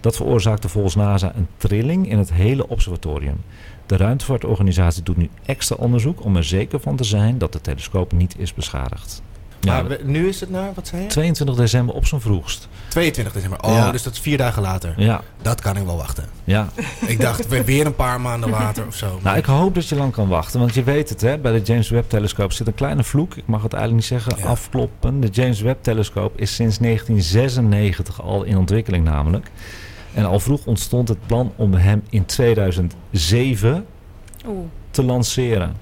Dat 0.00 0.16
veroorzaakte 0.16 0.68
volgens 0.68 0.94
NASA 0.94 1.32
een 1.34 1.48
trilling 1.56 2.10
in 2.10 2.18
het 2.18 2.32
hele 2.32 2.68
observatorium. 2.68 3.40
De 3.86 3.96
ruimtevaartorganisatie 3.96 5.02
doet 5.02 5.16
nu 5.16 5.30
extra 5.44 5.76
onderzoek 5.76 6.24
om 6.24 6.36
er 6.36 6.44
zeker 6.44 6.80
van 6.80 6.96
te 6.96 7.04
zijn 7.04 7.38
dat 7.38 7.52
de 7.52 7.60
telescoop 7.60 8.12
niet 8.12 8.38
is 8.38 8.54
beschadigd. 8.54 9.22
Ja, 9.60 9.72
Maar 9.82 9.88
we- 9.88 10.00
nu 10.04 10.28
is 10.28 10.40
het 10.40 10.50
naar, 10.50 10.70
wat 10.74 10.86
zei 10.88 11.02
je? 11.02 11.08
22 11.08 11.56
december 11.56 11.94
op 11.94 12.06
zijn 12.06 12.20
vroegst. 12.20 12.68
22 12.88 13.32
december. 13.34 13.62
Oh, 13.62 13.70
Ja. 13.72 13.90
dus 13.90 14.02
dat 14.02 14.12
is 14.12 14.18
vier 14.20 14.38
dagen 14.38 14.62
later. 14.62 14.94
Ja, 14.96 15.20
Dat 15.42 15.60
kan 15.60 15.76
ik 15.76 15.84
wel 15.84 15.96
wachten. 15.96 16.24
ja. 16.44 16.68
Ik 17.06 17.20
dacht, 17.20 17.48
we- 17.48 17.64
weer 17.64 17.86
een 17.86 17.94
paar 17.94 18.20
maanden 18.20 18.50
later 18.60 18.86
of 18.86 18.94
zo. 18.94 19.18
Nou, 19.22 19.36
ik 19.36 19.44
hoop 19.44 19.74
dat 19.74 19.88
je 19.88 19.94
lang 19.96 20.12
kan 20.12 20.28
wachten. 20.28 20.60
Want 20.60 20.74
je 20.74 20.82
weet 20.82 21.08
het, 21.08 21.20
hè, 21.20 21.38
bij 21.38 21.52
de 21.52 21.60
James 21.62 21.88
Webb-telescoop 21.88 22.52
zit 22.52 22.66
een 22.66 22.74
kleine 22.74 23.04
vloek. 23.04 23.34
Ik 23.36 23.46
mag 23.46 23.62
het 23.62 23.72
eigenlijk 23.72 24.10
niet 24.10 24.20
zeggen, 24.22 24.42
Ja. 24.44 24.50
afkloppen. 24.50 25.20
De 25.20 25.28
James 25.28 25.60
Webb-telescoop 25.60 26.38
is 26.40 26.54
sinds 26.54 26.78
1996 26.78 28.22
al 28.22 28.42
in 28.42 28.56
ontwikkeling 28.56 29.04
namelijk. 29.04 29.50
En 30.14 30.24
al 30.24 30.40
vroeg 30.40 30.66
ontstond 30.66 31.08
het 31.08 31.26
plan 31.26 31.52
om 31.56 31.74
hem 31.74 32.02
in 32.10 32.24
2007 32.26 33.86
Oeh. 34.46 34.64
te 34.90 35.02
lanceren. 35.04 35.76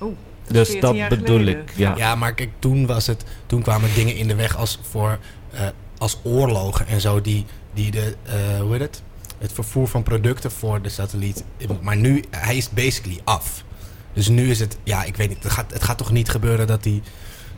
Oeh, 0.00 0.12
Dus 0.52 0.68
14 0.68 0.80
dat 0.80 0.96
jaar 0.96 1.08
bedoel 1.08 1.38
geleden. 1.38 1.62
ik. 1.62 1.72
Ja. 1.76 1.96
Ja, 1.96 2.14
maar 2.14 2.34
kijk, 2.34 2.50
toen 2.58 2.86
was 2.86 3.06
het, 3.06 3.24
toen 3.46 3.62
kwamen 3.62 3.94
dingen 3.94 4.16
in 4.16 4.28
de 4.28 4.34
weg 4.34 4.56
als 4.56 4.78
voor 4.90 5.18
eh, 5.50 5.66
als 5.98 6.18
oorlogen 6.22 6.86
en 6.86 7.00
zo 7.00 7.20
die, 7.20 7.46
die 7.74 7.90
de, 7.90 8.16
eh, 8.22 8.60
hoe 8.60 8.72
heet 8.72 8.80
het? 8.80 9.02
Het 9.38 9.52
vervoer 9.52 9.88
van 9.88 10.02
producten 10.02 10.50
voor 10.50 10.82
de 10.82 10.88
satelliet. 10.88 11.44
Maar 11.80 11.96
nu, 11.96 12.24
hij 12.30 12.56
is 12.56 12.70
basically 12.70 13.20
af. 13.24 13.64
Dus 14.12 14.28
nu 14.28 14.50
is 14.50 14.60
het, 14.60 14.78
ja, 14.82 15.04
ik 15.04 15.16
weet 15.16 15.28
niet, 15.28 15.42
het 15.42 15.52
gaat, 15.52 15.72
het 15.72 15.82
gaat 15.82 15.98
toch 15.98 16.10
niet 16.10 16.28
gebeuren 16.28 16.66
dat 16.66 16.84
hij, 16.84 17.02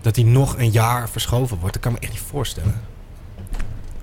dat 0.01 0.17
hij 0.17 0.25
nog 0.25 0.59
een 0.59 0.71
jaar 0.71 1.11
verschoven 1.11 1.59
wordt? 1.59 1.73
Dat 1.73 1.83
kan 1.83 1.93
me 1.93 1.99
echt 1.99 2.13
niet 2.13 2.21
voorstellen. 2.21 2.81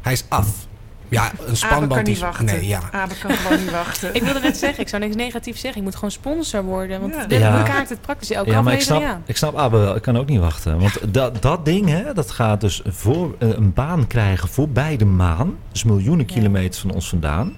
Hij 0.02 0.14
is 0.14 0.24
af. 0.30 0.68
Ja, 1.10 1.24
een 1.26 1.30
Abe 1.38 1.46
kan 1.46 1.56
spanband 1.56 2.08
niet 2.08 2.16
is. 2.16 2.22
wachten. 2.22 2.46
Nee, 2.46 2.68
ja. 2.68 2.80
Abe 2.92 3.14
kan 3.22 3.32
gewoon 3.32 3.60
niet 3.60 3.72
wachten. 3.72 4.14
Ik 4.16 4.24
wilde 4.24 4.40
net 4.40 4.58
zeggen, 4.58 4.80
ik 4.82 4.90
zou 4.90 5.02
niks 5.04 5.16
negatiefs 5.16 5.60
zeggen. 5.62 5.80
Je 5.80 5.86
moet 5.86 5.96
gewoon 5.96 6.12
sponsor 6.12 6.64
worden. 6.64 7.02
Want 7.02 7.14
Ja. 7.14 7.26
dit 7.26 7.40
Ja. 7.40 7.64
kaart 7.64 7.90
het 7.90 8.02
praktisch 8.02 8.32
elke 8.32 8.50
Ja, 8.50 8.62
maar 8.62 8.74
ik 8.74 8.82
snap, 8.82 9.04
aan. 9.04 9.24
ik 9.26 9.38
snap 9.38 9.56
Abe 9.58 9.78
wel. 9.78 9.96
Ik 9.96 10.02
kan 10.02 10.18
ook 10.18 10.28
niet 10.28 10.40
wachten. 10.40 10.80
Want 10.80 11.14
dat, 11.14 11.42
dat 11.42 11.66
ding, 11.66 11.88
hè, 11.90 12.14
dat 12.14 12.32
gaat 12.32 12.62
dus 12.62 12.82
voor, 12.88 13.36
eh, 13.40 13.50
een 13.50 13.74
baan 13.74 14.08
krijgen 14.08 14.48
voorbij 14.50 14.98
de 14.98 15.06
maan. 15.06 15.56
Dus 15.72 15.84
miljoenen 15.84 16.26
Ja. 16.28 16.34
kilometers 16.34 16.82
van 16.82 16.92
ons 16.92 17.10
vandaan. 17.10 17.54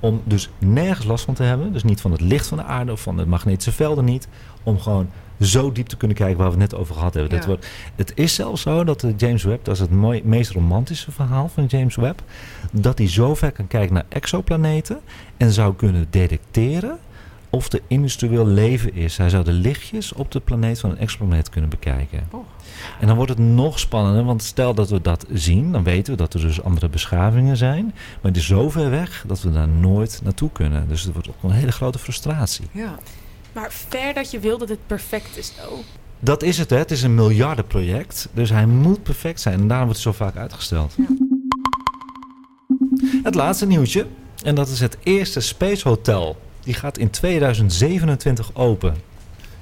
Om 0.00 0.20
dus 0.24 0.50
nergens 0.58 1.06
last 1.06 1.24
van 1.24 1.34
te 1.34 1.42
hebben. 1.42 1.72
Dus 1.72 1.84
niet 1.84 2.00
van 2.00 2.12
het 2.12 2.20
licht 2.20 2.46
van 2.46 2.58
de 2.58 2.64
aarde 2.64 2.92
of 2.92 3.00
van 3.00 3.16
de 3.16 3.26
magnetische 3.26 3.72
velden 3.72 4.04
niet. 4.04 4.28
Om 4.62 4.80
gewoon 4.80 5.10
zo 5.40 5.72
diep 5.72 5.86
te 5.86 5.96
kunnen 5.96 6.16
kijken 6.16 6.36
waar 6.36 6.52
we 6.52 6.60
het 6.60 6.70
net 6.70 6.80
over 6.80 6.94
gehad 6.94 7.14
hebben. 7.14 7.32
Dat 7.32 7.46
wordt, 7.46 7.66
het 7.96 8.12
is 8.14 8.34
zelfs 8.34 8.62
zo 8.62 8.84
dat 8.84 9.00
de 9.00 9.14
James 9.16 9.42
Webb, 9.42 9.64
dat 9.64 9.74
is 9.74 9.80
het 9.80 9.90
mooi, 9.90 10.22
meest 10.24 10.50
romantische 10.50 11.12
verhaal 11.12 11.48
van 11.48 11.64
James 11.64 11.96
Webb. 11.96 12.22
Dat 12.72 12.98
hij 12.98 13.08
zo 13.08 13.34
ver 13.34 13.52
kan 13.52 13.66
kijken 13.66 13.94
naar 13.94 14.06
exoplaneten. 14.08 15.00
En 15.36 15.52
zou 15.52 15.74
kunnen 15.74 16.06
detecteren 16.10 16.98
of 17.50 17.72
er 17.72 17.80
industrieel 17.86 18.46
leven 18.46 18.94
is. 18.94 19.16
Hij 19.16 19.28
zou 19.28 19.44
de 19.44 19.52
lichtjes 19.52 20.12
op 20.12 20.32
de 20.32 20.40
planeet 20.40 20.80
van 20.80 20.90
een 20.90 20.98
exoplaneet 20.98 21.48
kunnen 21.48 21.70
bekijken. 21.70 22.26
Oh. 22.30 22.44
En 23.00 23.06
dan 23.06 23.16
wordt 23.16 23.30
het 23.30 23.40
nog 23.40 23.78
spannender, 23.78 24.24
want 24.24 24.42
stel 24.42 24.74
dat 24.74 24.90
we 24.90 25.00
dat 25.00 25.26
zien, 25.32 25.72
dan 25.72 25.82
weten 25.82 26.12
we 26.12 26.18
dat 26.18 26.34
er 26.34 26.40
dus 26.40 26.62
andere 26.62 26.88
beschavingen 26.88 27.56
zijn. 27.56 27.84
Maar 27.84 28.32
het 28.32 28.36
is 28.36 28.46
zo 28.46 28.70
ver 28.70 28.90
weg 28.90 29.24
dat 29.26 29.42
we 29.42 29.52
daar 29.52 29.68
nooit 29.68 30.20
naartoe 30.24 30.50
kunnen. 30.52 30.88
Dus 30.88 31.02
het 31.02 31.12
wordt 31.12 31.28
ook 31.28 31.42
een 31.42 31.50
hele 31.50 31.72
grote 31.72 31.98
frustratie. 31.98 32.66
Ja. 32.72 32.98
Maar 33.58 33.72
ver 33.72 34.14
dat 34.14 34.30
je 34.30 34.38
wil 34.38 34.58
dat 34.58 34.68
het 34.68 34.86
perfect 34.86 35.36
is, 35.36 35.48
though. 35.48 35.80
Dat 36.18 36.42
is 36.42 36.58
het, 36.58 36.70
hè. 36.70 36.76
Het 36.76 36.90
is 36.90 37.02
een 37.02 37.14
miljardenproject. 37.14 38.28
Dus 38.32 38.50
hij 38.50 38.66
moet 38.66 39.02
perfect 39.02 39.40
zijn. 39.40 39.60
En 39.60 39.68
daarom 39.68 39.86
wordt 39.86 40.02
hij 40.02 40.12
zo 40.12 40.24
vaak 40.24 40.36
uitgesteld. 40.36 40.96
Het 43.22 43.34
laatste 43.34 43.66
nieuwtje. 43.66 44.06
En 44.42 44.54
dat 44.54 44.68
is 44.68 44.80
het 44.80 44.96
eerste 45.02 45.40
Space 45.40 45.88
Hotel. 45.88 46.36
Die 46.62 46.74
gaat 46.74 46.98
in 46.98 47.10
2027 47.10 48.50
open. 48.54 48.96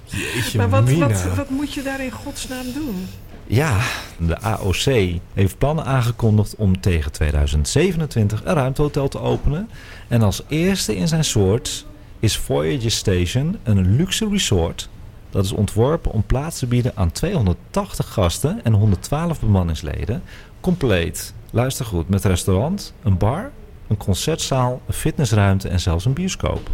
Jeetje, 0.05 0.59
Maar 0.59 0.69
wat, 0.69 0.93
wat, 0.93 1.35
wat 1.35 1.51
moet 1.51 1.73
je 1.73 1.83
daar 1.83 2.01
in 2.01 2.11
godsnaam 2.11 2.73
doen? 2.75 3.07
Ja, 3.47 3.81
de 4.19 4.41
AOC 4.41 5.19
heeft 5.35 5.59
plannen 5.59 5.85
aangekondigd 5.85 6.57
om 6.57 6.81
tegen 6.81 7.13
2027 7.13 8.45
een 8.45 8.55
ruimtehotel 8.55 9.09
te 9.09 9.21
openen. 9.21 9.71
En 10.09 10.23
als 10.23 10.43
eerste 10.49 10.97
in 10.97 11.09
zijn 11.09 11.25
soort 11.25 11.87
is 12.27 12.37
Voyager 12.37 12.91
Station 12.91 13.59
een 13.63 13.97
luxe 13.97 14.29
resort. 14.29 14.89
Dat 15.31 15.45
is 15.45 15.53
ontworpen 15.53 16.13
om 16.13 16.23
plaats 16.27 16.59
te 16.59 16.67
bieden 16.67 16.93
aan 16.95 17.13
280 17.13 18.13
gasten 18.13 18.65
en 18.65 18.73
112 18.73 19.41
bemanningsleden. 19.41 20.23
Compleet. 20.61 21.35
Luister 21.51 21.85
goed, 21.85 22.09
met 22.09 22.25
restaurant, 22.25 22.93
een 23.03 23.19
bar, 23.19 23.51
een 23.87 23.97
concertzaal, 23.97 24.81
een 24.87 24.95
fitnessruimte 24.95 25.69
en 25.69 25.81
zelfs 25.81 26.05
een 26.05 26.13
bioscoop. 26.13 26.71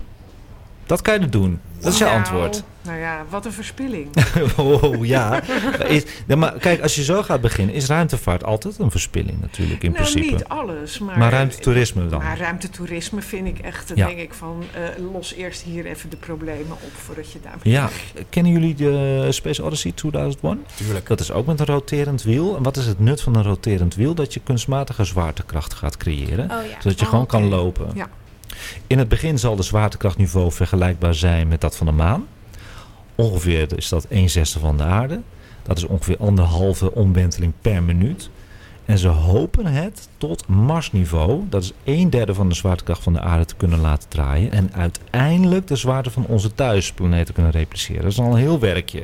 Dat 0.86 1.02
kan 1.02 1.20
je 1.20 1.28
doen. 1.28 1.60
Dat 1.80 1.92
is 1.92 1.98
je 1.98 2.04
Nou, 2.04 2.16
antwoord. 2.16 2.62
Nou 2.82 2.98
ja, 2.98 3.24
wat 3.28 3.44
een 3.46 3.52
verspilling. 3.52 4.08
Oh 4.56 5.04
ja. 5.06 5.42
Is, 5.88 6.04
ja. 6.26 6.36
Maar 6.36 6.52
kijk, 6.52 6.82
als 6.82 6.94
je 6.94 7.04
zo 7.04 7.22
gaat 7.22 7.40
beginnen, 7.40 7.74
is 7.74 7.86
ruimtevaart 7.86 8.44
altijd 8.44 8.78
een 8.78 8.90
verspilling 8.90 9.40
natuurlijk 9.40 9.82
in 9.82 9.90
nou, 9.92 10.02
principe. 10.02 10.32
niet 10.34 10.44
alles, 10.44 10.98
maar... 10.98 11.18
Maar 11.18 11.30
ruimtetoerisme 11.30 12.06
dan? 12.08 12.22
Maar 12.22 12.38
ruimtetoerisme 12.38 13.22
vind 13.22 13.46
ik 13.46 13.58
echt, 13.58 13.92
Ja. 13.94 14.06
denk 14.06 14.18
ik 14.18 14.34
van, 14.34 14.62
eh, 14.74 14.80
los 15.12 15.34
eerst 15.34 15.62
hier 15.62 15.86
even 15.86 16.10
de 16.10 16.16
problemen 16.16 16.72
op 16.72 16.92
voordat 16.96 17.32
je 17.32 17.38
daar... 17.42 17.56
Ja, 17.62 17.88
kennen 18.28 18.52
jullie 18.52 18.74
de 18.74 19.26
Space 19.30 19.62
Odyssey 19.64 19.92
2001? 19.92 20.64
Tuurlijk. 20.74 21.06
Dat 21.06 21.20
is 21.20 21.32
ook 21.32 21.46
met 21.46 21.60
een 21.60 21.66
roterend 21.66 22.22
wiel. 22.22 22.56
En 22.56 22.62
wat 22.62 22.76
is 22.76 22.86
het 22.86 22.98
nut 23.00 23.20
van 23.22 23.36
een 23.36 23.42
roterend 23.42 23.94
wiel? 23.94 24.14
Dat 24.14 24.34
je 24.34 24.40
kunstmatige 24.40 25.04
zwaartekracht 25.04 25.74
gaat 25.74 25.96
creëren. 25.96 26.44
Oh 26.44 26.66
ja. 26.70 26.80
Zodat 26.80 26.98
je 26.98 27.04
Oh, 27.04 27.10
gewoon 27.10 27.26
kan 27.26 27.48
lopen. 27.48 27.90
Ja. 27.94 28.08
In 28.86 28.98
het 28.98 29.08
begin 29.08 29.38
zal 29.38 29.56
de 29.56 29.62
zwaartekrachtniveau 29.62 30.52
vergelijkbaar 30.52 31.14
zijn 31.14 31.48
met 31.48 31.60
dat 31.60 31.76
van 31.76 31.86
de 31.86 31.92
maan. 31.92 32.26
Ongeveer 33.14 33.76
is 33.76 33.88
dat 33.88 34.04
1 34.04 34.30
zesde 34.30 34.58
van 34.58 34.76
de 34.76 34.82
aarde. 34.84 35.20
Dat 35.62 35.76
is 35.76 35.84
ongeveer 35.84 36.16
anderhalve 36.18 36.94
omwenteling 36.94 37.52
per 37.60 37.82
minuut. 37.82 38.30
En 38.84 38.98
ze 38.98 39.08
hopen 39.08 39.66
het 39.66 40.08
tot 40.18 40.46
Marsniveau, 40.48 41.40
dat 41.48 41.62
is 41.62 41.72
een 41.84 42.10
derde 42.10 42.34
van 42.34 42.48
de 42.48 42.54
zwaartekracht 42.54 43.02
van 43.02 43.12
de 43.12 43.20
aarde, 43.20 43.44
te 43.44 43.54
kunnen 43.54 43.80
laten 43.80 44.08
draaien. 44.08 44.52
En 44.52 44.70
uiteindelijk 44.74 45.66
de 45.66 45.76
zwaarte 45.76 46.10
van 46.10 46.26
onze 46.26 46.54
thuisplaneet 46.54 47.26
te 47.26 47.32
kunnen 47.32 47.52
repliceren. 47.52 48.02
Dat 48.02 48.12
is 48.12 48.18
al 48.18 48.30
een 48.32 48.36
heel 48.36 48.58
werkje. 48.58 49.02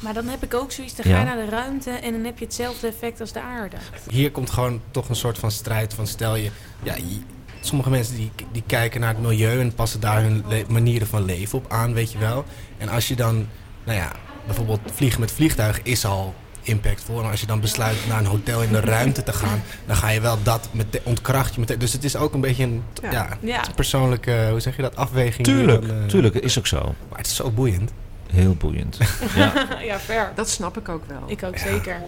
Maar 0.00 0.14
dan 0.14 0.26
heb 0.28 0.42
ik 0.42 0.54
ook 0.54 0.72
zoiets, 0.72 0.94
dan 0.96 1.04
ga 1.04 1.10
Ja. 1.10 1.18
je 1.18 1.24
naar 1.24 1.36
de 1.44 1.50
ruimte 1.50 1.90
en 1.90 2.12
dan 2.12 2.24
heb 2.24 2.38
je 2.38 2.44
hetzelfde 2.44 2.86
effect 2.86 3.20
als 3.20 3.32
de 3.32 3.40
aarde. 3.40 3.76
Hier 4.10 4.30
komt 4.30 4.50
gewoon 4.50 4.80
toch 4.90 5.08
een 5.08 5.16
soort 5.16 5.38
van 5.38 5.50
strijd 5.50 5.94
van 5.94 6.06
stel 6.06 6.36
je... 6.36 6.50
Ja, 6.82 6.94
je- 6.94 7.20
sommige 7.66 7.90
mensen 7.90 8.16
die, 8.16 8.30
die 8.52 8.62
kijken 8.66 9.00
naar 9.00 9.14
het 9.14 9.22
milieu 9.22 9.60
en 9.60 9.74
passen 9.74 10.00
daar 10.00 10.22
hun 10.22 10.44
manieren 10.68 11.06
van 11.06 11.24
leven 11.24 11.58
op 11.58 11.72
aan, 11.72 11.94
weet 11.94 12.12
je 12.12 12.18
wel. 12.18 12.44
En 12.78 12.88
als 12.88 13.08
je 13.08 13.16
dan, 13.16 13.46
nou 13.84 13.98
ja, 13.98 14.12
bijvoorbeeld 14.46 14.80
vliegen 14.92 15.20
met 15.20 15.32
vliegtuig 15.32 15.82
is 15.82 16.04
al 16.04 16.34
impactvol. 16.62 17.22
En 17.22 17.30
als 17.30 17.40
je 17.40 17.46
dan 17.46 17.60
besluit 17.60 17.96
naar 18.08 18.18
een 18.18 18.26
hotel 18.26 18.62
in 18.62 18.72
de 18.72 18.80
ruimte 18.80 19.22
te 19.22 19.32
gaan, 19.32 19.62
dan 19.86 19.96
ga 19.96 20.08
je 20.08 20.20
wel 20.20 20.38
dat 20.42 20.68
met 20.70 21.00
ontkracht 21.02 21.54
je 21.54 21.60
meteen. 21.60 21.78
Dus 21.78 21.92
het 21.92 22.04
is 22.04 22.16
ook 22.16 22.34
een 22.34 22.40
beetje 22.40 22.64
een 22.64 22.82
ja. 23.02 23.10
Ja. 23.10 23.28
Ja. 23.40 23.62
persoonlijke, 23.74 24.46
hoe 24.50 24.60
zeg 24.60 24.76
je 24.76 24.82
dat, 24.82 24.96
afweging. 24.96 25.46
je 25.46 25.52
Tuurlijk, 25.52 25.86
dan, 25.86 25.96
eh, 25.96 26.06
tuurlijk, 26.06 26.34
is 26.34 26.58
ook 26.58 26.66
zo. 26.66 26.94
Maar 27.08 27.18
het 27.18 27.26
is 27.26 27.34
zo 27.34 27.50
boeiend. 27.50 27.92
heel 28.32 28.54
boeiend. 28.54 28.98
ja. 29.34 29.52
ja, 29.90 29.98
fair. 29.98 30.32
Dat 30.34 30.48
snap 30.48 30.76
ik 30.76 30.88
ook 30.88 31.02
wel. 31.06 31.22
Ik 31.26 31.42
ook 31.42 31.58
zeker. 31.58 32.02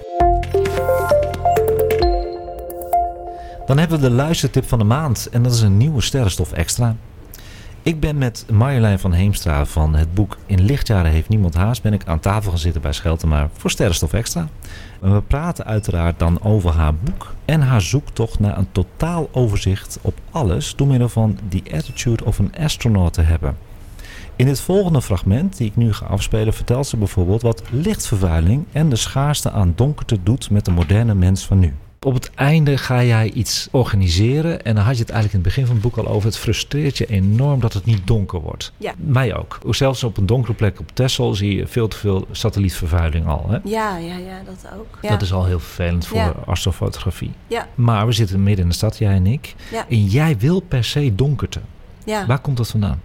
Dan 3.67 3.79
hebben 3.79 4.01
we 4.01 4.09
de 4.09 4.15
luistertip 4.15 4.69
van 4.69 4.79
de 4.79 4.85
maand. 4.85 5.29
En 5.33 5.43
dat 5.43 5.53
is 5.53 5.61
een 5.61 5.77
nieuwe 5.77 6.01
sterrenstof 6.01 6.53
extra. 6.53 6.97
Ik 7.83 8.01
ben 8.01 8.19
met 8.19 8.45
Marjolein 8.53 8.99
van 8.99 9.13
Heemstra 9.13 9.65
van 9.65 9.95
het 9.95 10.15
boek 10.15 10.37
In 10.47 10.65
lichtjaren 10.65 11.11
heeft 11.11 11.29
niemand 11.29 11.55
haast... 11.55 11.83
ben 11.83 11.93
ik 11.93 12.07
aan 12.07 12.21
tafel 12.21 12.51
gaan 12.51 12.61
zitten 12.61 12.83
bij 12.83 12.93
Scheltemaar 12.93 13.49
voor 13.53 13.71
sterrenstof 13.71 14.13
extra. 14.13 14.49
En 15.03 15.15
we 15.15 15.21
praten 15.21 15.65
uiteraard 15.65 16.19
dan 16.19 16.43
over 16.43 16.71
haar 16.71 16.95
boek... 16.95 17.35
en 17.45 17.61
haar 17.61 17.81
zoektocht 17.81 18.39
naar 18.39 18.59
een 18.59 18.73
totaal 18.73 19.29
overzicht 19.33 19.99
op 20.03 20.19
alles... 20.31 20.77
door 20.77 20.87
middel 20.87 21.09
van 21.09 21.39
The 21.49 21.63
Attitude 21.73 22.25
of 22.25 22.41
an 22.41 22.53
Astronaut 22.59 23.13
te 23.13 23.23
hebben. 23.23 23.57
In 24.37 24.47
het 24.47 24.61
volgende 24.61 25.03
fragment, 25.03 25.57
die 25.57 25.67
ik 25.67 25.77
nu 25.77 25.93
ga 25.93 26.07
afspelen, 26.07 26.55
vertelt 26.55 26.87
ze 26.87 26.97
bijvoorbeeld 26.97 27.43
wat 27.43 27.63
lichtvervuiling 27.71 28.65
en 28.73 28.89
de 28.89 28.97
schaarste 28.97 29.51
aan 29.51 29.73
donkerte 29.77 30.23
doet 30.23 30.51
met 30.51 30.65
de 30.65 30.71
moderne 30.71 31.15
mens 31.15 31.47
van 31.47 31.59
nu. 31.59 31.75
Op 32.01 32.15
het 32.15 32.31
einde 32.35 32.79
ga 32.79 33.03
jij 33.03 33.31
iets 33.31 33.69
organiseren 33.71 34.65
en 34.65 34.75
dan 34.75 34.85
had 34.85 34.95
je 34.95 35.01
het 35.01 35.11
eigenlijk 35.11 35.33
in 35.45 35.51
het 35.51 35.55
begin 35.55 35.67
van 35.67 35.75
het 35.75 35.85
boek 35.95 36.07
al 36.07 36.13
over. 36.15 36.29
Het 36.29 36.39
frustreert 36.39 36.99
je 36.99 37.07
enorm 37.07 37.61
dat 37.61 37.73
het 37.73 37.85
niet 37.85 38.07
donker 38.07 38.41
wordt. 38.41 38.73
Ja. 38.77 38.93
Mij 38.97 39.37
ook. 39.37 39.59
Zelfs 39.71 40.05
op 40.05 40.17
een 40.17 40.27
donkere 40.27 40.55
plek 40.55 40.81
op 40.81 40.91
Texel 40.95 41.35
zie 41.35 41.57
je 41.57 41.67
veel 41.67 41.89
te 41.89 41.97
veel 41.97 42.27
satellietvervuiling 42.31 43.27
al. 43.27 43.45
Hè? 43.49 43.59
Ja, 43.65 43.97
ja, 43.97 44.17
ja, 44.17 44.43
dat 44.45 44.67
ook. 44.79 44.99
Ja. 45.03 45.09
Dat 45.09 45.23
is 45.23 45.33
al 45.33 45.45
heel 45.45 45.61
vervelend 45.61 46.07
voor 46.07 46.17
Ja. 46.19 46.35
astrofotografie. 46.47 47.31
Ja, 47.47 47.69
Maar 47.75 48.07
we 48.07 48.13
zitten 48.13 48.43
midden 48.43 48.63
in 48.65 48.71
de 48.71 48.77
stad, 48.77 48.99
jij 48.99 49.15
en 49.15 49.27
ik. 49.27 49.55
Ja. 49.73 49.87
En 49.89 50.05
jij 50.05 50.39
wil 50.39 50.61
per 50.61 50.85
se 50.85 51.15
donkerte. 51.15 51.61
ja. 52.05 52.27
Waar 52.27 52.39
komt 52.41 52.57
dat 52.57 52.69
vandaan? 52.71 53.01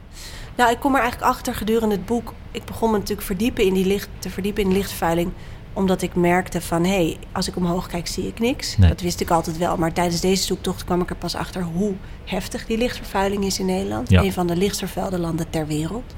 Nou, 0.55 0.71
ik 0.71 0.79
kom 0.79 0.95
er 0.95 1.01
eigenlijk 1.01 1.31
achter 1.31 1.55
gedurende 1.55 1.95
het 1.95 2.05
boek. 2.05 2.33
Ik 2.51 2.65
begon 2.65 2.91
me 2.91 2.97
natuurlijk 2.97 3.27
verdiepen 3.27 3.65
in 3.65 3.73
die 3.73 3.85
licht, 3.85 4.09
te 4.19 4.29
verdiepen 4.29 4.63
in 4.63 4.69
de 4.69 4.75
lichtvervuiling. 4.75 5.31
Omdat 5.73 6.01
ik 6.01 6.15
merkte 6.15 6.61
van, 6.61 6.83
hé, 6.83 6.89
hey, 6.89 7.17
als 7.31 7.47
ik 7.47 7.55
omhoog 7.55 7.87
kijk 7.87 8.07
zie 8.07 8.27
ik 8.27 8.39
niks. 8.39 8.77
Nee. 8.77 8.89
Dat 8.89 9.01
wist 9.01 9.19
ik 9.21 9.29
altijd 9.29 9.57
wel. 9.57 9.77
Maar 9.77 9.93
tijdens 9.93 10.21
deze 10.21 10.43
zoektocht 10.43 10.83
kwam 10.83 11.01
ik 11.01 11.09
er 11.09 11.15
pas 11.15 11.35
achter 11.35 11.63
hoe 11.63 11.93
heftig 12.25 12.65
die 12.65 12.77
lichtvervuiling 12.77 13.45
is 13.45 13.59
in 13.59 13.65
Nederland. 13.65 14.09
Ja. 14.09 14.23
Een 14.23 14.33
van 14.33 14.47
de 14.47 14.55
lichtst 14.55 14.79
vervuilde 14.79 15.19
landen 15.19 15.49
ter 15.49 15.67
wereld. 15.67 16.15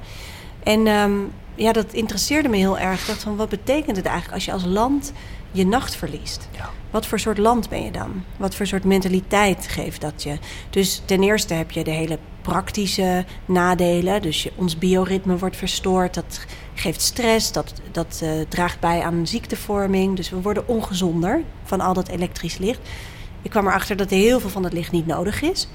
En 0.64 0.88
ehm, 0.88 1.12
ja, 1.56 1.72
dat 1.72 1.94
interesseerde 1.94 2.50
me 2.50 2.58
heel 2.58 2.80
erg. 2.80 3.02
Ik 3.02 3.08
dacht 3.08 3.24
van, 3.24 3.36
wat 3.36 3.50
betekent 3.50 3.98
het 3.98 4.06
eigenlijk 4.06 4.36
als 4.36 4.46
je 4.46 4.52
als 4.52 4.66
land 4.66 5.14
je 5.52 5.66
nacht 5.66 5.96
verliest? 5.96 6.48
Ja. 6.52 6.70
Wat 6.92 7.06
voor 7.06 7.20
soort 7.20 7.38
land 7.38 7.70
ben 7.70 7.84
je 7.84 7.92
dan? 7.92 8.24
Wat 8.38 8.56
voor 8.56 8.68
soort 8.68 8.84
mentaliteit 8.84 9.68
geeft 9.68 10.02
dat 10.02 10.24
je? 10.24 10.38
Dus 10.70 11.02
ten 11.06 11.24
eerste 11.24 11.54
heb 11.54 11.72
je 11.72 11.84
de 11.84 11.92
hele 11.92 12.20
praktische 12.42 13.26
nadelen. 13.46 14.22
Dus 14.22 14.44
je, 14.44 14.52
ons 14.56 14.78
bioritme 14.78 15.38
wordt 15.38 15.58
verstoord. 15.58 16.14
Dat 16.14 16.46
geeft 16.74 17.02
stress. 17.02 17.52
Dat, 17.52 17.74
dat 17.92 18.20
eh, 18.24 18.30
draagt 18.48 18.80
bij 18.80 19.02
aan 19.02 19.28
ziektevorming. 19.28 20.16
Dus 20.16 20.30
we 20.30 20.42
worden 20.42 20.68
ongezonder 20.68 21.42
van 21.64 21.82
al 21.82 21.94
dat 21.94 22.08
elektrisch 22.08 22.58
licht. 22.58 22.80
Ik 23.42 23.50
kwam 23.50 23.68
erachter 23.68 23.96
dat 23.96 24.10
heel 24.10 24.40
veel 24.40 24.50
van 24.50 24.62
dat 24.62 24.74
licht 24.74 24.92
niet 24.92 25.08
nodig 25.08 25.42
is. 25.42 25.68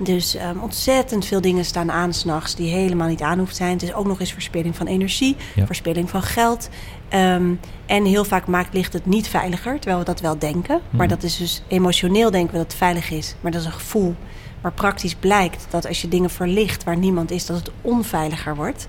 Dus 0.00 0.34
ehm, 0.34 0.58
ontzettend 0.58 1.24
veel 1.24 1.40
dingen 1.40 1.64
staan 1.64 1.90
aan 1.92 2.12
s'nachts 2.12 2.54
die 2.54 2.70
helemaal 2.70 3.08
niet 3.08 3.22
aan 3.22 3.38
hoeft 3.38 3.56
zijn. 3.56 3.72
Het 3.72 3.82
is 3.82 3.94
ook 3.94 4.06
nog 4.06 4.20
eens 4.20 4.32
verspilling 4.32 4.76
van 4.76 4.86
energie, 4.86 5.36
Ja. 5.54 5.66
verspilling 5.66 6.10
van 6.10 6.22
geld. 6.22 6.68
Ehm, 7.08 7.50
en 7.86 8.04
heel 8.04 8.24
vaak 8.24 8.46
maakt 8.46 8.74
licht 8.74 8.92
het 8.92 9.06
niet 9.06 9.28
veiliger, 9.28 9.74
terwijl 9.78 9.98
we 9.98 10.04
dat 10.04 10.20
wel 10.20 10.38
denken. 10.38 10.80
Maar 10.90 11.06
Mhm. 11.06 11.14
dat 11.14 11.22
is 11.22 11.36
dus 11.36 11.62
emotioneel 11.68 12.30
denken 12.30 12.50
we 12.52 12.56
dat 12.58 12.66
het 12.66 12.76
veilig 12.76 13.10
is. 13.10 13.34
Maar 13.40 13.52
dat 13.52 13.60
is 13.60 13.66
een 13.66 13.72
gevoel. 13.72 14.14
Maar 14.60 14.72
praktisch 14.72 15.14
blijkt 15.14 15.66
dat 15.70 15.86
als 15.86 16.00
je 16.00 16.08
dingen 16.08 16.30
verlicht 16.30 16.84
waar 16.84 16.96
niemand 16.96 17.30
is, 17.30 17.46
dat 17.46 17.56
het 17.56 17.70
onveiliger 17.82 18.56
wordt. 18.56 18.86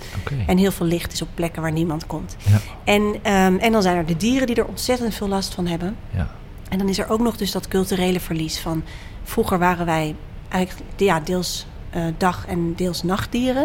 En 0.47 0.57
heel 0.57 0.71
veel 0.71 0.85
licht 0.85 1.13
is 1.13 1.21
op 1.21 1.27
plekken 1.33 1.61
waar 1.61 1.71
niemand 1.71 2.07
komt. 2.07 2.35
Ja. 2.45 2.57
En, 2.83 3.15
ehm, 3.21 3.55
en 3.57 3.71
dan 3.71 3.81
zijn 3.81 3.97
er 3.97 4.05
de 4.05 4.17
dieren 4.17 4.47
die 4.47 4.55
er 4.55 4.65
ontzettend 4.65 5.13
veel 5.15 5.27
last 5.27 5.53
van 5.53 5.67
hebben. 5.67 5.95
Ja. 6.15 6.31
En 6.69 6.77
dan 6.77 6.89
is 6.89 6.97
er 6.99 7.09
ook 7.09 7.19
nog 7.19 7.37
dus 7.37 7.51
dat 7.51 7.67
culturele 7.67 8.19
verlies 8.19 8.59
van... 8.59 8.83
Vroeger 9.23 9.59
waren 9.59 9.85
wij 9.85 10.15
eigenlijk 10.49 10.89
ja, 10.95 11.19
deels 11.19 11.65
eh, 11.89 12.03
dag- 12.17 12.45
en 12.47 12.73
deels 12.75 13.03
nachtdieren. 13.03 13.63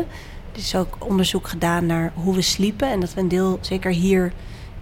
Er 0.52 0.60
is 0.60 0.76
ook 0.76 0.96
onderzoek 0.98 1.48
gedaan 1.48 1.86
naar 1.86 2.12
hoe 2.14 2.34
we 2.34 2.42
sliepen. 2.42 2.90
En 2.90 3.00
dat 3.00 3.14
we 3.14 3.20
een 3.20 3.28
deel, 3.28 3.58
zeker 3.60 3.90
hier 3.92 4.32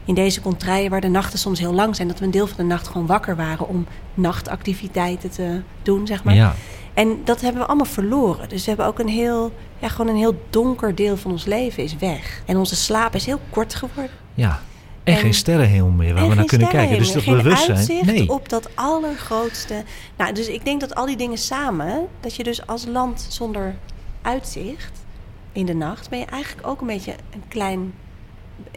in 0.05 0.15
deze 0.15 0.41
contraien... 0.41 0.91
waar 0.91 1.01
de 1.01 1.09
nachten 1.09 1.39
soms 1.39 1.59
heel 1.59 1.75
lang 1.75 1.97
zijn... 1.97 2.09
dat 2.09 2.19
we 2.19 2.25
een 2.25 2.31
deel 2.31 2.47
van 2.47 2.57
de 2.57 2.63
nacht 2.63 2.89
gewoon 2.89 3.07
wakker 3.07 3.37
waren... 3.37 3.69
om 3.69 3.87
nachtactiviteiten 4.15 5.31
te 5.31 5.61
doen, 5.83 6.07
zeg 6.07 6.25
maar. 6.25 6.35
ja. 6.35 6.55
En 6.95 7.21
dat 7.25 7.41
hebben 7.41 7.61
we 7.61 7.67
allemaal 7.69 7.87
verloren. 7.87 8.49
Dus 8.49 8.63
we 8.63 8.69
hebben 8.69 8.87
ook 8.87 8.99
een 8.99 9.09
heel, 9.09 9.53
ja, 9.79 9.89
gewoon 9.89 10.11
een 10.11 10.19
heel 10.19 10.43
donker 10.51 10.95
deel 10.95 11.17
van 11.17 11.31
ons 11.31 11.45
leven 11.45 11.83
is 11.83 11.97
weg. 11.97 12.43
En 12.47 12.57
onze 12.57 12.77
slaap 12.77 13.15
is 13.15 13.27
heel 13.27 13.41
kort 13.51 13.75
geworden. 13.75 14.17
Ja. 14.35 14.61
En, 15.05 15.15
En- 15.15 15.19
geen 15.21 15.35
sterrenhemel 15.35 15.89
meer 15.91 16.15
waar 16.15 16.29
we 16.29 16.35
naar 16.35 16.45
kunnen 16.45 16.69
kijken. 16.69 16.99
Dus 16.99 17.13
dat 17.13 17.23
geen 17.23 17.37
bewustzijn. 17.37 17.77
uitzicht 17.77 18.05
Nee. 18.05 18.29
op 18.31 18.49
dat 18.49 18.69
allergrootste. 18.77 19.85
Nou, 20.17 20.33
dus 20.33 20.49
ik 20.49 20.65
denk 20.65 20.81
dat 20.81 20.95
al 20.95 21.07
die 21.07 21.17
dingen 21.17 21.39
samen, 21.39 22.07
dat 22.21 22.35
je 22.37 22.45
dus 22.45 22.67
als 22.67 22.87
land 22.87 23.27
zonder 23.29 23.75
uitzicht 24.23 25.01
in 25.53 25.67
de 25.67 25.75
nacht, 25.75 26.11
ben 26.11 26.19
je 26.19 26.25
eigenlijk 26.25 26.67
ook 26.67 26.81
een 26.81 26.87
beetje 26.87 27.15
een 27.35 27.43
klein. 27.49 27.93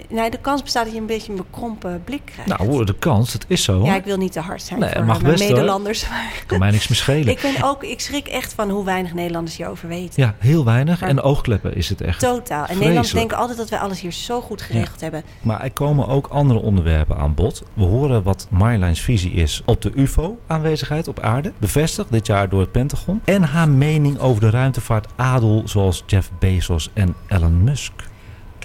Nou, 0.09 0.29
de 0.29 0.37
kans 0.37 0.61
bestaat 0.63 0.83
dat 0.83 0.93
je 0.93 0.99
een 0.99 1.05
beetje 1.05 1.31
een 1.31 1.37
bekrompen 1.37 2.01
blik 2.03 2.21
krijgt. 2.25 2.57
Nou, 2.57 2.85
de 2.85 2.95
kans, 2.95 3.33
het 3.33 3.45
is 3.47 3.63
zo. 3.63 3.83
ja, 3.85 3.95
ik 3.95 4.03
wil 4.03 4.17
niet 4.17 4.31
te 4.31 4.39
hard 4.39 4.61
zijn 4.61 4.79
Nee, 4.79 4.89
voor 4.89 5.03
mag 5.05 5.21
mijn 5.21 5.31
best, 5.31 5.43
hoor. 5.43 5.51
Nederlanders. 5.53 6.07
Maar 6.09 6.43
Kan 6.45 6.59
mij 6.59 6.71
niks 6.71 6.87
meer 6.87 6.97
schelen. 6.97 7.27
ik, 7.27 7.41
ben 7.41 7.63
ook, 7.63 7.83
ik 7.83 7.99
schrik 7.99 8.27
echt 8.27 8.53
van 8.53 8.69
hoe 8.69 8.85
weinig 8.85 9.13
Nederlanders 9.13 9.57
hierover 9.57 9.87
weten. 9.87 10.23
Ja, 10.23 10.35
heel 10.39 10.65
weinig. 10.65 10.99
Maar- 10.99 11.09
En 11.09 11.21
oogkleppen 11.21 11.75
is 11.75 11.89
het 11.89 12.01
echt. 12.01 12.19
Totaal. 12.19 12.35
En 12.37 12.45
Vreselijk. 12.47 12.79
Nederlanders 12.79 13.13
denken 13.13 13.37
altijd 13.37 13.57
dat 13.57 13.69
wij 13.69 13.79
alles 13.79 14.01
hier 14.01 14.11
zo 14.11 14.41
goed 14.41 14.61
geregeld 14.61 15.01
hebben. 15.01 15.23
Maar 15.41 15.61
er 15.63 15.71
komen 15.71 16.07
ook 16.07 16.27
andere 16.27 16.59
onderwerpen 16.59 17.17
aan 17.17 17.33
bod. 17.33 17.63
We 17.73 17.83
horen 17.83 18.23
wat 18.23 18.47
Marjoleins 18.49 19.01
visie 19.01 19.31
is 19.31 19.61
op 19.65 19.81
de 19.81 19.91
UFO-aanwezigheid 19.95 21.07
op 21.07 21.19
aarde. 21.19 21.51
Bevestigd 21.57 22.11
dit 22.11 22.27
jaar 22.27 22.49
door 22.49 22.59
het 22.59 22.71
Pentagon. 22.71 23.21
En 23.25 23.43
haar 23.43 23.69
mening 23.69 24.19
over 24.19 24.41
de 24.41 24.49
ruimtevaart 24.49 25.07
adel 25.15 25.61
zoals 25.65 26.03
Jeff 26.05 26.29
Bezos 26.39 26.89
en 26.93 27.15
Elon 27.27 27.63
Musk. 27.63 27.93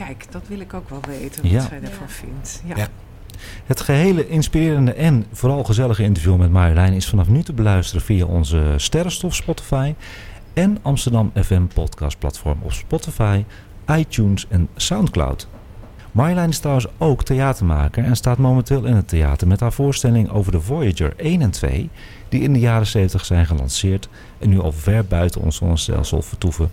Kijk, 0.06 0.26
dat 0.32 0.42
wil 0.48 0.60
ik 0.60 0.74
ook 0.74 0.88
wel 0.88 1.00
weten, 1.06 1.42
wat 1.42 1.50
Ja. 1.50 1.60
zij 1.60 1.80
daarvan 1.80 2.08
vindt. 2.08 2.62
Ja. 2.66 2.76
Ja. 2.76 2.88
Het 3.66 3.80
gehele 3.80 4.28
inspirerende 4.28 4.92
en 4.92 5.26
vooral 5.32 5.64
gezellige 5.64 6.02
interview 6.02 6.36
met 6.36 6.50
Marjolein 6.50 6.92
is 6.92 7.08
vanaf 7.08 7.28
nu 7.28 7.42
te 7.42 7.52
beluisteren 7.52 8.02
via 8.02 8.24
onze 8.24 8.74
Sterrenstof 8.76 9.34
Spotify 9.34 9.94
en 10.52 10.78
Amsterdam 10.82 11.32
FM 11.34 11.64
podcast 11.74 12.18
platform 12.18 12.58
op 12.62 12.72
Spotify, 12.72 13.44
iTunes 13.90 14.46
en 14.48 14.68
Soundcloud. 14.76 15.48
Marjolein 16.12 16.48
is 16.48 16.58
trouwens 16.58 16.86
ook 16.98 17.24
theatermaker 17.24 18.04
en 18.04 18.16
staat 18.16 18.38
momenteel 18.38 18.84
in 18.84 18.96
het 18.96 19.08
theater 19.08 19.46
met 19.46 19.60
haar 19.60 19.72
voorstelling 19.72 20.30
over 20.30 20.52
de 20.52 20.60
Voyager 20.60 21.12
1 21.16 21.42
en 21.42 21.50
2, 21.50 21.90
die 22.28 22.40
in 22.40 22.52
de 22.52 22.58
jaren 22.58 22.86
70 22.86 23.24
zijn 23.24 23.46
gelanceerd 23.46 24.08
en 24.38 24.48
nu 24.48 24.60
al 24.60 24.72
ver 24.72 25.04
buiten 25.04 25.40
ons 25.40 25.56
zonnestelsel 25.56 26.22
vertoeven. 26.22 26.70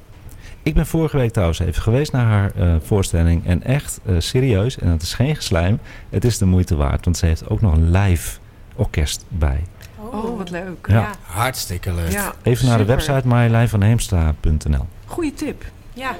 Ik 0.67 0.73
ben 0.73 0.85
vorige 0.85 1.17
week 1.17 1.31
trouwens 1.31 1.59
even 1.59 1.81
geweest 1.81 2.11
naar 2.11 2.25
haar 2.25 2.51
eh, 2.55 2.75
voorstelling 2.83 3.45
en 3.45 3.63
echt 3.63 3.99
eh, 4.05 4.15
serieus, 4.17 4.77
en 4.77 4.87
het 4.87 5.01
is 5.01 5.13
geen 5.13 5.35
geslijm, 5.35 5.79
het 6.09 6.25
is 6.25 6.37
de 6.37 6.45
moeite 6.45 6.75
waard, 6.75 7.05
want 7.05 7.17
ze 7.17 7.25
heeft 7.25 7.49
ook 7.49 7.61
nog 7.61 7.73
een 7.73 7.91
live 7.91 8.37
orkest 8.75 9.23
bij. 9.27 9.63
Oh, 9.95 10.37
wat 10.37 10.49
leuk. 10.49 10.87
Ja. 10.87 10.93
Ja. 10.93 11.11
Hartstikke 11.21 11.93
leuk. 11.93 12.11
Ja, 12.11 12.33
Even 12.43 12.67
naar 12.67 12.77
de 12.77 12.85
website 12.85 13.27
marjolein.heemstra.nl. 13.27 14.85
Goeie 15.05 15.33
tip. 15.33 15.65
Ja. 15.93 16.15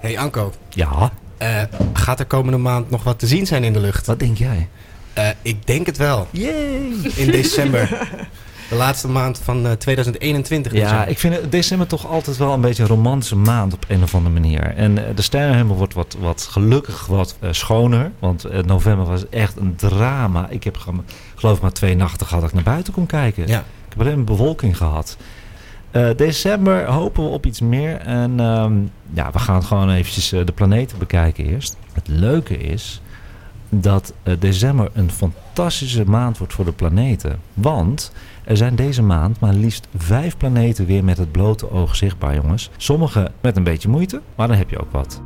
Hey 0.00 0.18
Anko, 0.18 0.52
Ja, 0.68 1.12
eh, 1.36 1.62
gaat 1.92 2.20
er 2.20 2.26
komende 2.26 2.58
maand 2.58 2.90
nog 2.90 3.04
wat 3.04 3.18
te 3.18 3.26
zien 3.26 3.46
zijn 3.46 3.64
in 3.64 3.72
de 3.72 3.80
lucht? 3.80 4.06
wat 4.06 4.18
denk 4.18 4.36
jij? 4.36 4.68
Eh, 5.12 5.28
ik 5.42 5.66
denk 5.66 5.86
het 5.86 5.96
wel. 5.96 6.28
Yay! 6.30 6.92
In 7.14 7.30
december. 7.30 7.88
De 8.68 8.74
laatste 8.76 9.08
maand 9.08 9.38
van 9.38 9.66
eh, 9.66 9.72
2021. 9.72 10.72
Ja, 10.72 10.78
december. 10.80 11.08
ik 11.08 11.18
vind 11.18 11.52
december 11.52 11.86
toch 11.86 12.06
altijd 12.06 12.36
wel 12.36 12.52
een 12.52 12.60
beetje 12.60 12.82
een 12.82 12.88
romantische 12.88 13.36
maand 13.36 13.74
op 13.74 13.84
een 13.88 14.02
of 14.02 14.14
andere 14.14 14.34
manier. 14.34 14.74
En 14.76 15.06
eh, 15.08 15.16
de 15.16 15.22
sterrenhemel 15.22 15.76
wordt 15.76 15.94
wat, 15.94 16.16
wat 16.20 16.42
gelukkig 16.50 17.06
wat 17.06 17.36
eh, 17.40 17.48
schoner. 17.52 18.10
Want 18.18 18.44
eh, 18.44 18.62
november 18.62 19.06
was 19.06 19.28
echt 19.28 19.56
een 19.56 19.76
drama. 19.76 20.48
Ik 20.48 20.64
heb 20.64 20.76
ge- 20.76 20.90
geloof 21.34 21.56
ik 21.56 21.62
maar 21.62 21.72
twee 21.72 21.96
nachten 21.96 22.26
gehad 22.26 22.40
dat 22.42 22.50
ik 22.50 22.56
naar 22.56 22.72
buiten 22.74 22.92
kon 22.92 23.06
kijken. 23.06 23.46
Ja. 23.46 23.58
Ik 23.58 23.64
heb 23.90 24.00
alleen 24.00 24.14
maar 24.16 24.24
bewolking 24.24 24.76
gehad. 24.76 25.16
Eh, 25.90 26.08
december 26.16 26.84
hopen 26.86 27.22
we 27.24 27.28
op 27.30 27.46
iets 27.46 27.60
meer. 27.60 27.96
En 27.96 28.40
ehm, 28.40 28.72
ja, 29.12 29.30
we 29.32 29.38
gaan 29.38 29.64
gewoon 29.64 29.90
eventjes 29.90 30.32
eh, 30.32 30.40
de 30.44 30.52
planeten 30.52 30.98
bekijken 30.98 31.44
eerst. 31.46 31.76
Het 31.92 32.08
leuke 32.08 32.56
is 32.58 33.00
dat 33.80 34.14
eh, 34.22 34.34
december 34.38 34.90
een 34.92 35.10
fantastische 35.10 36.04
maand 36.04 36.38
wordt 36.38 36.52
voor 36.52 36.64
de 36.64 36.72
planeten. 36.72 37.40
Want 37.54 38.12
er 38.44 38.56
zijn 38.56 38.76
deze 38.76 39.02
maand 39.02 39.40
maar 39.40 39.54
liefst 39.54 39.88
vijf 39.96 40.36
planeten 40.36 40.86
weer 40.86 41.04
met 41.04 41.18
het 41.18 41.32
blote 41.32 41.70
oog 41.70 41.96
zichtbaar, 41.96 42.34
jongens. 42.34 42.70
Sommige 42.76 43.30
met 43.40 43.56
een 43.56 43.64
beetje 43.64 43.88
moeite, 43.88 44.20
maar 44.34 44.48
dan 44.48 44.56
heb 44.56 44.70
je 44.70 44.80
ook 44.80 44.92
wat. 44.92 45.20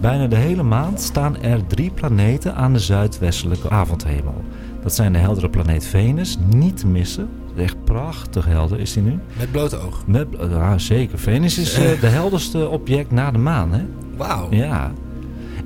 Bijna 0.00 0.26
de 0.26 0.36
hele 0.36 0.62
maand 0.62 1.00
staan 1.00 1.42
er 1.42 1.66
drie 1.66 1.90
planeten 1.90 2.54
aan 2.54 2.72
de 2.72 2.78
zuidwestelijke 2.78 3.70
avondhemel. 3.70 4.44
Dat 4.82 4.94
zijn 4.94 5.12
de 5.12 5.18
heldere 5.18 5.48
planeet 5.50 5.86
Venus, 5.86 6.38
niet 6.48 6.76
te 6.76 6.86
missen. 6.86 7.28
Echt 7.56 7.84
prachtig 7.84 8.44
helder 8.44 8.80
is 8.80 8.92
die 8.92 9.02
nu. 9.02 9.18
Met 9.38 9.50
blote 9.50 9.78
oog. 9.78 10.02
Met, 10.06 10.26
ja, 10.50 10.78
zeker. 10.78 11.18
Venus 11.18 11.58
is 11.58 11.74
eh, 11.74 12.00
de 12.00 12.06
helderste 12.06 12.68
object 12.68 13.10
na 13.10 13.30
de 13.30 13.38
maan, 13.38 13.72
hè? 13.72 13.82
Wauw. 14.16 14.46
Ja. 14.50 14.92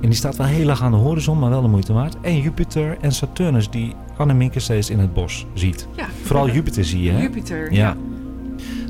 En 0.01 0.11
die 0.11 0.19
staat 0.19 0.37
wel 0.37 0.47
heel 0.47 0.67
laag 0.67 0.83
aan 0.83 0.91
de 0.91 0.97
horizon, 0.97 1.39
maar 1.39 1.51
wel 1.51 1.63
de 1.63 1.69
moeite 1.69 1.93
waard. 1.93 2.17
En 2.21 2.41
Jupiter 2.41 2.97
en 3.01 3.13
Saturnus, 3.13 3.71
die 3.71 3.95
Annemieke 4.17 4.61
steeds 4.61 4.91
in 4.91 4.99
het 4.99 5.15
bos 5.15 5.47
ziet. 5.55 5.89
Ja. 5.97 6.07
Vooral 6.23 6.51
Jupiter 6.51 6.85
zie 6.85 7.03
je, 7.03 7.11
hè? 7.11 7.23
Jupiter. 7.23 7.73
Ja. 7.73 7.97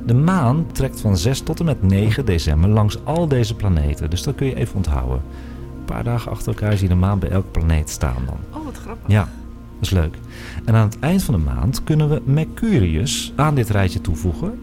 De 0.07 0.15
maan 0.15 0.67
trekt 0.73 1.01
van 1.01 1.17
6 1.17 1.41
tot 1.41 1.59
en 1.59 1.65
met 1.65 1.83
9 1.83 2.25
december 2.25 2.71
langs 2.71 3.05
al 3.05 3.29
deze 3.29 3.55
planeten. 3.55 4.11
Dus 4.11 4.23
dat 4.23 4.35
kun 4.35 4.47
je 4.47 4.55
even 4.55 4.77
onthouden. 4.77 5.23
Een 5.79 5.85
paar 5.85 6.05
dagen 6.05 6.31
achter 6.31 6.49
elkaar 6.49 6.73
zie 6.73 6.89
je 6.89 6.95
de 6.95 7.01
maan 7.01 7.19
bij 7.19 7.31
elke 7.31 7.49
planeet 7.49 7.91
staan 7.91 8.23
dan. 8.27 8.61
Oh, 8.61 8.65
wat 8.65 8.77
grappig. 8.77 9.11
Ja, 9.11 9.29
is 9.85 9.91
leuk. 9.91 10.15
En 10.65 10.75
aan 10.75 10.87
het 10.87 10.99
eind 10.99 11.23
van 11.23 11.35
de 11.35 11.41
maand 11.41 11.85
kunnen 11.85 12.09
we 12.09 12.23
Mercurius 12.25 13.33
aan 13.37 13.55
dit 13.55 13.71
rijtje 13.71 14.01
toevoegen. 14.01 14.59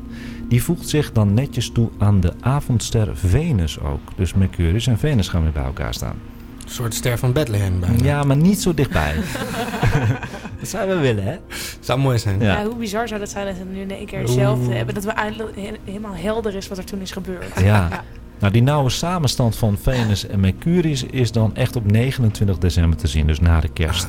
Die 0.48 0.64
voegt 0.64 0.90
zich 0.90 1.12
dan 1.12 1.34
netjes 1.34 1.70
toe 1.70 1.90
aan 1.98 2.20
de 2.20 2.34
avondster 2.42 3.18
Venus 3.18 3.80
ook. 3.80 4.00
Dus 4.16 4.34
Mercurius 4.34 4.88
en 4.88 4.98
Venus 5.00 5.28
gaan 5.28 5.42
weer 5.44 5.52
bij 5.52 5.64
elkaar 5.64 5.94
staan. 5.94 6.16
Een 6.64 6.70
soort 6.72 6.94
ster 6.94 7.18
van 7.18 7.34
Bethlehem 7.34 7.80
bijna. 7.80 8.04
Ja, 8.04 8.24
maar 8.24 8.38
niet 8.38 8.62
zo 8.62 8.74
dichtbij. 8.74 9.16
dat 10.60 10.68
zouden 10.70 10.96
we 10.96 11.02
willen, 11.02 11.24
hè? 11.24 11.36
Zou 11.80 12.00
mooi 12.00 12.18
zijn. 12.20 12.40
Ja. 12.40 12.60
Ja, 12.60 12.66
hoe 12.66 12.76
bizar 12.76 13.08
zou 13.08 13.20
dat 13.20 13.30
zijn 13.30 13.48
als 13.48 13.58
we 13.58 13.64
nu 13.74 13.80
in 13.82 13.92
één 13.92 14.06
keer 14.06 14.20
Oeh. 14.20 14.28
hetzelfde 14.28 14.74
hebben. 14.74 14.96
Dat 14.96 15.04
we 15.04 15.12
eindelijk 15.12 15.56
he- 15.56 15.72
helemaal 15.86 16.16
helder 16.16 16.56
is 16.56 16.68
wat 16.68 16.78
er 16.78 16.84
toen 16.86 17.02
is 17.02 17.12
gebeurd. 17.12 17.60
Ja. 17.60 18.04
Nou, 18.40 18.54
die 18.54 18.64
nauwe 18.64 18.90
samenstand 18.90 19.56
van 19.56 19.78
Venus 19.82 20.28
en 20.28 20.40
Mercurius 20.40 21.04
is 21.04 21.32
dan 21.32 21.56
echt 21.56 21.76
op 21.76 21.92
29 21.92 22.58
december 22.58 22.98
te 23.00 23.08
zien, 23.08 23.28
dus 23.28 23.40
na 23.40 23.60
de 23.60 23.70
kerst. 23.70 24.08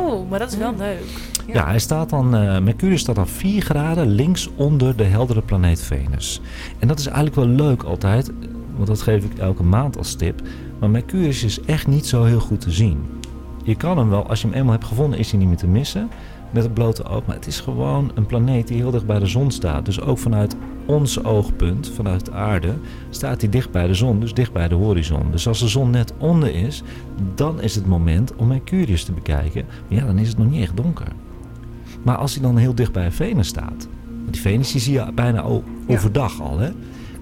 Oh, 0.00 0.30
maar 0.30 0.38
dat 0.38 0.52
is 0.52 0.58
wel 0.58 0.74
leuk. 0.76 1.32
Ja, 1.46 1.66
hij 1.66 1.78
staat 1.78 2.10
dan, 2.10 2.36
eh, 2.36 2.58
Mercurius 2.58 3.00
staat 3.00 3.14
dan 3.14 3.28
4 3.28 3.62
graden 3.62 4.08
links 4.08 4.50
onder 4.56 4.96
de 4.96 5.04
heldere 5.04 5.42
planeet 5.42 5.80
Venus. 5.82 6.40
En 6.78 6.88
dat 6.88 6.98
is 6.98 7.06
eigenlijk 7.06 7.36
wel 7.36 7.46
leuk 7.48 7.82
altijd, 7.82 8.30
want 8.74 8.86
dat 8.86 9.02
geef 9.02 9.24
ik 9.24 9.38
elke 9.38 9.62
maand 9.62 9.98
als 9.98 10.14
tip. 10.14 10.40
Maar 10.80 10.90
Mercurius 10.90 11.44
is 11.44 11.60
echt 11.60 11.86
niet 11.86 12.06
zo 12.06 12.24
heel 12.24 12.40
goed 12.40 12.60
te 12.60 12.70
zien. 12.70 13.06
Je 13.62 13.74
kan 13.74 13.98
hem 13.98 14.10
wel, 14.10 14.28
als 14.28 14.40
je 14.40 14.46
hem 14.46 14.56
eenmaal 14.56 14.72
hebt 14.72 14.86
gevonden, 14.86 15.18
is 15.18 15.30
hij 15.30 15.38
niet 15.38 15.48
meer 15.48 15.56
te 15.56 15.66
missen. 15.66 16.08
Met 16.54 16.62
het 16.62 16.74
blote 16.74 17.04
oog. 17.04 17.26
Maar 17.26 17.36
het 17.36 17.46
is 17.46 17.60
gewoon 17.60 18.10
een 18.14 18.26
planeet 18.26 18.68
die 18.68 18.76
heel 18.76 18.90
dicht 18.90 19.06
bij 19.06 19.18
de 19.18 19.26
zon 19.26 19.50
staat. 19.50 19.84
Dus 19.84 20.00
ook 20.00 20.18
vanuit 20.18 20.56
ons 20.86 21.24
oogpunt, 21.24 21.92
vanuit 21.94 22.24
de 22.24 22.32
aarde, 22.32 22.74
staat 23.10 23.40
hij 23.40 23.50
dicht 23.50 23.70
bij 23.70 23.86
de 23.86 23.94
zon. 23.94 24.20
Dus 24.20 24.34
dicht 24.34 24.52
bij 24.52 24.68
de 24.68 24.74
horizon. 24.74 25.30
Dus 25.30 25.48
als 25.48 25.58
de 25.58 25.68
zon 25.68 25.90
net 25.90 26.12
onder 26.18 26.54
is, 26.54 26.82
dan 27.34 27.60
is 27.60 27.74
het 27.74 27.86
moment 27.86 28.34
om 28.36 28.46
Mercurius 28.46 29.04
te 29.04 29.12
bekijken. 29.12 29.64
Maar 29.88 29.98
ja, 29.98 30.06
dan 30.06 30.18
is 30.18 30.28
het 30.28 30.38
nog 30.38 30.50
niet 30.50 30.62
echt 30.62 30.76
donker. 30.76 31.08
Maar 32.02 32.16
als 32.16 32.34
hij 32.34 32.42
dan 32.42 32.56
heel 32.56 32.74
dicht 32.74 32.92
bij 32.92 33.10
Venus 33.12 33.48
staat. 33.48 33.88
Want 34.22 34.32
die 34.32 34.40
Venus 34.42 34.72
die 34.72 34.80
zie 34.80 34.92
je 34.92 35.06
bijna 35.14 35.44
overdag 35.86 36.40
al, 36.40 36.58
hè? 36.58 36.70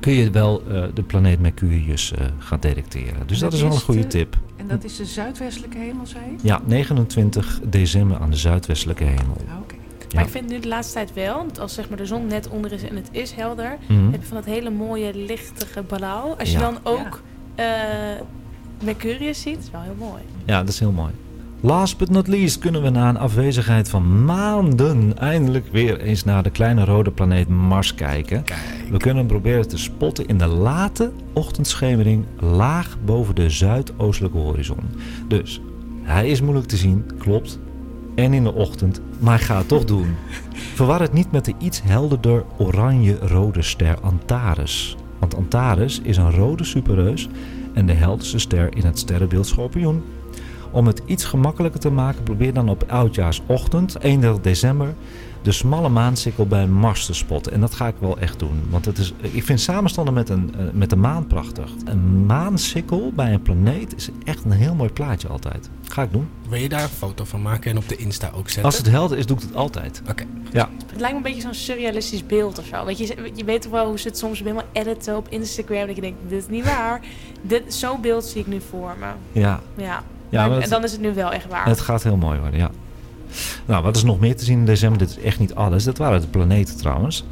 Kun 0.01 0.13
je 0.13 0.31
wel 0.31 0.63
eh, 0.71 0.83
de 0.95 1.03
planeet 1.03 1.41
Mercurius 1.41 2.13
eh, 2.13 2.27
gaan 2.39 2.61
detecteren. 2.61 3.27
Dus 3.27 3.37
En 3.37 3.45
dat 3.45 3.53
is 3.53 3.61
wel 3.63 3.71
een 3.71 3.77
de- 3.77 3.83
goede 3.85 4.07
tip. 4.07 4.37
En 4.63 4.69
dat 4.69 4.85
is 4.85 4.97
de 4.97 5.05
zuidwestelijke 5.05 5.79
hemel, 5.79 6.07
zei 6.07 6.25
je? 6.31 6.37
Ja, 6.43 6.61
29 6.65 7.61
december 7.65 8.17
aan 8.19 8.31
de 8.31 8.37
zuidwestelijke 8.37 9.05
hemel. 9.05 9.37
Ah, 9.49 9.59
Oké. 9.63 9.75
Ja. 9.75 10.07
Maar 10.15 10.25
ik 10.25 10.31
vind 10.31 10.49
nu 10.49 10.59
de 10.61 10.69
laatste 10.69 10.93
tijd 10.95 11.13
wel, 11.13 11.37
want 11.37 11.59
als 11.59 11.75
zeg 11.75 11.89
maar 11.89 11.99
de 11.99 12.07
zon 12.07 12.27
net 12.27 12.49
onder 12.49 12.73
is 12.73 12.83
en 12.83 12.97
het 12.97 13.09
is 13.11 13.33
helder, 13.33 13.79
Mhm. 13.89 14.11
heb 14.11 14.21
je 14.21 14.27
van 14.27 14.37
dat 14.37 14.45
hele 14.47 14.71
mooie 14.71 15.15
lichtige 15.15 15.83
blauw. 15.83 16.35
Als 16.39 16.51
je 16.53 16.59
Ja. 16.59 16.71
dan 16.71 16.79
ook 16.83 17.23
eh, 17.55 17.65
Mercurius 18.85 19.43
ziet, 19.43 19.59
is 19.59 19.71
wel 19.71 19.81
heel 19.81 19.95
mooi. 19.99 20.23
Ja, 20.45 20.59
dat 20.61 20.69
is 20.69 20.79
heel 20.79 20.91
mooi. 20.93 21.13
Last 21.65 21.99
but 21.99 22.11
not 22.11 22.29
least 22.29 22.59
kunnen 22.59 22.83
we 22.83 22.91
na 22.91 23.09
een 23.09 23.19
afwezigheid 23.19 23.89
van 23.91 24.25
maanden 24.25 25.19
eindelijk 25.19 25.67
weer 25.73 26.01
eens 26.01 26.25
naar 26.25 26.43
de 26.43 26.51
kleine 26.51 26.85
rode 26.85 27.11
planeet 27.11 27.49
Mars 27.49 27.95
kijken. 27.95 28.45
We 28.91 28.97
kunnen 28.97 29.17
hem 29.17 29.27
proberen 29.27 29.69
te 29.69 29.79
spotten 29.79 30.27
in 30.27 30.39
de 30.39 30.47
late 30.47 31.13
ochtendschemering 31.33 32.25
laag 32.39 32.97
boven 33.05 33.35
de 33.35 33.51
zuidoostelijke 33.51 34.39
horizon. 34.39 34.85
Dus 35.29 35.61
hij 36.03 36.29
is 36.29 36.41
moeilijk 36.41 36.67
te 36.67 36.77
zien, 36.77 37.11
klopt. 37.19 37.59
En 38.15 38.33
in 38.33 38.43
de 38.43 38.53
ochtend, 38.53 39.01
maar 39.19 39.39
ga 39.39 39.59
het 39.59 39.69
toch 39.69 39.85
doen. 39.85 40.15
Verwar 40.75 41.01
het 41.01 41.13
niet 41.13 41.33
met 41.33 41.45
de 41.45 41.55
iets 41.59 41.83
helderder 41.83 42.45
oranje-rode 42.59 43.63
ster 43.63 44.01
Antares. 44.01 44.97
Want 45.19 45.37
Antares 45.37 46.01
is 46.01 46.17
een 46.17 46.35
rode 46.35 46.65
superreus 46.65 47.29
en 47.75 47.87
de 47.87 47.93
helderste 47.93 48.39
ster 48.39 48.77
in 48.77 48.85
het 48.85 48.99
sterrenbeeld 48.99 49.47
Schorpioen. 49.47 50.03
Om 50.73 50.87
het 50.87 51.03
iets 51.07 51.25
gemakkelijker 51.25 51.81
te 51.81 51.91
maken, 51.91 52.23
probeer 52.23 52.53
dan 52.53 52.69
op 52.69 52.85
oudjaarsochtend, 52.89 54.01
31 54.01 54.43
december, 54.43 54.95
de 55.43 55.53
smalle 55.53 55.89
maansikkel 55.89 56.47
bij 56.47 56.67
Mars 56.67 57.07
te 57.07 57.15
spotten. 57.15 57.53
En 57.53 57.61
dat 57.61 57.75
ga 57.75 57.87
ik 57.87 57.95
wel 57.99 58.19
echt 58.19 58.39
doen. 58.39 58.63
Want 58.71 58.85
het 58.85 58.99
is, 58.99 59.13
ik 59.21 59.45
vind 59.45 59.61
samenstanden 59.61 60.15
met, 60.15 60.29
een, 60.29 60.55
eh, 60.59 60.65
met 60.73 60.91
de 60.91 60.97
maan 60.97 61.27
prachtig. 61.27 61.71
Een 61.85 62.27
maansikkel 62.27 63.13
bij 63.15 63.33
een 63.33 63.43
planeet 63.43 63.97
is 63.97 64.09
echt 64.25 64.45
een 64.45 64.51
heel 64.51 64.75
mooi 64.75 64.91
plaatje 64.91 65.29
altijd. 65.29 65.71
Ga 65.89 66.03
ik 66.03 66.13
doen. 66.13 66.29
Wil 66.49 66.59
je 66.61 66.69
daar 66.69 66.83
een 66.83 66.89
foto 66.89 67.25
van 67.25 67.43
maken 67.43 67.71
en 67.71 67.77
op 67.77 67.89
de 67.89 67.97
Insta 67.97 68.31
ook 68.35 68.45
zetten? 68.47 68.65
Als 68.65 68.77
het 68.77 68.91
helder 68.91 69.19
is, 69.19 69.27
doe 69.27 69.37
ik 69.37 69.43
het 69.43 69.55
altijd. 69.55 70.03
Oké. 70.11 70.25
Ja, 70.53 70.69
Het 70.87 71.01
lijkt 71.01 71.11
me 71.11 71.17
een 71.17 71.23
beetje 71.23 71.41
zo'n 71.41 71.55
surrealistisch 71.55 72.27
beeld 72.27 72.59
of 72.59 72.67
zo. 72.67 72.85
Weet 72.85 72.99
je, 72.99 73.31
je 73.35 73.45
weet 73.45 73.63
toch 73.63 73.73
wel 73.73 73.87
hoe 73.87 73.99
ze 73.99 74.09
het 74.09 74.19
soms 74.19 74.39
helemaal 74.39 74.65
editen 74.73 75.17
op 75.17 75.27
Instagram. 75.29 75.87
Dat 75.87 75.95
je 75.95 76.03
denkt, 76.03 76.19
dit 76.29 76.39
is 76.43 76.49
niet 76.49 76.65
waar. 76.65 77.01
Dit, 77.43 77.75
zo'n 77.75 78.01
beeld 78.01 78.25
zie 78.25 78.41
ik 78.41 78.47
nu 78.47 78.61
voor 78.71 78.97
me. 78.99 79.41
ja. 79.41 79.61
Ja. 79.77 80.03
Ja, 80.33 80.49
Maar- 80.49 80.59
en 80.59 80.69
dan 80.71 80.85
is 80.85 80.93
het 80.93 81.01
nu 81.01 81.15
wel 81.15 81.33
echt 81.33 81.49
waar. 81.49 81.67
Het 81.67 81.81
gaat 81.81 82.03
heel 82.03 82.17
mooi 82.17 82.41
worden, 82.41 82.59
ja. 82.61 82.71
Nou, 83.67 83.83
wat 83.83 83.97
is 83.97 84.03
nog 84.03 84.21
meer 84.21 84.37
te 84.37 84.45
zien 84.45 84.59
in 84.59 84.65
december? 84.65 84.99
Dit 84.99 85.09
is 85.11 85.19
echt 85.19 85.39
niet 85.39 85.55
alles. 85.55 85.85
Dat 85.85 85.99
waren 85.99 86.21
de 86.21 86.27
planeten 86.27 86.77
trouwens. 86.77 87.25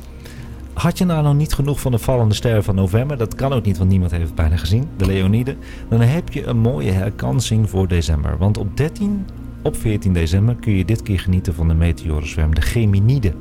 Had 0.72 0.98
je 0.98 1.05
nou 1.05 1.22
nog 1.22 1.34
niet 1.34 1.53
genoeg 1.53 1.80
van 1.80 1.92
de 1.92 1.98
vallende 1.98 2.34
sterren 2.34 2.64
van 2.64 2.74
november? 2.74 3.16
Dat 3.16 3.34
kan 3.34 3.53
ook 3.53 3.64
niet, 3.64 3.78
want 3.78 3.90
niemand 3.90 4.11
heeft 4.11 4.24
het 4.24 4.34
bijna 4.34 4.57
gezien. 4.57 4.88
De 4.96 5.07
Leoniden. 5.07 5.57
Dan 5.88 6.01
heb 6.01 6.32
je 6.32 6.46
een 6.46 6.59
mooie 6.59 6.90
herkansing 6.92 7.70
voor 7.70 7.88
december. 7.88 8.38
Want 8.38 8.59
op 8.59 8.76
13, 8.76 9.26
op 9.62 9.76
14 9.76 10.12
december 10.12 10.55
kun 10.55 10.72
je 10.72 10.84
dit 10.84 11.03
keer 11.03 11.20
genieten 11.20 11.55
van 11.55 11.68
de 11.68 11.74
meteorenzwerm, 11.74 12.55
de 12.55 12.61
Geminiden. 12.61 13.34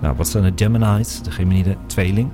Nou, 0.00 0.16
wat 0.16 0.28
zijn 0.28 0.54
de 0.56 0.64
Gemini's? 0.64 1.22
De 1.22 1.30
Geminiden, 1.30 1.76
tweeling. 1.86 2.28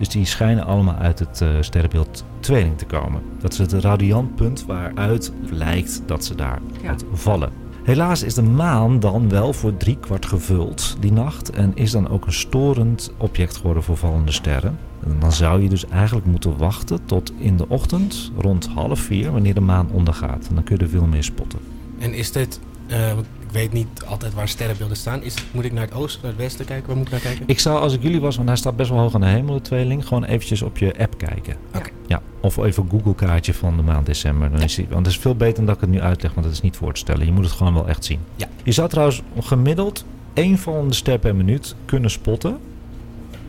Dus 0.00 0.08
die 0.08 0.24
schijnen 0.24 0.64
allemaal 0.66 0.94
uit 0.94 1.18
het 1.18 1.40
eh, 1.40 1.48
sterrenbeeld 1.60 2.24
tweeling 2.40 2.78
te 2.78 2.84
komen. 2.84 3.22
Dat 3.38 3.52
is 3.52 3.58
het 3.58 3.72
radiantpunt 3.72 4.64
waaruit 4.66 5.32
lijkt 5.50 6.02
dat 6.06 6.24
ze 6.24 6.34
daar 6.34 6.60
Ja. 6.82 6.88
uit 6.88 7.04
vallen. 7.12 7.50
Helaas 7.84 8.22
is 8.22 8.34
de 8.34 8.42
maan 8.42 9.00
dan 9.00 9.28
wel 9.28 9.52
voor 9.52 9.76
driekwart 9.76 10.26
gevuld 10.26 10.96
die 11.00 11.12
nacht 11.12 11.50
en 11.50 11.72
is 11.74 11.90
dan 11.90 12.08
ook 12.08 12.26
een 12.26 12.32
storend 12.32 13.12
object 13.16 13.56
geworden 13.56 13.82
voor 13.82 13.96
vallende 13.96 14.32
sterren. 14.32 14.78
En 15.04 15.16
dan 15.20 15.32
zou 15.32 15.62
je 15.62 15.68
dus 15.68 15.86
eigenlijk 15.88 16.26
moeten 16.26 16.56
wachten 16.56 17.04
tot 17.04 17.32
in 17.38 17.56
de 17.56 17.68
ochtend 17.68 18.32
rond 18.36 18.68
half 18.74 19.00
vier 19.00 19.30
wanneer 19.32 19.54
de 19.54 19.60
maan 19.60 19.88
ondergaat. 19.92 20.46
En 20.48 20.54
dan 20.54 20.64
kun 20.64 20.76
je 20.76 20.82
er 20.82 20.88
veel 20.88 21.06
meer 21.06 21.24
spotten. 21.24 21.58
En 21.98 22.14
is 22.14 22.32
dit, 22.32 22.60
eh, 22.86 23.12
ik 23.50 23.56
weet 23.56 23.72
niet 23.72 24.04
altijd 24.06 24.34
waar 24.34 24.48
sterrenbeelden 24.48 24.96
staan. 24.96 25.22
Is, 25.22 25.34
moet 25.52 25.64
ik 25.64 25.72
naar 25.72 25.84
het 25.84 25.94
oosten, 25.94 26.20
naar 26.22 26.30
het 26.30 26.40
westen 26.40 26.64
kijken? 26.64 26.86
Waar 26.86 26.96
moet 26.96 27.06
ik 27.06 27.12
naar 27.12 27.20
kijken? 27.20 27.44
Ik 27.46 27.60
zou 27.60 27.80
als 27.80 27.94
ik 27.94 28.02
jullie 28.02 28.20
was, 28.20 28.36
want 28.36 28.48
hij 28.48 28.56
staat 28.56 28.76
best 28.76 28.90
wel 28.90 28.98
hoog 28.98 29.14
aan 29.14 29.20
de 29.20 29.26
hemel, 29.26 29.54
de 29.54 29.60
tweeling, 29.60 30.06
gewoon 30.06 30.24
eventjes 30.24 30.62
op 30.62 30.78
je 30.78 30.98
app 30.98 31.18
kijken. 31.18 31.56
Oké. 31.74 31.90
Ja, 32.06 32.22
of 32.40 32.56
even 32.56 32.82
een 32.82 32.90
Google 32.90 33.14
kaartje 33.14 33.54
van 33.54 33.76
de 33.76 33.82
maand 33.82 34.06
december. 34.06 34.50
Dan 34.50 34.62
is 34.62 34.74
die, 34.74 34.86
want 34.88 35.06
het 35.06 35.14
is 35.14 35.20
veel 35.20 35.34
beter 35.34 35.54
dan 35.54 35.66
dat 35.66 35.74
ik 35.74 35.80
het 35.80 35.90
nu 35.90 36.00
uitleg, 36.00 36.34
want 36.34 36.46
dat 36.46 36.54
is 36.54 36.60
niet 36.60 36.76
voor 36.76 36.92
te 36.92 37.00
stellen. 37.00 37.26
Je 37.26 37.32
moet 37.32 37.44
het 37.44 37.52
gewoon 37.52 37.74
wel 37.74 37.88
echt 37.88 38.04
zien. 38.04 38.20
Ja. 38.36 38.48
Je 38.62 38.72
zou 38.72 38.88
trouwens 38.88 39.22
gemiddeld 39.40 40.04
één 40.32 40.58
vallende 40.58 40.94
ster 40.94 41.18
per 41.18 41.36
minuut 41.36 41.74
kunnen 41.84 42.10
spotten. 42.10 42.58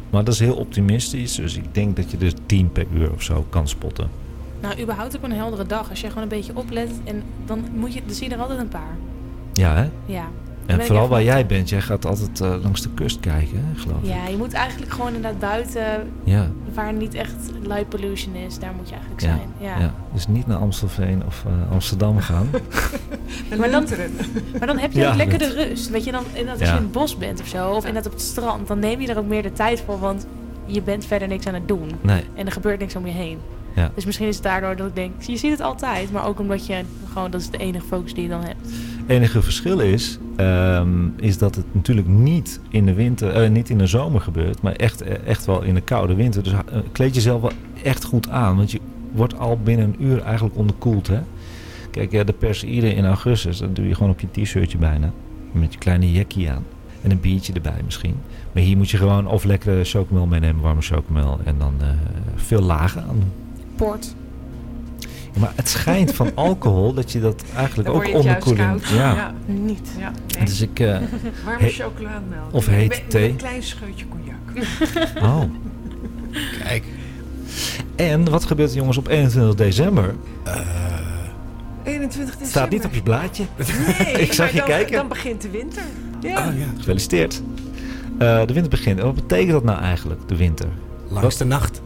Maar 0.10 0.24
dat 0.24 0.34
is 0.34 0.39
heel 0.39 0.56
optimistisch. 0.56 1.36
Dus 1.36 1.58
ik 1.58 1.74
denk 1.74 1.95
dat 1.95 2.12
je 2.12 2.18
dus 2.18 2.34
10 2.45 2.72
per 2.72 2.86
uur 2.93 3.12
of 3.12 3.22
zo 3.22 3.45
kan 3.49 3.68
spotten. 3.68 4.10
Nou, 4.62 4.82
überhaupt 4.82 5.16
op 5.16 5.24
een 5.24 5.32
heldere 5.32 5.66
dag. 5.66 5.89
Als 5.89 6.02
je 6.02 6.08
gewoon 6.08 6.24
een 6.24 6.30
beetje 6.30 6.56
oplet, 6.56 6.91
en 7.04 7.24
dan, 7.45 7.66
moet 7.74 7.93
je, 7.93 8.02
dan 8.06 8.16
zie 8.16 8.30
je 8.30 8.36
er 8.36 8.41
altijd 8.41 8.60
een 8.60 8.68
paar. 8.68 8.97
Ja, 9.54 9.76
hè? 9.76 9.89
Ja. 10.06 10.24
En 10.66 10.82
vooral 10.86 11.08
waar 11.08 11.24
jij 11.24 11.45
bent. 11.45 11.70
Jij 11.70 11.82
gaat 11.82 12.06
altijd 12.06 12.41
eh, 12.41 12.54
langs 12.62 12.82
de 12.82 12.89
kust 12.93 13.20
kijken, 13.20 13.58
hè, 13.58 13.80
geloof 13.82 13.97
ik. 14.02 14.08
Ja, 14.10 14.28
je 14.28 14.38
moet 14.38 14.54
eigenlijk 14.54 14.91
gewoon 14.91 15.14
inderdaad 15.14 15.39
buiten, 15.39 15.84
Ja. 16.24 16.47
waar 16.74 16.93
niet 16.93 17.14
echt 17.14 17.36
light 17.64 17.89
pollution 17.89 18.36
is, 18.36 18.60
daar 18.60 18.72
moet 18.78 18.88
je 18.89 18.93
eigenlijk 18.95 19.22
Ja, 19.24 19.28
zijn. 19.28 19.49
Ja. 19.78 19.80
ja. 19.84 19.93
Dus 20.14 20.28
niet 20.28 20.47
naar 20.47 20.58
Amstelveen 20.58 21.24
of 21.26 21.43
eh, 21.45 21.72
Amsterdam 21.72 22.20
gaan. 22.20 22.49
Maar 23.58 23.72
dan-. 23.72 23.86
Maar 24.58 24.68
dan 24.68 24.78
heb 24.78 24.91
je 24.91 24.99
Ja, 24.99 25.10
ook 25.10 25.16
lekker 25.16 25.39
dat- 25.39 25.49
de 25.52 25.64
rust. 25.68 25.89
Weet 25.89 26.04
je, 26.04 26.12
dan, 26.12 26.24
inderdaad, 26.34 26.60
als 26.60 26.68
Ja. 26.70 26.74
je 26.74 26.78
in 26.80 26.84
het 26.84 26.91
bos 26.91 27.18
bent 27.18 27.41
of 27.41 27.47
zo, 27.47 27.70
of 27.70 27.78
inderdaad 27.86 28.06
op 28.06 28.12
het 28.12 28.22
strand, 28.22 28.68
dan 28.68 28.80
neem 28.80 29.02
je 29.02 29.08
er 29.08 29.18
ook 29.18 29.28
meer 29.28 29.43
de 29.43 29.54
tijd 29.54 29.84
voor, 29.86 29.99
want 29.99 30.26
je 30.66 30.82
bent 30.82 31.06
verder 31.06 31.28
niks 31.28 31.47
aan 31.47 31.54
het 31.54 31.68
doen. 31.68 31.91
Nee. 32.02 32.24
En 32.36 32.45
er 32.45 32.52
gebeurt 32.52 32.80
niks 32.80 32.95
om 32.95 33.06
je 33.06 33.12
heen. 33.12 33.38
Ja. 33.76 33.91
Dus 33.95 34.06
misschien 34.06 34.28
is 34.28 34.36
het 34.36 34.43
daardoor 34.43 34.76
dat 34.76 34.88
ik 34.88 34.95
denk, 34.95 35.22
je 35.22 35.38
ziet 35.38 35.52
het 35.52 35.62
altijd, 35.62 36.12
maar 36.12 36.26
ook 36.26 36.39
omdat 36.39 36.66
je 36.66 36.82
gewoon, 37.14 37.32
dat 37.32 37.41
is 37.41 37.49
de 37.49 37.58
enige 37.58 37.86
focus 37.86 38.14
die 38.14 38.24
je 38.24 38.30
dan 38.30 38.43
hebt. 38.43 38.68
Enige 39.08 39.41
verschil 39.41 39.80
is, 39.80 40.18
ehm, 40.36 41.08
is 41.16 41.38
dat 41.38 41.56
het 41.56 41.66
natuurlijk 41.72 42.08
niet 42.08 42.60
in 42.70 42.86
de 42.86 42.93
winter, 42.93 43.30
eh, 43.30 43.49
niet 43.49 43.70
in 43.70 43.78
de 43.78 43.88
zomer 43.88 44.22
gebeurt, 44.22 44.62
maar 44.62 44.74
echt, 44.74 45.02
eh, 45.02 45.28
echt 45.28 45.45
wel 45.45 45.62
in 45.62 45.74
de 45.74 45.82
koude 45.82 46.14
winter. 46.14 46.43
Dus 46.43 46.54
eh, 46.54 46.60
kleed 46.91 47.16
jezelf 47.16 47.41
wel 47.41 47.52
echt 47.84 48.04
goed 48.04 48.30
aan, 48.30 48.56
want 48.56 48.72
je 48.72 48.80
wordt 49.12 49.38
al 49.38 49.60
binnen 49.64 49.86
een 49.86 50.06
uur 50.06 50.22
eigenlijk 50.22 50.58
onderkoeld. 50.58 51.08
Hè? 51.08 51.20
Kijk, 51.91 52.12
ja, 52.12 52.24
de 52.24 52.34
Perseïde 52.34 52.93
in 52.93 53.06
augustus, 53.06 53.58
dat 53.58 53.76
doe 53.76 53.88
je 53.88 53.95
gewoon 53.95 54.12
op 54.12 54.20
je 54.20 54.28
t-shirtje 54.32 54.78
bijna. 54.78 55.12
Met 55.52 55.74
je 55.74 55.80
kleine 55.80 56.12
jackie 56.12 56.49
aan. 56.49 56.64
En 57.02 57.12
een 57.12 57.20
biertje 57.20 57.54
erbij 57.54 57.82
misschien. 57.86 58.16
Maar 58.52 58.64
hier 58.64 58.78
moet 58.78 58.89
je 58.89 58.97
gewoon 58.97 59.28
of 59.28 59.43
lekkere 59.43 59.84
chocomel 59.84 60.26
meenemen, 60.26 60.62
warme 60.62 60.82
chocomel. 60.82 61.39
En 61.43 61.56
dan 61.58 61.74
veel 62.36 62.62
lagen 62.62 63.04
aan. 63.04 63.24
Port. 63.76 64.16
Maar 65.39 65.51
het 65.55 65.69
schijnt 65.69 66.13
van 66.13 66.32
alcohol 66.47 66.93
dat 66.93 67.11
je 67.11 67.19
dat 67.19 67.43
eigenlijk 67.55 67.88
Dan 67.89 67.97
ook 67.97 68.13
onderkoeling... 68.13 68.67
koud. 68.69 68.88
Ja. 68.89 69.13
ja. 69.13 69.34
Niet. 69.45 69.89
ja 69.97 70.11
nee. 70.38 70.45
Dus 70.45 70.61
ik... 70.61 70.79
eh, 70.79 70.97
Warme 71.45 71.69
chocolademelk. 71.69 72.53
of 72.53 72.65
hete 72.65 72.88
Met- 72.88 72.89
met 73.01 73.09
thee. 73.09 73.29
een 73.29 73.36
klein 73.36 73.63
scheutje 73.63 74.05
cognac. 74.07 74.67
oh. 75.29 75.41
Kijk. 76.63 76.84
En 77.95 78.29
wat 78.29 78.45
gebeurt 78.45 78.69
er 78.69 78.75
jongens 78.75 78.97
op 78.97 79.07
21 79.07 79.55
december? 79.55 80.15
21 81.84 82.17
december. 82.17 82.47
Staat 82.47 82.69
niet 82.69 82.86
op 82.86 82.93
je 82.93 83.01
blaadje. 83.01 83.43
Nee, 83.57 84.13
Ik 84.21 84.34
zag 84.34 84.45
maar 84.45 84.53
je 84.53 84.57
dan, 84.59 84.67
kijken. 84.69 84.91
Dan 84.95 85.07
begint 85.07 85.41
de 85.41 85.49
winter. 85.49 85.84
Ja. 86.21 86.47
Oh 86.47 86.57
ja. 86.57 86.65
Gefeliciteerd. 86.77 87.41
Eh, 88.17 88.39
de 88.45 88.53
winter 88.53 88.69
begint. 88.69 88.99
En 88.99 89.05
wat 89.05 89.15
betekent 89.15 89.51
dat 89.51 89.63
nou 89.63 89.82
eigenlijk, 89.82 90.27
de 90.27 90.36
winter? 90.36 90.67
Langste 91.09 91.45
nacht. 91.45 91.82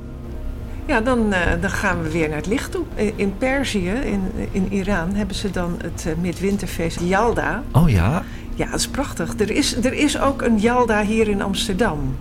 Ja, 0.88 1.02
dan, 1.02 1.34
eh, 1.34 1.40
dan 1.62 1.70
gaan 1.70 2.02
we 2.04 2.12
weer 2.12 2.28
naar 2.28 2.38
het 2.38 2.48
licht 2.48 2.72
toe. 2.72 2.84
In- 2.96 3.14
In 3.16 3.38
Perzië, 3.38 3.90
in, 3.90 4.22
in 4.52 4.68
Iran, 4.74 5.14
hebben 5.14 5.36
ze 5.36 5.52
dan 5.52 5.76
het 5.82 6.06
eh, 6.08 6.14
midwinterfeest 6.22 7.00
Yalda. 7.00 7.64
Oh 7.72 7.90
ja? 7.90 8.24
Ja, 8.56 8.66
dat 8.70 8.80
is 8.80 8.88
prachtig. 8.88 9.34
Er 9.40 9.52
is, 9.52 9.76
er 9.76 9.94
is 9.94 10.20
ook 10.20 10.42
een 10.42 10.60
Yalda 10.60 11.04
hier 11.04 11.28
in 11.28 11.42
Amsterdam. 11.42 12.16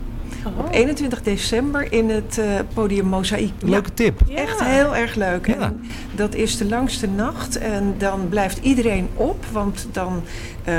Oh. 0.47 0.59
Op 0.59 0.69
21 0.73 1.23
december 1.23 1.93
in 1.93 2.11
het 2.11 2.39
eh, 2.39 2.47
podium 2.75 3.07
Mozaïek. 3.07 3.53
Leuke 3.59 3.95
tip. 3.95 4.21
Ja. 4.29 4.37
Echt 4.37 4.65
heel 4.65 4.97
erg 4.97 5.15
leuk. 5.15 5.47
Ja. 5.47 5.55
En 5.55 5.85
dat 6.15 6.35
is 6.35 6.57
de 6.57 6.65
langste 6.65 7.09
nacht. 7.09 7.59
En 7.59 7.95
dan 7.99 8.29
blijft 8.29 8.59
iedereen 8.59 9.09
op. 9.15 9.45
Want 9.53 9.87
dan 9.93 10.23
eh, 10.65 10.75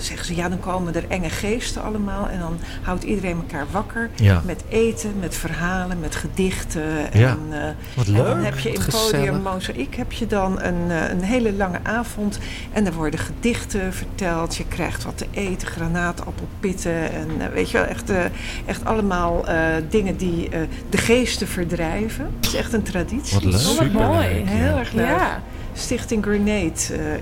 zeggen 0.00 0.26
ze, 0.26 0.34
ja, 0.34 0.48
dan 0.48 0.60
komen 0.60 0.94
er 0.94 1.04
enge 1.08 1.30
geesten 1.30 1.82
allemaal. 1.82 2.28
En 2.28 2.38
dan 2.38 2.58
houdt 2.82 3.04
iedereen 3.04 3.36
elkaar 3.36 3.66
wakker. 3.70 4.10
Ja. 4.14 4.42
Met 4.44 4.62
eten, 4.68 5.12
met 5.20 5.34
verhalen, 5.34 6.00
met 6.00 6.14
gedichten. 6.14 6.82
Ja. 7.12 7.28
En, 7.30 7.38
eh, 7.50 7.68
Wat 7.94 8.06
en 8.06 8.14
dan 8.14 8.24
leuk. 8.24 8.44
heb 8.44 8.58
je 8.58 8.72
in 8.72 8.80
Gezellig. 8.80 9.10
Podium 9.10 9.42
Mozaïek 9.42 9.96
heb 9.96 10.12
je 10.12 10.26
dan 10.26 10.62
een, 10.62 10.90
een 11.10 11.22
hele 11.22 11.52
lange 11.52 11.78
avond. 11.82 12.38
En 12.72 12.86
er 12.86 12.92
worden 12.92 13.20
gedichten 13.20 13.92
verteld. 13.92 14.56
Je 14.56 14.64
krijgt 14.68 15.04
wat 15.04 15.18
te 15.18 15.26
eten, 15.30 15.68
granaatappelpitten. 15.68 17.12
En 17.12 17.52
weet 17.52 17.70
je 17.70 17.78
wel, 17.78 17.86
echt, 17.86 18.10
eh, 18.10 18.24
echt 18.66 18.84
allemaal 18.84 19.07
eh, 19.12 19.54
dingen 19.90 20.16
die 20.16 20.48
eh, 20.48 20.60
de 20.90 20.96
geesten 20.96 21.46
verdrijven. 21.46 22.26
Het 22.36 22.46
is 22.46 22.54
echt 22.54 22.72
een 22.72 22.82
traditie. 22.82 23.34
Wat 23.34 23.44
leuk. 23.44 23.54
Oh, 23.70 23.78
wat 23.78 23.92
mooi. 23.92 24.26
Heel 24.44 24.76
erg 24.78 24.92
leuk. 24.92 25.06
Ja. 25.06 25.42
Stichting 25.72 26.24
Grenade 26.24 26.72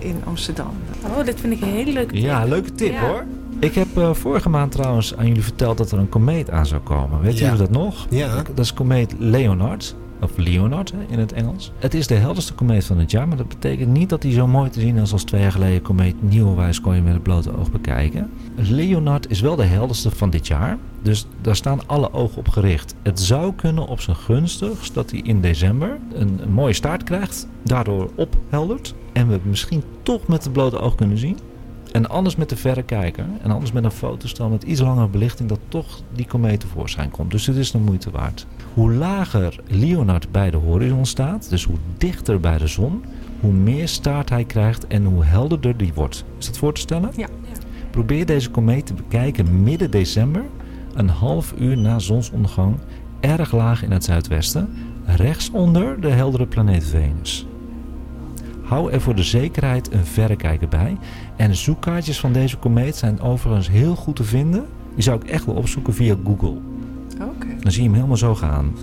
eh, 0.01 0.09
in 0.09 0.23
Amsterdam. 0.25 0.71
Oh, 1.17 1.25
dit 1.25 1.41
vind 1.41 1.53
ik 1.53 1.61
een 1.61 1.69
hele 1.69 1.93
leuke 1.93 2.13
tip. 2.15 2.23
Ja, 2.23 2.45
leuke 2.45 2.75
tip 2.75 2.93
Ja. 2.93 3.01
hoor. 3.01 3.25
Ik 3.61 3.75
heb 3.75 3.87
eh, 3.97 4.15
vorige 4.15 4.49
maand 4.49 4.73
trouwens 4.73 5.17
aan 5.17 5.27
jullie 5.27 5.43
verteld 5.43 5.79
dat 5.79 5.91
er 5.93 5.99
een 5.99 6.09
komeet 6.09 6.51
aan 6.51 6.67
zou 6.67 6.81
komen. 6.81 7.21
Weet 7.21 7.39
Ja. 7.39 7.45
jullie 7.45 7.59
dat 7.59 7.71
nog? 7.71 8.07
Ja. 8.11 8.35
Dat 8.55 8.65
is 8.65 8.75
komeet 8.75 9.15
Leonard. 9.19 9.95
Of 10.21 10.37
Leonard 10.37 10.93
in 11.09 11.19
het 11.19 11.33
Engels. 11.33 11.73
Het 11.79 11.95
is 11.95 12.07
de 12.07 12.15
helderste 12.15 12.55
komeet 12.55 12.85
van 12.85 12.99
het 12.99 13.11
jaar. 13.11 13.29
Maar 13.29 13.37
dat 13.37 13.49
betekent 13.49 13.93
niet 13.93 14.09
dat 14.09 14.23
hij 14.23 14.33
zo 14.33 14.47
mooi 14.47 14.71
te 14.71 14.81
zien 14.81 14.97
is 14.97 15.13
als 15.13 15.25
twee 15.25 15.41
jaar 15.41 15.53
geleden 15.53 15.83
komeet 15.83 16.23
Nieuwenwijs 16.23 16.81
kon 16.81 16.95
je 16.95 17.03
met 17.03 17.13
het 17.13 17.23
blote 17.23 17.57
oog 17.57 17.71
bekijken. 17.71 18.31
Leonard 18.55 19.31
is 19.31 19.41
wel 19.41 19.57
de 19.57 19.65
helderste 19.65 20.11
van 20.11 20.31
dit 20.31 20.47
jaar. 20.47 20.79
Dus 21.03 21.27
daar 21.41 21.57
staan 21.57 21.87
alle 21.87 22.13
ogen 22.13 22.39
op 22.39 22.49
gericht. 22.49 22.95
Het 23.03 23.21
zou 23.21 23.55
kunnen 23.55 23.87
op 23.87 24.01
zijn 24.01 24.17
gunstigst 24.17 24.95
dat 24.95 25.11
hij 25.11 25.21
in 25.21 25.41
december 25.41 25.99
een, 26.13 26.41
mooie 26.49 26.73
staart 26.73 27.03
krijgt. 27.03 27.49
Daardoor 27.63 28.11
opheldert. 28.15 28.95
En 29.13 29.29
we 29.29 29.39
misschien 29.43 29.83
toch 30.03 30.27
met 30.27 30.45
het 30.45 30.53
blote 30.53 30.79
oog 30.79 30.95
kunnen 30.95 31.19
zien. 31.19 31.39
En 31.93 32.09
anders 32.09 32.37
met 32.37 32.49
de 32.49 32.57
verrekijker. 32.57 33.27
En 33.43 33.51
anders 33.51 33.73
met 33.73 33.85
een 33.85 33.91
fotostel 33.91 34.49
met 34.49 34.63
iets 34.63 34.81
langere 34.81 35.09
belichting. 35.09 35.49
Dat 35.49 35.61
toch 35.69 36.01
die 36.15 36.27
komeet 36.27 36.61
tevoorschijn 36.61 37.11
komt. 37.11 37.31
Dus 37.31 37.47
het 37.47 37.57
is 37.57 37.71
de 37.71 37.79
moeite 37.79 38.11
waard. 38.11 38.47
Hoe 38.77 38.93
lager 38.93 39.61
Leonard 39.69 40.33
bij 40.33 40.51
de 40.51 40.57
horizon 40.57 41.07
staat. 41.07 41.51
Dus 41.51 41.65
hoe 41.65 41.77
dichter 41.99 42.41
bij 42.41 42.59
de 42.59 42.67
zon. 42.67 43.05
Hoe 43.41 43.53
meer 43.53 43.89
staart 43.89 44.29
hij 44.29 44.45
krijgt 44.45 44.87
en 44.87 45.05
hoe 45.05 45.25
helderder 45.25 45.77
die 45.77 45.93
wordt. 45.95 46.25
Is 46.39 46.47
dat 46.47 46.59
voor 46.59 46.75
te 46.75 46.81
stellen? 46.81 47.11
Ja. 47.17 47.27
Probeer 47.91 48.27
deze 48.27 48.51
komeet 48.51 48.87
te 48.87 48.95
bekijken 48.95 49.63
midden 49.63 49.91
december. 49.91 50.45
Een 50.95 51.09
half 51.09 51.55
uur 51.59 51.77
na 51.77 51.99
zonsondergang. 51.99 52.77
Erg 53.21 53.53
laag 53.53 53.83
in 53.83 53.91
het 53.91 54.05
zuidwesten. 54.05 54.69
Rechts 55.05 55.51
onder 55.51 56.01
de 56.01 56.11
heldere 56.11 56.47
planeet 56.47 56.85
Venus. 56.85 57.47
Hou 58.63 58.93
er 58.93 59.01
voor 59.01 59.15
de 59.15 59.23
zekerheid 59.23 59.93
een 59.93 60.07
verrekijker 60.07 60.69
bij. 60.69 60.97
En 61.37 61.57
zoekkaartjes 61.57 62.21
van 62.21 62.33
deze 62.33 62.57
komeet 62.57 62.97
zijn 62.97 63.21
overigens 63.21 63.71
heel 63.71 63.95
goed 63.95 64.17
te 64.17 64.25
vinden. 64.25 64.67
Die 64.95 65.03
zou 65.03 65.21
ik 65.23 65.31
echt 65.31 65.45
wel 65.45 65.55
opzoeken 65.55 65.95
via 65.95 66.17
Google. 66.25 66.76
Dan 67.63 67.73
zie 67.73 67.83
je 67.83 67.89
hem 67.89 67.95
helemaal 67.95 68.17
zo 68.17 68.35
gaan. 68.35 68.75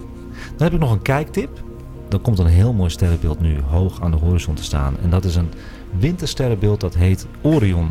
Dan 0.55 0.63
heb 0.67 0.73
ik 0.73 0.79
nog 0.79 0.91
een 0.91 1.01
kijktip. 1.01 1.63
Dan 2.07 2.21
komt 2.21 2.39
een 2.39 2.45
heel 2.47 2.73
mooi 2.73 2.89
sterrenbeeld 2.89 3.39
nu 3.39 3.55
hoog 3.69 4.01
aan 4.01 4.11
de 4.11 4.17
horizon 4.17 4.55
te 4.55 4.63
staan. 4.63 4.95
En 5.03 5.09
dat 5.09 5.25
is 5.25 5.35
een 5.35 5.49
wintersterrenbeeld 5.99 6.81
dat 6.81 6.95
heet 6.95 7.27
Orion. 7.41 7.89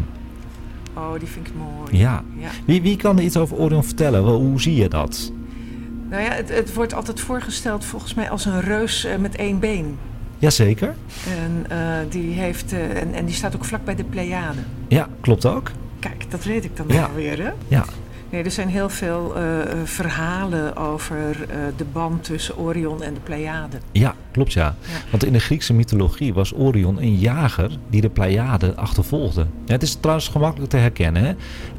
Oh, 0.96 1.18
die 1.18 1.28
vind 1.28 1.46
ik 1.46 1.52
mooi. 1.56 1.98
Ja. 1.98 2.22
ja. 2.36 2.48
Wie, 2.64 2.82
wie 2.82 2.96
kan 2.96 3.18
er 3.18 3.24
iets 3.24 3.36
over 3.36 3.56
Orion 3.56 3.84
vertellen? 3.84 4.24
Wel, 4.24 4.40
Hoe 4.40 4.60
zie 4.60 4.74
je 4.74 4.88
dat? 4.88 5.32
Nou 6.10 6.22
ja, 6.22 6.30
het, 6.32 6.48
het 6.48 6.74
wordt 6.74 6.94
altijd 6.94 7.20
voorgesteld 7.20 7.84
volgens 7.84 8.14
mij 8.14 8.30
als 8.30 8.44
een 8.44 8.60
reus 8.60 9.04
eh, 9.04 9.16
met 9.18 9.36
één 9.36 9.58
been. 9.58 9.98
Jazeker. 10.38 10.94
En, 11.28 11.64
eh, 11.68 11.96
die 12.08 12.32
heeft, 12.32 12.72
eh, 12.72 13.00
en, 13.00 13.14
en 13.14 13.24
die 13.24 13.34
staat 13.34 13.56
ook 13.56 13.64
vlak 13.64 13.84
bij 13.84 13.94
de 13.94 14.04
Pleiaden. 14.04 14.64
Ja, 14.88 15.08
klopt 15.20 15.46
ook. 15.46 15.70
Kijk, 15.98 16.30
dat 16.30 16.44
weet 16.44 16.64
ik 16.64 16.76
dan 16.76 16.86
Ja. 16.88 17.04
alweer, 17.04 17.42
hè? 17.42 17.50
Ja. 17.68 17.84
Nee, 18.32 18.42
er 18.42 18.50
zijn 18.50 18.68
heel 18.68 18.88
veel 18.88 19.36
eh, 19.36 19.60
eh, 19.60 19.78
verhalen 19.84 20.76
over 20.76 21.36
eh, 21.48 21.56
de 21.76 21.84
band 21.92 22.24
tussen 22.24 22.56
Orion 22.56 23.02
en 23.02 23.14
de 23.14 23.20
Pleiaden. 23.20 23.80
Ja, 23.92 24.14
klopt 24.30 24.52
ja. 24.52 24.74
Ja. 24.80 25.10
Want 25.10 25.24
in 25.24 25.32
de 25.32 25.38
Griekse 25.38 25.74
mythologie 25.74 26.34
was 26.34 26.54
Orion 26.54 27.02
een 27.02 27.18
jager 27.18 27.78
die 27.90 28.00
de 28.00 28.10
Pleiaden 28.10 28.76
achtervolgde. 28.76 29.46
Het 29.66 29.82
is 29.82 29.94
trouwens 29.94 30.28
gemakkelijk 30.28 30.70
te 30.70 30.76
herkennen. 30.76 31.24
Hè? 31.24 31.34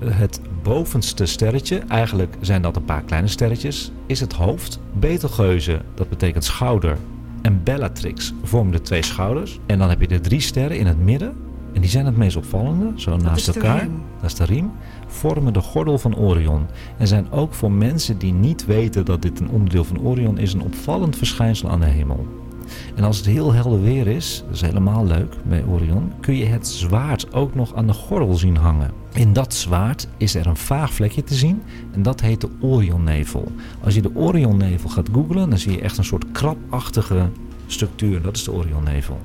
Het 0.09 0.41
bovenste 0.63 1.25
sterretje, 1.25 1.77
eigenlijk 1.87 2.35
zijn 2.41 2.61
dat 2.61 2.75
een 2.75 2.85
paar 2.85 3.03
kleine 3.03 3.27
sterretjes, 3.27 3.91
is 4.05 4.19
het 4.19 4.33
hoofd. 4.33 4.79
Betelgeuze, 4.93 5.81
dat 5.93 6.09
betekent 6.09 6.43
schouder. 6.43 6.97
En 7.41 7.63
Bellatrix 7.63 8.33
vormen 8.43 8.71
de 8.71 8.81
twee 8.81 9.03
schouders. 9.03 9.59
En 9.65 9.79
dan 9.79 9.89
heb 9.89 10.01
je 10.01 10.07
de 10.07 10.19
drie 10.19 10.39
sterren 10.39 10.77
in 10.77 10.87
het 10.87 10.99
midden. 10.99 11.35
En 11.73 11.81
die 11.81 11.89
zijn 11.89 12.05
het 12.05 12.17
meest 12.17 12.35
opvallende, 12.35 12.91
zo 12.95 13.17
naast 13.17 13.47
elkaar. 13.47 13.87
Dat 14.21 14.29
is 14.29 14.35
de 14.35 14.45
riem. 14.45 14.71
Vormen 15.13 15.53
de 15.53 15.61
gordel 15.61 15.97
van 15.97 16.15
Orion. 16.15 16.65
En 16.97 17.07
zijn 17.07 17.31
ook 17.31 17.53
voor 17.53 17.71
mensen 17.71 18.17
die 18.17 18.33
niet 18.33 18.65
weten 18.65 19.05
dat 19.05 19.21
dit 19.21 19.39
een 19.39 19.49
onderdeel 19.49 19.83
van 19.83 20.01
Orion 20.01 20.37
is, 20.37 20.53
een 20.53 20.61
opvallend 20.61 21.17
verschijnsel 21.17 21.69
aan 21.69 21.79
de 21.79 21.85
hemel. 21.85 22.27
En 22.95 23.03
als 23.03 23.17
het 23.17 23.25
heel 23.25 23.53
helder 23.53 23.81
weer 23.81 24.07
is, 24.07 24.43
dat 24.45 24.55
is 24.55 24.61
helemaal 24.61 25.05
leuk 25.05 25.35
bij 25.43 25.63
Orion, 25.63 26.11
kun 26.19 26.35
je 26.35 26.45
het 26.45 26.67
zwaard 26.67 27.33
ook 27.33 27.55
nog 27.55 27.75
aan 27.75 27.87
de 27.87 27.93
gordel 27.93 28.33
zien 28.33 28.57
hangen. 28.57 28.91
In 29.13 29.33
dat 29.33 29.53
zwaard 29.53 30.07
is 30.17 30.35
er 30.35 30.47
een 30.47 30.57
vaag 30.57 30.93
vlekje 30.93 31.23
te 31.23 31.35
zien 31.35 31.61
en 31.91 32.01
dat 32.01 32.21
heet 32.21 32.41
de 32.41 32.49
Orionnevel. 32.61 33.51
Als 33.83 33.95
je 33.95 34.01
de 34.01 34.15
Orionnevel 34.15 34.89
gaat 34.89 35.09
googlen, 35.11 35.49
dan 35.49 35.59
zie 35.59 35.71
je 35.71 35.81
echt 35.81 35.97
een 35.97 36.03
soort 36.03 36.31
krabachtige 36.31 37.29
structuur. 37.67 38.21
Dat 38.21 38.35
is 38.35 38.43
de 38.43 38.51
Orionnevel. 38.51 39.19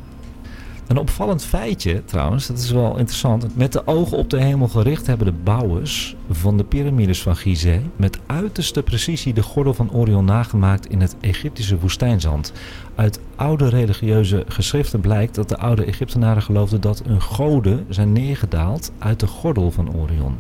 Een 0.89 0.99
opvallend 0.99 1.45
feitje 1.45 2.05
trouwens, 2.05 2.47
dat 2.47 2.59
is 2.59 2.71
wel 2.71 2.99
interessant. 2.99 3.57
Met 3.57 3.73
de 3.73 3.87
ogen 3.87 4.17
op 4.17 4.31
de 4.31 4.41
hemel 4.41 4.69
gericht 4.69 5.07
hebben 5.07 5.27
de 5.27 5.33
bouwers 5.45 6.17
van 6.31 6.57
de 6.57 6.65
piramides 6.65 7.23
van 7.23 7.37
Gizeh 7.37 7.81
met 7.97 8.19
uiterste 8.27 8.83
precisie 8.83 9.35
de 9.35 9.43
gordel 9.43 9.75
van 9.75 9.93
Orion 9.93 10.25
nagemaakt 10.25 10.87
in 10.87 11.01
het 11.01 11.17
Egyptische 11.21 11.79
woestijnzand. 11.79 12.53
Uit 12.95 13.21
oude 13.37 13.69
religieuze 13.69 14.45
geschriften 14.49 15.01
blijkt 15.01 15.35
dat 15.35 15.49
de 15.49 15.59
oude 15.59 15.85
Egyptenaren 15.85 16.43
geloofden 16.43 16.81
dat 16.81 17.03
hun 17.07 17.23
goden 17.23 17.87
zijn 17.89 18.13
neergedaald 18.13 18.93
uit 18.99 19.21
de 19.21 19.27
gordel 19.27 19.71
van 19.71 19.95
Orion. 19.95 20.37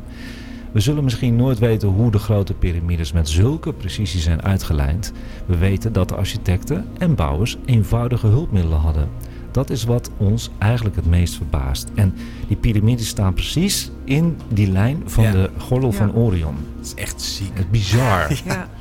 We 0.72 0.80
zullen 0.80 1.04
misschien 1.04 1.36
nooit 1.36 1.58
weten 1.58 1.88
hoe 1.88 2.10
de 2.10 2.18
grote 2.18 2.54
piramides 2.54 3.12
met 3.12 3.28
zulke 3.28 3.72
precisie 3.72 4.20
zijn 4.20 4.42
uitgelijnd. 4.42 5.12
We 5.46 5.56
weten 5.56 5.92
dat 5.92 6.08
de 6.08 6.14
architecten 6.14 6.86
en 6.98 7.14
bouwers 7.14 7.56
eenvoudige 7.64 8.26
hulpmiddelen 8.26 8.78
hadden. 8.78 9.08
Dat 9.50 9.70
is 9.70 9.84
wat 9.84 10.10
ons 10.16 10.50
eigenlijk 10.58 10.96
het 10.96 11.06
meest 11.06 11.34
verbaast. 11.34 11.88
En 11.94 12.14
die 12.48 12.56
piramides 12.56 13.08
staan 13.08 13.34
precies 13.34 13.90
in 14.04 14.36
die 14.48 14.70
lijn 14.70 15.02
van 15.06 15.24
Ja. 15.24 15.32
de 15.32 15.50
gordel 15.58 15.90
Ja. 15.90 15.96
van 15.96 16.14
Orion. 16.14 16.54
Dat 16.76 16.86
is 16.86 16.94
echt 16.94 17.22
ziek. 17.22 17.50
Het 17.52 17.64
is 17.64 17.70
bizar. 17.70 18.40
Ja. 18.44 18.68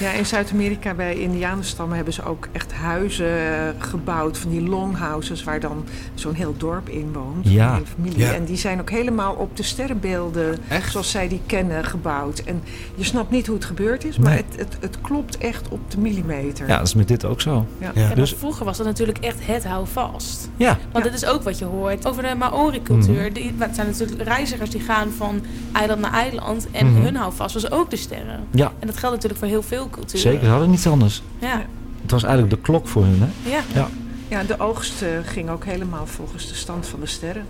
Ja, 0.00 0.12
in 0.12 0.26
Zuid-Amerika 0.26 0.94
bij 0.94 1.14
Indianenstammen 1.16 1.96
hebben 1.96 2.14
ze 2.14 2.24
ook 2.24 2.48
echt 2.52 2.72
huizen 2.72 3.26
eh, 3.28 3.68
gebouwd. 3.78 4.38
Van 4.38 4.50
die 4.50 4.62
longhouses 4.68 5.44
waar 5.44 5.60
dan 5.60 5.84
zo'n 6.14 6.34
heel 6.34 6.54
dorp 6.56 6.88
in 6.88 7.12
woont. 7.12 7.48
Ja. 7.48 7.80
Familie. 7.94 8.18
Ja. 8.18 8.32
En 8.32 8.44
die 8.44 8.56
zijn 8.56 8.80
ook 8.80 8.90
helemaal 8.90 9.34
op 9.34 9.56
de 9.56 9.62
sterrenbeelden 9.62 10.58
Echt? 10.68 10.90
zoals 10.92 11.10
zij 11.10 11.28
die 11.28 11.40
kennen 11.46 11.84
gebouwd. 11.84 12.38
En 12.38 12.62
je 12.94 13.04
snapt 13.04 13.30
niet 13.30 13.46
hoe 13.46 13.56
het 13.56 13.64
gebeurd 13.64 14.04
is, 14.04 14.18
maar 14.18 14.32
Nee. 14.32 14.44
het, 14.48 14.58
het, 14.58 14.76
het 14.80 15.00
klopt 15.00 15.38
echt 15.38 15.68
op 15.68 15.90
de 15.90 15.98
millimeter. 15.98 16.68
Ja, 16.68 16.76
dat 16.78 16.86
is 16.86 16.94
met 16.94 17.08
dit 17.08 17.24
ook 17.24 17.40
zo. 17.40 17.66
Ja. 17.78 17.90
Ja. 17.94 18.00
Ja, 18.00 18.06
maar 18.06 18.16
Dus- 18.16 18.34
vroeger 18.38 18.64
was 18.64 18.76
dat 18.76 18.86
natuurlijk 18.86 19.18
echt 19.18 19.46
het 19.46 19.64
houvast. 19.64 20.48
Ja, 20.56 20.78
Want 20.92 21.04
Ja. 21.04 21.10
dat 21.10 21.22
is 21.22 21.26
ook 21.28 21.42
wat 21.42 21.58
je 21.58 21.64
hoort 21.64 22.06
over 22.06 22.22
de 22.22 22.34
Maori-cultuur. 22.34 23.32
Die- 23.32 23.54
Het 23.58 23.74
zijn 23.74 23.86
natuurlijk 23.86 24.22
reizigers 24.22 24.70
die 24.70 24.80
gaan 24.80 25.10
van 25.16 25.42
eiland 25.72 26.00
naar 26.00 26.12
eiland. 26.12 26.66
En 26.70 26.92
Mhm. 26.92 27.02
hun 27.02 27.16
houvast 27.16 27.54
was 27.54 27.70
ook 27.70 27.90
de 27.90 27.96
sterren. 27.96 28.40
ja 28.50 28.72
En 28.78 28.86
dat 28.86 28.96
geldt 28.96 29.14
natuurlijk 29.14 29.40
voor 29.40 29.48
heel 29.48 29.62
veel 29.62 29.75
culturen. 29.84 30.18
zeker. 30.20 30.44
Ze 30.44 30.50
hadden 30.50 30.70
niets 30.70 30.86
anders. 30.86 31.22
Ja, 31.38 31.64
Het 32.02 32.10
was 32.10 32.22
eigenlijk 32.22 32.54
de 32.54 32.60
klok 32.60 32.88
voor 32.88 33.04
hun, 33.04 33.20
hè? 33.20 33.50
ja. 33.50 33.60
Ja. 33.74 33.88
Ja, 34.28 34.42
de 34.44 34.58
oogst 34.58 35.02
eh, 35.02 35.08
ging 35.24 35.50
ook 35.50 35.64
helemaal 35.64 36.06
volgens 36.06 36.48
de 36.48 36.54
stand 36.54 36.86
van 36.86 37.00
de 37.00 37.06
sterren. 37.06 37.44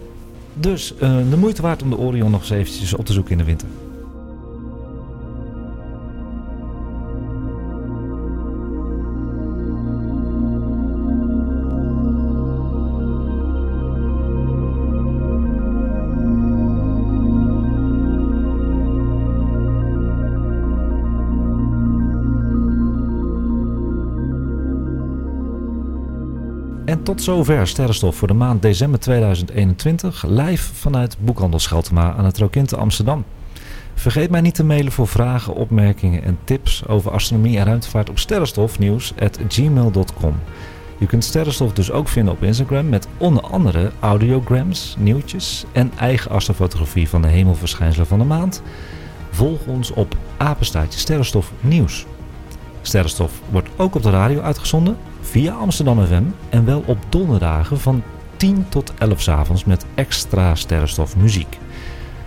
Dus 0.54 0.94
eh, 0.96 1.16
de 1.30 1.36
moeite 1.36 1.62
waard 1.62 1.82
om 1.82 1.90
de 1.90 1.96
Orion 1.98 2.30
nog 2.30 2.40
eens 2.40 2.50
eventjes 2.50 2.94
op 2.94 3.06
te 3.06 3.12
zoeken 3.12 3.32
in 3.32 3.38
de 3.38 3.44
winter. 3.44 3.68
Tot 27.06 27.22
zover 27.22 27.66
Sterrenstof 27.66 28.16
voor 28.16 28.28
de 28.28 28.34
maand 28.34 28.62
december 28.62 29.00
2021. 29.00 30.24
Live 30.28 30.74
vanuit 30.74 31.16
Boekhandel 31.20 31.58
Scheltema 31.58 32.14
aan 32.14 32.24
het 32.24 32.38
Rokinte 32.38 32.76
Amsterdam. 32.76 33.24
Vergeet 33.94 34.30
mij 34.30 34.40
niet 34.40 34.54
te 34.54 34.64
mailen 34.64 34.92
voor 34.92 35.08
vragen, 35.08 35.54
opmerkingen 35.54 36.22
en 36.22 36.38
tips 36.44 36.86
over 36.86 37.10
astronomie 37.10 37.58
en 37.58 37.64
ruimtevaart 37.64 38.10
op 38.10 38.18
sterrenstofnieuws.gmail.com. 38.18 40.34
Je 40.98 41.06
kunt 41.06 41.24
Sterrenstof 41.24 41.72
dus 41.72 41.90
ook 41.90 42.08
vinden 42.08 42.34
op 42.34 42.42
Instagram 42.42 42.88
met 42.88 43.08
onder 43.16 43.42
andere 43.42 43.90
audiograms, 44.00 44.96
nieuwtjes 44.98 45.64
en 45.72 45.92
eigen 45.98 46.30
astrofotografie 46.30 47.08
van 47.08 47.22
de 47.22 47.28
hemelverschijnselen 47.28 48.06
van 48.06 48.18
de 48.18 48.24
maand. 48.24 48.62
Volg 49.30 49.66
ons 49.66 49.90
op 49.90 50.16
apenstaartje 50.36 50.98
Sterrenstof 50.98 51.52
Nieuws. 51.60 52.06
Sterrenstof 52.82 53.40
wordt 53.50 53.68
ook 53.76 53.94
op 53.94 54.02
de 54.02 54.10
radio 54.10 54.40
uitgezonden 54.40 54.96
via 55.30 55.52
Amsterdam 55.52 56.06
FM 56.06 56.22
en 56.48 56.64
wel 56.64 56.82
op 56.86 56.98
donderdagen 57.08 57.80
van 57.80 58.02
10 58.36 58.66
tot 58.68 58.92
11 58.98 59.20
's 59.22 59.28
avonds 59.28 59.64
met 59.64 59.84
extra 59.94 60.54
Sterrenstof 60.54 61.16
muziek. 61.16 61.58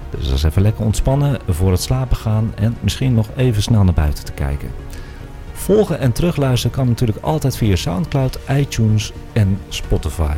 Dus 0.10 0.28
dat 0.28 0.38
is 0.38 0.43
even 0.43 0.62
lekker 0.62 0.86
ontspannen 0.86 1.39
voor 1.47 1.72
het 1.72 1.82
slapen 1.82 2.18
gaan 2.18 2.52
en 2.56 2.76
misschien 2.80 3.14
nog 3.14 3.28
even 3.36 3.62
snel 3.62 3.84
naar 3.84 3.93
buiten 3.93 4.26
te 4.26 4.32
kijken. 4.32 4.70
Volgen 5.54 6.00
en 6.00 6.12
terugluisteren 6.12 6.76
kan 6.76 6.88
natuurlijk 6.88 7.18
altijd 7.22 7.58
via 7.58 7.76
Soundcloud, 7.76 8.39
iTunes 8.50 9.14
en 9.34 9.60
Spotify. 9.70 10.36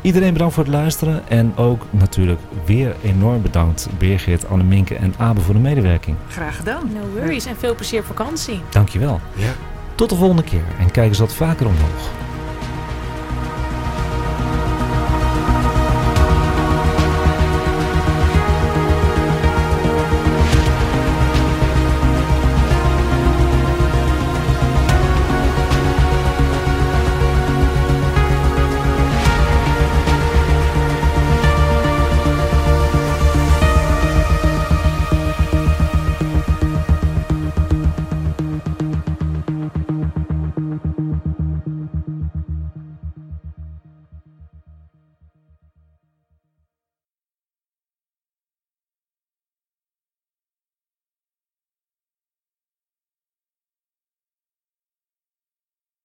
Iedereen 0.00 0.32
bedankt 0.32 0.54
voor 0.54 0.64
het 0.64 0.72
luisteren 0.72 1.28
en 1.28 1.56
ook 1.56 1.82
natuurlijk 1.90 2.40
weer 2.64 2.96
enorm 3.02 3.42
bedankt 3.42 3.88
Birgit, 3.98 4.48
Anneminke 4.48 4.94
en 4.94 5.14
Abe 5.16 5.40
voor 5.40 5.54
de 5.54 5.60
medewerking. 5.60 6.16
Graag 6.28 6.56
gedaan. 6.56 6.90
No 6.92 7.20
worries 7.20 7.46
en 7.46 7.56
veel 7.56 7.74
plezier 7.74 8.00
op 8.00 8.06
vakantie. 8.06 8.60
Dankjewel. 8.70 9.20
Ja. 9.34 9.75
Tot 9.96 10.10
de 10.10 10.16
volgende 10.16 10.42
keer 10.42 10.64
en 10.78 10.90
kijk 10.90 11.08
eens 11.08 11.18
wat 11.18 11.34
vaker 11.34 11.66
omhoog. 11.66 12.10